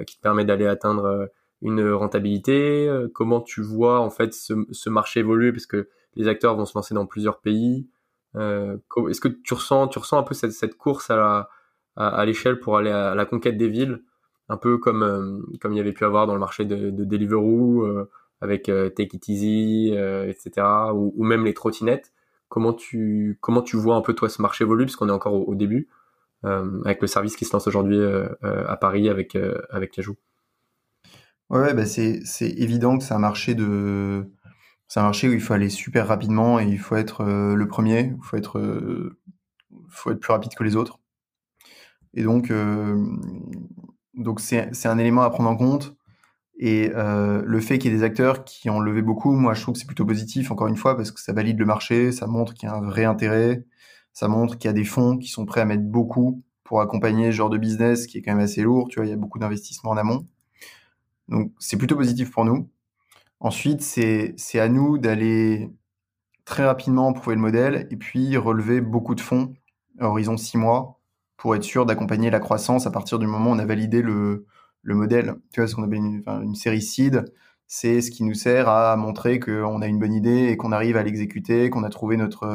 qui 0.07 0.17
te 0.17 0.21
permet 0.21 0.45
d'aller 0.45 0.67
atteindre 0.67 1.31
une 1.63 1.89
rentabilité? 1.93 2.91
Comment 3.15 3.41
tu 3.41 3.63
vois 3.63 4.01
en 4.01 4.11
fait 4.11 4.35
ce, 4.35 4.53
ce 4.71 4.91
marché 4.91 5.21
évoluer? 5.21 5.53
Parce 5.53 5.67
que 5.67 5.89
les 6.14 6.29
acteurs 6.29 6.57
vont 6.57 6.66
se 6.66 6.77
lancer 6.77 6.94
dans 6.94 7.07
plusieurs 7.07 7.40
pays 7.40 7.87
euh, 8.37 8.79
est-ce 9.09 9.20
que 9.20 9.29
tu 9.29 9.55
ressens, 9.55 9.88
tu 9.88 9.98
ressens 9.98 10.18
un 10.18 10.22
peu 10.22 10.35
cette, 10.35 10.77
course 10.77 11.11
à, 11.11 11.48
l'échelle 12.25 12.59
pour 12.61 12.76
aller 12.78 12.91
à, 12.91 13.14
la 13.14 13.26
conquête 13.26 13.57
des 13.57 13.68
villes, 13.68 14.03
un 14.49 14.57
peu 14.57 14.78
comme, 14.78 15.03
euh, 15.03 15.57
comme 15.61 15.72
il 15.72 15.76
y 15.76 15.80
avait 15.80 15.93
pu 15.93 16.05
avoir 16.05 16.26
dans 16.26 16.34
le 16.34 16.41
marché 16.41 16.64
de, 16.64 16.91
de 16.91 17.05
Deliveroo, 17.05 17.82
euh, 17.82 18.11
avec 18.41 18.64
Take 18.64 19.16
It 19.16 19.28
Easy, 19.28 19.95
etc., 20.26 20.66
ou, 20.93 21.22
même 21.22 21.45
les 21.45 21.55
trottinettes. 21.55 22.12
Comment 22.49 22.72
tu, 22.72 23.39
comment 23.41 23.62
tu 23.62 23.76
vois 23.76 23.95
un 23.95 24.01
peu 24.01 24.14
toi 24.14 24.28
ce 24.28 24.43
marché 24.43 24.64
évoluer, 24.64 24.84
puisqu'on 24.84 25.09
est 25.09 25.12
encore 25.12 25.49
au, 25.49 25.55
début, 25.55 25.89
avec 26.43 27.01
le 27.01 27.07
service 27.07 27.37
qui 27.37 27.45
se 27.45 27.53
lance 27.53 27.68
aujourd'hui 27.68 28.01
à 28.43 28.76
Paris 28.76 29.09
avec, 29.09 29.39
avec 29.70 29.93
Cajou? 29.93 30.16
Ouais, 31.51 31.72
bah 31.72 31.87
c'est 31.87 32.24
évident 32.41 32.99
que 32.99 33.05
c'est 33.05 33.14
un 33.14 33.20
marché 33.20 33.55
de 33.55 34.26
c'est 34.93 35.01
un 35.01 35.05
marché 35.05 35.26
où 35.26 35.32
il 35.32 35.40
faut 35.40 35.55
aller 35.55 35.70
super 35.70 36.07
rapidement 36.07 36.61
et 36.61 36.66
il 36.66 36.78
faut 36.78 36.97
être 36.97 37.22
euh, 37.22 37.55
le 37.55 37.66
premier, 37.66 38.12
il 38.14 38.22
faut 38.22 38.36
être, 38.36 38.59
euh, 38.59 39.18
faut 39.88 40.11
être 40.11 40.20
plus 40.20 40.32
rapide 40.32 40.53
que 40.55 40.62
les 40.62 40.76
autres. 40.76 41.01
Et 42.12 42.22
donc, 42.22 42.51
euh, 42.51 43.03
c'est 44.36 44.86
un 44.86 44.99
élément 44.99 45.22
à 45.22 45.30
prendre 45.30 45.49
en 45.49 45.57
compte. 45.57 45.97
Et 46.59 46.90
le 46.95 47.61
fait 47.61 47.78
qu'il 47.78 47.90
y 47.90 47.95
ait 47.95 47.97
des 47.97 48.05
acteurs 48.05 48.45
qui 48.45 48.68
ont 48.68 48.80
levé 48.80 49.01
beaucoup, 49.01 49.32
moi 49.32 49.55
je 49.55 49.62
trouve 49.62 49.72
que 49.72 49.80
c'est 49.80 49.86
plutôt 49.86 50.05
positif, 50.05 50.51
encore 50.51 50.66
une 50.66 50.76
fois, 50.76 50.95
parce 50.95 51.11
que 51.11 51.22
ça 51.22 51.32
valide 51.32 51.59
le 51.59 51.64
marché, 51.64 52.12
ça 52.12 52.26
montre 52.26 52.53
qu'il 52.53 52.68
y 52.68 52.72
a 52.72 52.74
un 52.74 52.82
vrai 52.82 53.07
intérêt, 53.07 53.64
ça 54.12 54.28
montre 54.28 54.59
qu'il 54.59 54.68
y 54.68 54.70
a 54.70 54.74
des 54.74 54.84
fonds 54.84 55.16
qui 55.16 55.28
sont 55.28 55.47
prêts 55.47 55.62
à 55.62 55.64
mettre 55.64 55.84
beaucoup 55.84 56.43
pour 56.64 56.82
accompagner 56.82 57.32
ce 57.32 57.36
genre 57.36 57.51
de 57.51 57.57
business 57.57 58.07
qui 58.07 58.18
est 58.18 58.22
quand 58.22 58.34
même 58.34 58.45
assez 58.45 58.61
lourd, 58.61 58.88
tu 58.90 58.97
vois, 58.97 59.07
il 59.07 59.11
y 59.11 59.14
a 59.14 59.16
beaucoup 59.16 59.38
d'investissements 59.38 59.93
en 59.93 59.97
amont. 59.97 60.28
Donc 61.28 61.51
c'est 61.59 61.78
plutôt 61.78 61.97
positif 61.97 62.30
pour 62.30 62.45
nous. 62.45 62.68
Ensuite, 63.43 63.82
c'est 63.82 64.61
à 64.61 64.68
nous 64.68 64.99
d'aller 64.99 65.68
très 66.45 66.64
rapidement 66.64 67.12
prouver 67.12 67.34
le 67.34 67.43
modèle 67.43 67.88
et 67.90 67.97
puis 67.97 68.36
relever 68.36 68.80
beaucoup 68.80 69.16
de 69.16 69.20
fonds 69.20 69.53
à 69.99 70.07
horizon 70.09 70.36
six 70.36 70.57
mois 70.57 71.01
pour 71.36 71.57
être 71.57 71.64
sûr 71.64 71.84
d'accompagner 71.84 72.30
la 72.30 72.38
croissance 72.38 72.86
à 72.86 72.93
partir 72.93 73.18
du 73.18 73.26
moment 73.26 73.51
où 73.51 73.55
on 73.55 73.59
a 73.59 73.66
validé 73.66 74.01
le, 74.01 74.47
le 74.82 74.95
modèle. 74.95 75.34
Tu 75.53 75.61
vois, 75.61 75.66
ce 75.66 75.74
qu'on 75.74 75.82
appelle 75.82 75.99
une, 75.99 76.22
une 76.26 76.55
série 76.55 76.82
seed, 76.82 77.24
c'est 77.66 78.01
ce 78.01 78.12
qui 78.12 78.22
nous 78.22 78.34
sert 78.34 78.68
à 78.68 78.95
montrer 78.97 79.40
qu'on 79.40 79.82
a 79.82 79.88
une 79.88 79.99
bonne 79.99 80.14
idée 80.14 80.49
et 80.49 80.57
qu'on 80.57 80.70
arrive 80.70 80.97
à 80.97 81.03
l'exécuter, 81.03 81.68
qu'on 81.68 81.82
a 81.82 81.90
trouvé 81.90 82.16
notre 82.16 82.47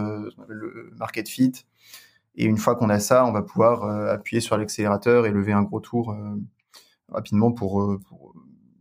le 0.48 0.94
market 0.96 1.28
fit. 1.28 1.66
Et 2.38 2.46
une 2.46 2.58
fois 2.58 2.76
qu'on 2.76 2.90
a 2.90 3.00
ça, 3.00 3.26
on 3.26 3.34
va 3.34 3.42
pouvoir 3.42 3.84
euh, 3.84 4.14
appuyer 4.14 4.40
sur 4.40 4.58
l'accélérateur 4.58 5.26
et 5.26 5.32
lever 5.32 5.52
un 5.52 5.64
gros 5.64 5.82
tour 5.82 6.12
euh, 6.12 6.36
rapidement 7.10 7.52
pour, 7.52 7.82
euh, 7.82 8.00
pour, 8.08 8.34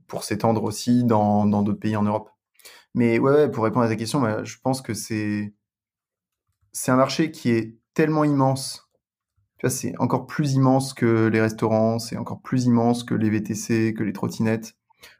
pour 0.06 0.24
s'étendre 0.24 0.62
aussi 0.64 1.04
dans 1.04 1.46
d'autres 1.46 1.80
pays 1.80 1.96
en 1.96 2.02
Europe. 2.02 2.30
Mais 2.96 3.18
ouais, 3.18 3.50
pour 3.50 3.64
répondre 3.64 3.84
à 3.84 3.88
ta 3.88 3.96
question, 3.96 4.22
bah, 4.22 4.42
je 4.42 4.56
pense 4.62 4.80
que 4.80 4.94
c'est 4.94 5.52
un 6.88 6.96
marché 6.96 7.30
qui 7.30 7.50
est 7.50 7.76
tellement 7.92 8.24
immense. 8.24 8.90
Tu 9.58 9.66
vois, 9.66 9.70
c'est 9.70 9.94
encore 9.98 10.26
plus 10.26 10.54
immense 10.54 10.94
que 10.94 11.26
les 11.26 11.40
restaurants, 11.42 11.98
c'est 11.98 12.16
encore 12.16 12.40
plus 12.40 12.64
immense 12.64 13.04
que 13.04 13.14
les 13.14 13.28
VTC, 13.28 13.92
que 13.92 14.02
les 14.02 14.14
trottinettes. 14.14 14.76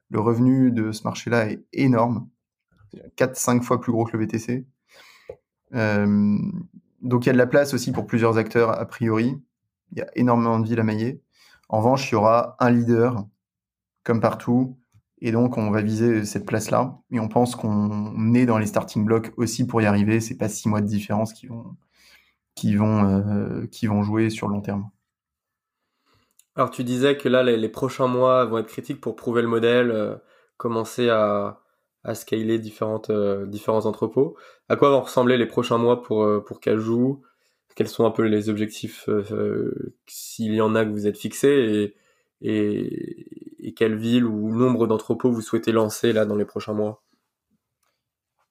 Le 0.08 0.20
revenu 0.20 0.72
de 0.72 0.90
ce 0.90 1.04
marché-là 1.04 1.50
est 1.50 1.66
énorme. 1.74 2.28
4-5 3.18 3.62
fois 3.62 3.78
plus 3.78 3.92
gros 3.92 4.06
que 4.06 4.16
le 4.16 4.24
VTC. 4.24 4.66
Euh, 5.74 6.38
donc 7.02 7.26
il 7.26 7.28
y 7.28 7.30
a 7.30 7.32
de 7.34 7.38
la 7.38 7.46
place 7.46 7.74
aussi 7.74 7.92
pour 7.92 8.06
plusieurs 8.06 8.38
acteurs 8.38 8.70
a 8.70 8.86
priori. 8.86 9.38
Il 9.92 9.98
y 9.98 10.00
a 10.00 10.08
énormément 10.14 10.58
de 10.58 10.66
villes 10.66 10.80
à 10.80 10.82
mailler. 10.82 11.20
En 11.68 11.78
revanche, 11.78 12.10
il 12.10 12.14
y 12.14 12.16
aura 12.16 12.56
un 12.58 12.70
leader, 12.70 13.26
comme 14.06 14.20
partout, 14.20 14.78
et 15.20 15.32
donc, 15.32 15.56
on 15.56 15.70
va 15.70 15.80
viser 15.80 16.24
cette 16.24 16.46
place-là. 16.46 16.98
Et 17.10 17.20
on 17.20 17.28
pense 17.28 17.56
qu'on 17.56 18.34
est 18.34 18.46
dans 18.46 18.58
les 18.58 18.66
starting 18.66 19.04
blocks 19.04 19.32
aussi 19.36 19.66
pour 19.66 19.80
y 19.80 19.86
arriver. 19.86 20.20
C'est 20.20 20.36
pas 20.36 20.48
six 20.48 20.68
mois 20.68 20.80
de 20.80 20.86
différence 20.86 21.32
qui 21.32 21.46
vont, 21.46 21.76
qui 22.54 22.74
vont, 22.74 23.04
euh, 23.04 23.66
qui 23.66 23.86
vont 23.86 24.02
jouer 24.02 24.28
sur 24.28 24.48
le 24.48 24.54
long 24.54 24.60
terme. 24.60 24.90
Alors, 26.54 26.70
tu 26.70 26.84
disais 26.84 27.16
que 27.16 27.28
là, 27.28 27.42
les, 27.42 27.68
prochains 27.68 28.06
mois 28.06 28.44
vont 28.44 28.58
être 28.58 28.66
critiques 28.66 29.00
pour 29.00 29.16
prouver 29.16 29.42
le 29.42 29.48
modèle, 29.48 29.90
euh, 29.90 30.16
commencer 30.56 31.08
à, 31.08 31.62
scaler 32.14 32.58
différentes, 32.58 33.10
euh, 33.10 33.46
différents 33.46 33.86
entrepôts. 33.86 34.36
À 34.68 34.76
quoi 34.76 34.90
vont 34.90 35.00
ressembler 35.00 35.36
les 35.38 35.46
prochains 35.46 35.78
mois 35.78 36.02
pour, 36.02 36.26
pour 36.44 36.60
Cajou? 36.60 37.22
Quels 37.74 37.88
sont 37.88 38.06
un 38.06 38.10
peu 38.10 38.22
les 38.22 38.48
objectifs, 38.48 39.08
s'il 40.06 40.54
y 40.54 40.62
en 40.62 40.74
a 40.74 40.84
que 40.84 40.90
vous 40.90 41.06
êtes 41.06 41.18
fixés? 41.18 41.94
Et 42.40 43.26
et 43.66 43.74
quelle 43.74 43.96
ville 43.96 44.24
ou 44.24 44.54
nombre 44.54 44.86
d'entrepôts 44.86 45.32
vous 45.32 45.42
souhaitez 45.42 45.72
lancer 45.72 46.12
là 46.12 46.24
dans 46.24 46.36
les 46.36 46.44
prochains 46.44 46.72
mois? 46.72 47.02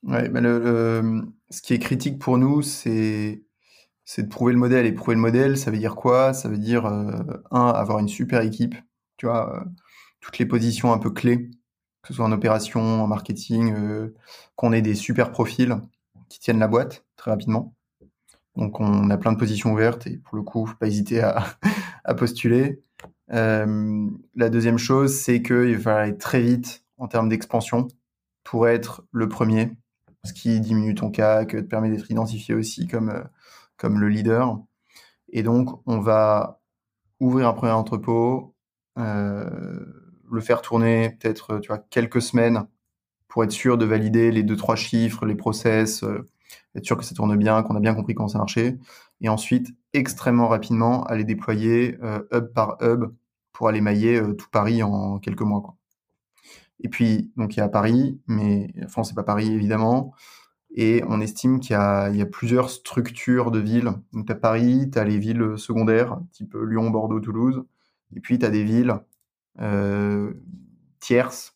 Ouais, 0.04 0.30
bah, 0.30 0.42
le, 0.42 1.24
ce 1.50 1.62
qui 1.62 1.74
est 1.74 1.80
critique 1.80 2.20
pour 2.20 2.38
nous, 2.38 2.62
c'est 2.62 3.42
c'est 4.06 4.24
de 4.24 4.30
prouver 4.30 4.54
le 4.54 4.60
modèle. 4.60 4.86
Et 4.86 4.92
prouver 4.92 5.16
le 5.16 5.22
modèle, 5.22 5.58
ça 5.58 5.72
veut 5.72 5.78
dire 5.80 5.96
quoi? 5.96 6.34
Ça 6.34 6.50
veut 6.50 6.60
dire, 6.60 6.86
euh, 6.86 7.12
un, 7.52 7.68
avoir 7.68 8.00
une 8.00 8.10
super 8.10 8.42
équipe, 8.42 8.76
tu 9.18 9.26
vois, 9.26 9.56
euh, 9.62 9.66
toutes 10.22 10.38
les 10.40 10.46
positions 10.46 10.94
un 10.94 11.00
peu 11.00 11.12
clés, 11.12 11.50
que 12.02 12.10
ce 12.10 12.14
soit 12.16 12.26
en 12.26 12.32
opération, 12.32 12.82
en 12.82 13.08
marketing, 13.08 13.74
euh, 13.76 14.16
qu'on 14.56 14.74
ait 14.74 14.82
des 14.84 14.96
super 14.96 15.32
profils 15.32 15.76
qui 16.30 16.40
tiennent 16.40 16.60
la 16.60 16.68
boîte 16.68 17.06
très 17.18 17.32
rapidement. 17.32 17.74
Donc 18.58 18.80
on 18.80 19.10
a 19.10 19.18
plein 19.18 19.34
de 19.34 19.38
positions 19.38 19.74
ouvertes 19.74 20.08
et 20.08 20.18
pour 20.18 20.38
le 20.38 20.44
coup, 20.44 20.66
faut 20.66 20.76
pas 20.76 20.88
hésiter 20.88 21.22
à 21.22 21.58
postuler. 22.18 22.82
Euh, 23.32 24.10
la 24.36 24.50
deuxième 24.50 24.78
chose, 24.78 25.16
c'est 25.16 25.42
qu'il 25.42 25.78
va 25.78 25.98
aller 25.98 26.18
très 26.18 26.42
vite 26.42 26.84
en 26.98 27.08
termes 27.08 27.30
d'expansion 27.30 27.88
pour 28.44 28.68
être 28.68 29.04
le 29.12 29.28
premier, 29.28 29.72
ce 30.24 30.34
qui 30.34 30.60
diminue 30.60 30.96
ton 30.96 31.10
CAC, 31.10 31.50
te 31.50 31.62
permet 31.62 31.90
d'être 31.90 32.10
identifié 32.12 32.54
aussi 32.54 32.88
comme, 32.88 33.10
euh, 33.10 33.24
comme 33.78 34.00
le 34.00 34.10
leader. 34.10 34.60
Et 35.30 35.44
donc, 35.44 35.82
on 35.86 36.00
va 36.00 36.62
ouvrir 37.20 37.48
un 37.48 37.54
premier 37.54 37.72
entrepôt, 37.72 38.56
euh, 38.98 39.50
le 40.32 40.42
faire 40.42 40.62
tourner 40.62 41.18
peut-être 41.20 41.60
tu 41.60 41.68
vois, 41.68 41.80
quelques 41.90 42.22
semaines 42.22 42.68
pour 43.28 43.44
être 43.44 43.52
sûr 43.52 43.78
de 43.78 43.86
valider 43.86 44.32
les 44.32 44.44
deux, 44.44 44.56
trois 44.56 44.76
chiffres, 44.76 45.26
les 45.26 45.36
process, 45.36 46.04
être 46.76 46.86
sûr 46.86 46.98
que 46.98 47.04
ça 47.04 47.16
tourne 47.16 47.36
bien, 47.36 47.64
qu'on 47.64 47.76
a 47.76 47.80
bien 47.80 47.96
compris 47.96 48.16
comment 48.16 48.28
ça 48.28 48.38
marchait. 48.38 48.78
Et 49.22 49.30
ensuite, 49.30 49.74
extrêmement 49.96 50.48
rapidement, 50.48 51.04
aller 51.06 51.24
déployer 51.24 51.98
euh, 52.04 52.22
hub 52.32 52.54
par 52.54 52.78
hub 52.82 53.14
pour 53.52 53.68
aller 53.70 53.82
mailler 53.82 54.20
euh, 54.20 54.34
tout 54.34 54.50
Paris 54.52 54.84
en 54.84 55.20
quelques 55.20 55.42
mois. 55.42 55.76
Et 56.82 56.90
puis, 56.90 57.32
donc 57.38 57.56
il 57.56 57.60
y 57.60 57.64
a 57.64 57.70
Paris, 57.70 58.20
mais 58.28 58.74
France, 58.88 59.10
c'est 59.10 59.16
pas 59.16 59.24
Paris 59.24 59.52
évidemment. 59.52 60.14
Et 60.78 61.04
on 61.08 61.22
estime 61.22 61.62
qu'il 61.62 61.74
y, 61.74 61.76
a 61.78 62.26
plusieurs 62.26 62.70
structures 62.70 63.50
de 63.50 63.60
villes. 63.60 63.94
Donc, 64.12 64.26
tu 64.26 64.32
as 64.34 64.36
Paris, 64.36 64.90
tu 64.92 65.00
as 65.00 65.06
les 65.06 65.18
villes 65.18 65.58
secondaires, 65.58 66.20
type 66.34 66.54
Lyon, 66.54 66.90
Bordeaux, 66.90 67.22
Toulouse. 67.22 67.64
Et 68.14 68.20
puis, 68.20 68.40
tu 68.40 68.46
as 68.46 68.50
des 68.50 68.66
villes 68.66 68.94
euh, 69.62 70.34
tierces, 71.00 71.56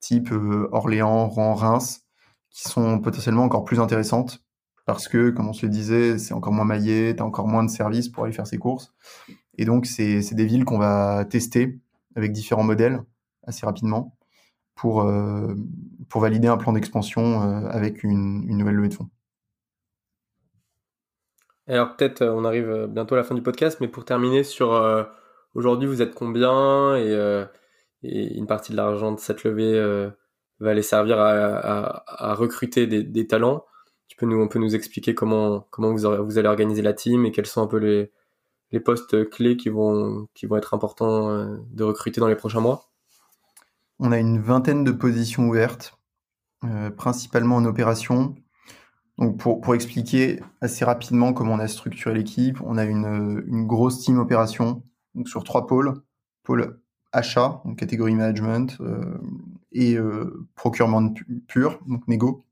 type 0.00 0.30
Orléans, 0.72 1.26
Rouen, 1.28 1.54
Reims, 1.54 2.04
qui 2.50 2.68
sont 2.68 2.98
potentiellement 2.98 3.44
encore 3.44 3.64
plus 3.64 3.80
intéressantes 3.80 4.44
parce 4.86 5.08
que, 5.08 5.30
comme 5.30 5.48
on 5.48 5.52
se 5.52 5.66
le 5.66 5.70
disait, 5.70 6.18
c'est 6.18 6.34
encore 6.34 6.52
moins 6.52 6.64
maillé, 6.64 7.14
tu 7.14 7.22
as 7.22 7.26
encore 7.26 7.46
moins 7.46 7.64
de 7.64 7.70
services 7.70 8.08
pour 8.08 8.24
aller 8.24 8.32
faire 8.32 8.46
ses 8.46 8.58
courses. 8.58 8.92
Et 9.56 9.64
donc, 9.64 9.86
c'est 9.86 10.34
des 10.34 10.46
villes 10.46 10.64
qu'on 10.64 10.78
va 10.78 11.24
tester 11.24 11.78
avec 12.16 12.32
différents 12.32 12.64
modèles 12.64 13.02
assez 13.44 13.66
rapidement 13.66 14.16
pour, 14.74 15.02
euh, 15.02 15.54
pour 16.08 16.22
valider 16.22 16.48
un 16.48 16.56
plan 16.56 16.72
d'expansion 16.72 17.42
euh, 17.42 17.68
avec 17.68 18.02
une, 18.02 18.44
une, 18.48 18.56
nouvelle 18.56 18.76
levée 18.76 18.88
de 18.88 18.94
fonds. 18.94 19.10
Alors 21.66 21.94
peut-être 21.94 22.24
on 22.24 22.44
arrive 22.44 22.86
bientôt 22.88 23.14
à 23.14 23.18
la 23.18 23.24
fin 23.24 23.34
du 23.34 23.42
podcast, 23.42 23.78
mais 23.80 23.88
pour 23.88 24.04
terminer 24.04 24.42
sur 24.42 24.72
euh, 24.72 25.04
aujourd'hui 25.54 25.86
vous 25.86 26.02
êtes 26.02 26.14
combien 26.14 26.96
et, 26.96 27.44
et, 28.02 28.36
une 28.36 28.46
partie 28.46 28.72
de 28.72 28.76
l'argent 28.76 29.12
de 29.12 29.20
cette 29.20 29.44
levée 29.44 29.78
va 30.58 30.70
aller 30.70 30.82
servir 30.82 31.20
à, 31.20 32.02
à, 32.06 32.34
recruter 32.34 32.86
des, 32.86 33.26
talents? 33.26 33.64
On 34.22 34.48
peut 34.48 34.58
nous 34.58 34.74
expliquer 34.74 35.14
comment, 35.14 35.66
vous, 35.78 36.38
allez 36.38 36.48
organiser 36.48 36.82
la 36.82 36.92
team 36.92 37.24
et 37.24 37.32
quels 37.32 37.46
sont 37.46 37.62
un 37.62 37.66
peu 37.66 37.78
les, 37.78 38.80
postes 38.80 39.28
clés 39.30 39.56
qui 39.56 39.68
vont, 39.68 40.28
être 40.56 40.74
importants 40.74 41.30
euh, 41.30 41.56
de 41.72 41.84
recruter 41.84 42.20
dans 42.20 42.28
les 42.28 42.36
prochains 42.36 42.60
mois? 42.60 42.90
On 43.98 44.12
a 44.12 44.18
une 44.18 44.40
vingtaine 44.40 44.84
de 44.84 44.92
positions 44.92 45.48
ouvertes, 45.48 45.98
euh, 46.64 46.90
principalement 46.90 47.56
en 47.56 47.64
opération. 47.64 48.34
Pour, 49.38 49.74
expliquer 49.74 50.40
assez 50.62 50.82
rapidement 50.82 51.34
comment 51.34 51.52
on 51.52 51.58
a 51.58 51.68
structuré 51.68 52.14
l'équipe, 52.14 52.58
on 52.64 52.78
a 52.78 52.84
une, 52.84 53.66
grosse 53.66 54.00
team 54.00 54.18
opération 54.18 54.82
sur 55.26 55.44
trois 55.44 55.66
pôles. 55.66 56.00
Pôle 56.42 56.80
achat, 57.12 57.62
catégorie 57.76 58.14
management, 58.14 58.78
euh, 58.80 59.18
et 59.72 59.98
procurement 60.54 61.12
pur, 61.48 61.80
donc 61.86 62.08
négo. 62.08 62.46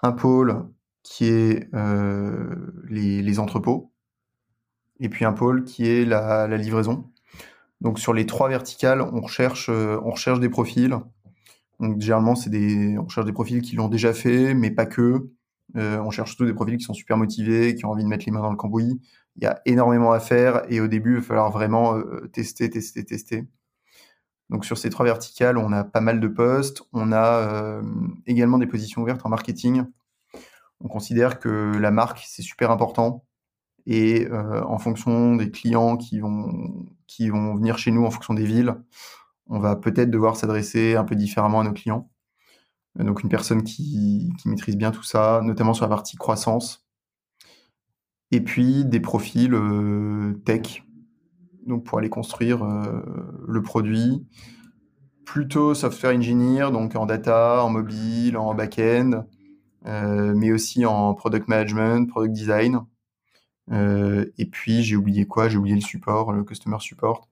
Un 0.00 0.12
pôle 0.12 0.68
qui 1.02 1.26
est 1.26 1.68
euh, 1.74 2.54
les, 2.88 3.38
entrepôts, 3.38 3.92
et 5.00 5.08
puis 5.08 5.24
un 5.24 5.32
pôle 5.32 5.64
qui 5.64 5.88
est 5.88 6.04
la, 6.04 6.46
livraison. 6.56 7.10
Donc 7.80 7.98
sur 7.98 8.12
les 8.12 8.26
trois 8.26 8.48
verticales, 8.48 9.00
on 9.00 9.20
recherche, 9.20 9.68
euh, 9.70 10.38
des 10.38 10.48
profils. 10.48 10.96
Donc 11.80 12.00
généralement, 12.00 12.32
on 12.32 13.04
recherche 13.04 13.26
des 13.26 13.32
profils 13.32 13.62
qui 13.62 13.76
l'ont 13.76 13.88
déjà 13.88 14.12
fait, 14.12 14.54
mais 14.54 14.70
pas 14.70 14.86
que. 14.86 15.30
Euh, 15.76 15.98
on 16.00 16.10
cherche 16.10 16.30
surtout 16.30 16.46
des 16.46 16.54
profils 16.54 16.76
qui 16.76 16.84
sont 16.84 16.94
super 16.94 17.16
motivés, 17.16 17.74
qui 17.74 17.84
ont 17.84 17.90
envie 17.90 18.02
de 18.02 18.08
mettre 18.08 18.24
les 18.26 18.32
mains 18.32 18.40
dans 18.40 18.50
le 18.50 18.56
cambouis. 18.56 19.00
Il 19.36 19.44
y 19.44 19.46
a 19.46 19.60
énormément 19.66 20.12
à 20.12 20.20
faire 20.20 20.62
et 20.68 20.80
au 20.80 20.88
début, 20.88 21.14
il 21.14 21.18
va 21.20 21.22
falloir 21.22 21.50
vraiment 21.50 22.00
tester, 22.32 22.68
tester, 22.70 23.04
tester. 23.04 23.46
Donc 24.50 24.64
sur 24.64 24.78
ces 24.78 24.90
trois 24.90 25.04
verticales, 25.04 25.58
on 25.58 25.72
a 25.72 25.84
pas 25.84 26.00
mal 26.00 26.20
de 26.20 26.28
postes. 26.28 26.82
On 26.92 27.12
a 27.12 27.24
euh, 27.24 27.82
également 28.26 28.58
des 28.58 28.66
positions 28.66 29.02
ouvertes 29.02 29.24
en 29.24 29.28
marketing. 29.28 29.84
On 30.80 30.88
considère 30.88 31.38
que 31.38 31.72
la 31.78 31.90
marque, 31.90 32.24
c'est 32.26 32.42
super 32.42 32.70
important 32.70 33.24
et 33.88 34.26
euh, 34.26 34.62
en 34.64 34.78
fonction 34.78 35.34
des 35.34 35.50
clients 35.50 35.96
qui 35.96 36.20
vont, 36.20 36.86
qui 37.06 37.30
vont 37.30 37.54
venir 37.54 37.78
chez 37.78 37.90
nous, 37.90 38.04
en 38.04 38.10
fonction 38.10 38.34
des 38.34 38.44
villes, 38.44 38.74
on 39.46 39.58
va 39.58 39.76
peut-être 39.76 40.10
devoir 40.10 40.36
s'adresser 40.36 40.94
un 40.94 41.04
peu 41.04 41.16
différemment 41.16 41.60
à 41.60 41.64
nos 41.64 41.72
clients. 41.72 42.10
Donc 42.96 43.22
une 43.22 43.30
personne 43.30 43.62
qui, 43.62 44.30
maîtrise 44.44 44.76
bien 44.76 44.90
tout 44.90 45.02
ça, 45.02 45.40
notamment 45.42 45.72
sur 45.72 45.86
la 45.86 45.88
partie 45.88 46.16
croissance. 46.16 46.86
Et 48.30 48.42
puis 48.42 48.84
des 48.84 49.00
profils 49.00 49.54
euh, 49.54 50.34
tech, 50.44 50.84
donc 51.68 51.84
pour 51.84 51.98
aller 51.98 52.08
construire 52.08 52.64
euh, 52.64 53.02
le 53.46 53.62
produit. 53.62 54.26
Plutôt 55.24 55.74
software 55.74 56.16
engineer, 56.16 56.70
donc 56.72 56.96
en 56.96 57.06
data, 57.06 57.62
en 57.62 57.68
mobile, 57.68 58.36
en 58.38 58.54
back-end, 58.54 59.26
euh, 59.86 60.34
mais 60.34 60.50
aussi 60.50 60.86
en 60.86 61.14
product 61.14 61.48
management, 61.48 62.08
product 62.08 62.34
design. 62.34 62.80
Euh, 63.70 64.24
et 64.38 64.46
puis 64.46 64.82
j'ai 64.82 64.96
oublié 64.96 65.26
quoi? 65.26 65.48
J'ai 65.48 65.58
oublié 65.58 65.74
le 65.74 65.82
support, 65.82 66.32
le 66.32 66.44
customer 66.44 66.78
support, 66.80 67.28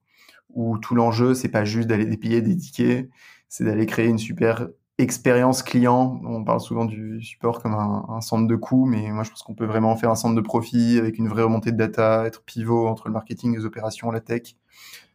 où 0.51 0.76
tout 0.78 0.95
l'enjeu, 0.95 1.34
c'est 1.34 1.49
pas 1.49 1.64
juste 1.64 1.89
d'aller 1.89 2.05
déplier 2.05 2.43
des 2.43 2.57
tickets, 2.57 3.09
c'est 3.49 3.64
d'aller 3.64 3.87
créer 3.87 4.09
une 4.09 4.18
super 4.18 4.68
expérience 4.99 5.63
client. 5.63 6.21
On 6.25 6.45
parle 6.45 6.61
souvent 6.61 6.85
du 6.85 7.23
support 7.23 7.63
comme 7.63 7.75
un, 7.75 8.21
centre 8.21 8.47
de 8.47 8.57
coût, 8.57 8.87
mais 8.87 9.11
moi 9.11 9.25
je 9.25 9.31
pense 9.31 9.43
qu'on 9.43 9.55
peut 9.55 9.67
vraiment 9.67 9.95
faire 9.97 10.11
un 10.11 10.15
centre 10.15 10.35
de 10.35 10.41
profit 10.41 10.99
avec 10.99 11.19
une 11.19 11.29
vraie 11.29 11.43
remontée 11.43 11.73
de 11.73 11.77
data, 11.77 12.25
être 12.27 12.43
pivot 12.43 12.87
entre 12.87 13.09
le 13.09 13.13
marketing, 13.13 13.55
les 13.55 13.65
opérations, 13.65 14.11
la 14.11 14.21
tech. 14.21 14.57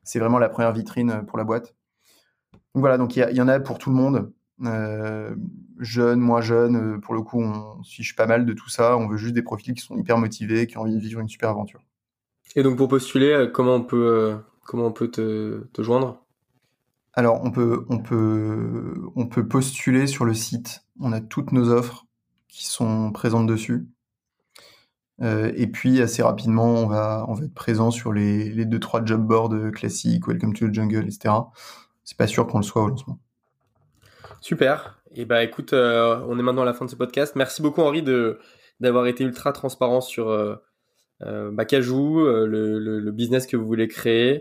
C'est 0.04 0.20
vraiment 0.20 0.40
la 0.40 0.50
première 0.50 0.72
vitrine 0.72 1.24
pour 1.28 1.38
la 1.38 1.44
boîte. 1.44 1.76
Donc 2.74 2.82
voilà, 2.82 2.98
donc 2.98 3.16
il 3.16 3.36
y, 3.36 3.42
en 3.42 3.48
a 3.48 3.60
pour 3.60 3.78
tout 3.80 3.90
le 3.90 3.96
monde. 3.96 4.32
Euh, 4.64 5.36
jeunes, 5.80 6.20
moins 6.20 6.42
jeunes, 6.42 7.02
pour 7.02 7.14
le 7.14 7.22
coup, 7.22 7.42
on 7.42 7.84
fiche 7.84 8.16
pas 8.16 8.28
mal 8.28 8.46
de 8.46 8.54
tout 8.54 8.70
ça. 8.70 8.98
On 8.98 9.08
veut 9.08 9.18
juste 9.18 9.34
des 9.34 9.42
profils 9.42 9.74
qui 9.74 9.82
sont 9.82 9.98
hyper 9.98 10.18
motivés, 10.18 10.68
qui 10.68 10.78
ont 10.78 10.82
envie 10.82 10.96
de 10.96 11.00
vivre 11.00 11.20
une 11.20 11.30
super 11.30 11.50
aventure. 11.50 11.82
Et 12.56 12.64
donc 12.64 12.78
pour 12.78 12.88
postuler, 12.88 13.32
euh, 13.32 13.48
comment 13.48 13.76
on 13.76 13.84
peut, 13.84 14.08
euh, 14.08 14.38
comment 14.66 14.86
on 14.86 14.92
peut 14.92 15.10
te 15.10 15.82
joindre? 15.82 16.21
Alors, 17.14 17.42
on 17.44 17.52
peut, 17.52 17.86
on, 17.90 18.00
peut, 18.00 18.94
on 19.16 19.28
peut 19.28 19.48
postuler 19.48 20.08
sur 20.08 20.26
le 20.26 20.34
site. 20.34 20.86
On 21.00 21.12
a 21.12 21.20
toutes 21.20 21.52
nos 21.52 21.70
offres 21.70 22.06
qui 22.48 22.66
sont 22.66 23.12
présentes 23.12 23.48
dessus. 23.48 23.88
Euh, 25.22 25.52
et 25.56 25.68
puis, 25.68 26.02
assez 26.02 26.24
rapidement, 26.24 26.74
on 26.74 26.88
va, 26.88 27.26
on 27.28 27.34
va 27.34 27.46
être 27.46 27.54
présent 27.54 27.92
sur 27.92 28.14
les, 28.14 28.50
les 28.50 28.66
deux, 28.66 28.80
trois 28.80 29.04
job 29.04 29.26
boards 29.26 29.72
classiques, 29.74 30.28
Welcome 30.28 30.54
to 30.54 30.68
the 30.68 30.74
Jungle, 30.74 31.06
etc. 31.06 31.36
C'est 32.04 32.18
pas 32.18 32.28
sûr 32.28 32.48
qu'on 32.48 32.60
le 32.60 32.64
soit 32.64 32.84
au 32.84 32.88
lancement. 32.88 33.20
Super. 34.40 35.02
Et 35.14 35.26
bah 35.26 35.44
écoute, 35.44 35.74
euh, 35.74 36.20
on 36.28 36.40
est 36.40 36.44
maintenant 36.44 36.64
à 36.64 36.66
la 36.66 36.74
fin 36.74 36.86
de 36.86 36.90
ce 36.90 36.96
podcast. 36.96 37.36
Merci 37.36 37.62
beaucoup 37.62 37.82
Henri 37.82 38.04
d'avoir 38.80 39.06
été 39.08 39.24
ultra 39.24 39.52
transparent 39.52 40.02
sur 40.02 40.30
euh, 40.30 40.56
euh 41.24 41.52
le, 41.52 43.12
business 43.12 43.46
que 43.46 43.58
vous 43.58 43.66
voulez 43.66 43.88
créer, 43.88 44.36
euh, 44.36 44.40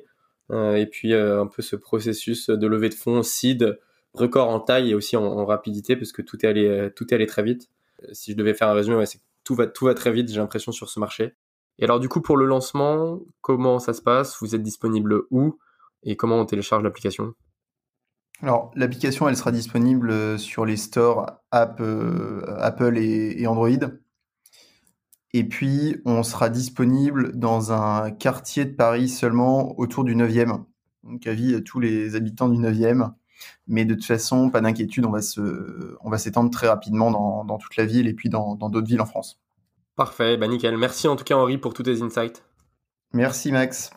et 0.53 0.86
puis 0.86 1.12
euh, 1.12 1.42
un 1.42 1.46
peu 1.46 1.62
ce 1.62 1.76
processus 1.76 2.51
de 2.51 2.66
levée 2.66 2.88
de 2.88 2.94
fonds, 2.94 3.22
seed, 3.22 3.78
record 4.14 4.48
en 4.48 4.61
taille 4.61 4.90
et 4.90 4.94
aussi 4.94 5.16
en, 5.16 5.44
rapidité, 5.46 5.96
parce 5.96 6.12
que 6.12 6.22
tout 6.22 6.44
est 6.44 6.48
allé, 6.48 6.66
euh, 6.66 6.90
tout 6.90 7.07
est 7.12 7.14
allé 7.14 7.26
très 7.26 7.42
vite. 7.42 7.70
Si 8.12 8.32
je 8.32 8.36
devais 8.36 8.55
faire 8.55 8.68
un 8.68 8.72
résumé, 8.72 9.05
c'est 9.07 9.20
tout 9.44 9.55
va, 9.55 9.66
tout 9.66 9.84
va 9.84 9.94
très 9.94 10.12
vite, 10.12 10.28
j'ai 10.28 10.40
l'impression, 10.40 10.72
sur 10.72 10.88
ce 10.88 10.98
marché. 10.98 11.34
Et 11.78 11.84
alors, 11.84 12.01
du 12.01 12.09
coup, 12.09 12.20
pour 12.20 12.36
le 12.36 12.46
lancement, 12.46 13.20
comment 13.40 13.78
ça 13.78 13.92
se 13.92 14.03
passe? 14.03 14.36
Vous 14.40 14.55
êtes 14.55 14.62
disponible 14.62 15.22
où? 15.30 15.59
Et 16.03 16.16
comment 16.16 16.38
on 16.38 16.46
télécharge 16.46 16.82
l'application? 16.82 17.34
Alors, 18.42 18.70
l'application, 18.74 19.28
elle 19.28 19.36
sera 19.36 19.53
disponible 19.53 20.38
sur 20.38 20.64
les 20.64 20.76
stores 20.76 21.26
App, 21.51 21.82
Apple 22.59 22.98
et, 22.98 23.46
Android. 23.46 23.68
Et 25.32 25.44
puis, 25.44 25.96
on 26.04 26.22
sera 26.22 26.48
disponible 26.48 27.36
dans 27.36 27.72
un 27.72 28.10
quartier 28.10 28.64
de 28.64 28.74
Paris 28.74 29.08
seulement 29.08 29.78
autour 29.78 30.04
du 30.04 30.16
9e. 30.16 30.64
Donc, 31.04 31.26
avis 31.26 31.62
tous 31.62 31.80
les 31.80 32.16
habitants 32.16 32.48
du 32.48 32.58
9e. 32.58 33.12
Mais 33.68 33.84
de 33.84 33.94
toute 33.94 34.04
façon, 34.04 34.50
pas 34.50 34.60
d'inquiétude, 34.60 35.06
on 35.06 35.10
va 35.10 35.22
se, 35.22 35.96
on 36.02 36.10
va 36.10 36.18
s'étendre 36.18 36.50
très 36.50 36.68
rapidement 36.68 37.10
dans, 37.10 37.44
dans, 37.44 37.58
toute 37.58 37.76
la 37.76 37.86
ville 37.86 38.06
et 38.06 38.12
puis 38.12 38.28
dans 38.28 38.56
d'autres 38.56 38.86
villes 38.86 39.00
en 39.00 39.06
France. 39.06 39.40
Parfait, 39.96 40.36
bah 40.36 40.48
nickel. 40.48 40.78
Merci 40.78 41.08
en 41.08 41.16
tout 41.16 41.24
cas 41.24 41.36
Henri 41.36 41.58
pour 41.58 41.74
tous 41.74 41.82
tes 41.82 42.00
insights. 42.02 42.42
Merci 43.12 43.52
Max. 43.52 43.90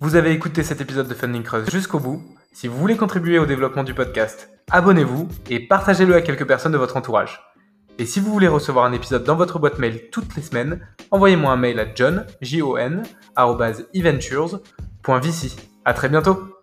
Vous 0.00 0.14
avez 0.14 0.32
écouté 0.32 0.62
cet 0.62 0.80
épisode 0.80 1.08
de 1.08 1.14
Funding 1.14 1.42
Cross 1.42 1.70
jusqu'au 1.70 2.00
bout. 2.00 2.22
Si 2.52 2.68
vous 2.68 2.76
voulez 2.76 2.96
contribuer 2.96 3.38
au 3.38 3.46
développement 3.46 3.82
du 3.82 3.94
podcast, 3.94 4.50
abonnez-vous 4.70 5.26
et 5.48 5.66
partagez-le 5.66 6.14
à 6.14 6.22
quelques 6.22 6.46
personnes 6.46 6.72
de 6.72 6.76
votre 6.78 6.96
entourage. 6.96 7.40
Et 8.00 8.06
si 8.06 8.20
vous 8.20 8.32
voulez 8.32 8.46
recevoir 8.46 8.84
un 8.84 8.92
épisode 8.92 9.24
dans 9.24 9.34
votre 9.34 9.58
boîte 9.58 9.80
mail 9.80 10.08
toutes 10.12 10.36
les 10.36 10.42
semaines, 10.42 10.80
envoyez-moi 11.10 11.50
un 11.50 11.56
mail 11.56 11.80
à 11.80 11.86
john, 11.92 12.26
j 12.40 12.60
-O 12.60 12.78
-N, 12.78 13.02
À 15.84 15.94
très 15.94 16.08
bientôt 16.08 16.57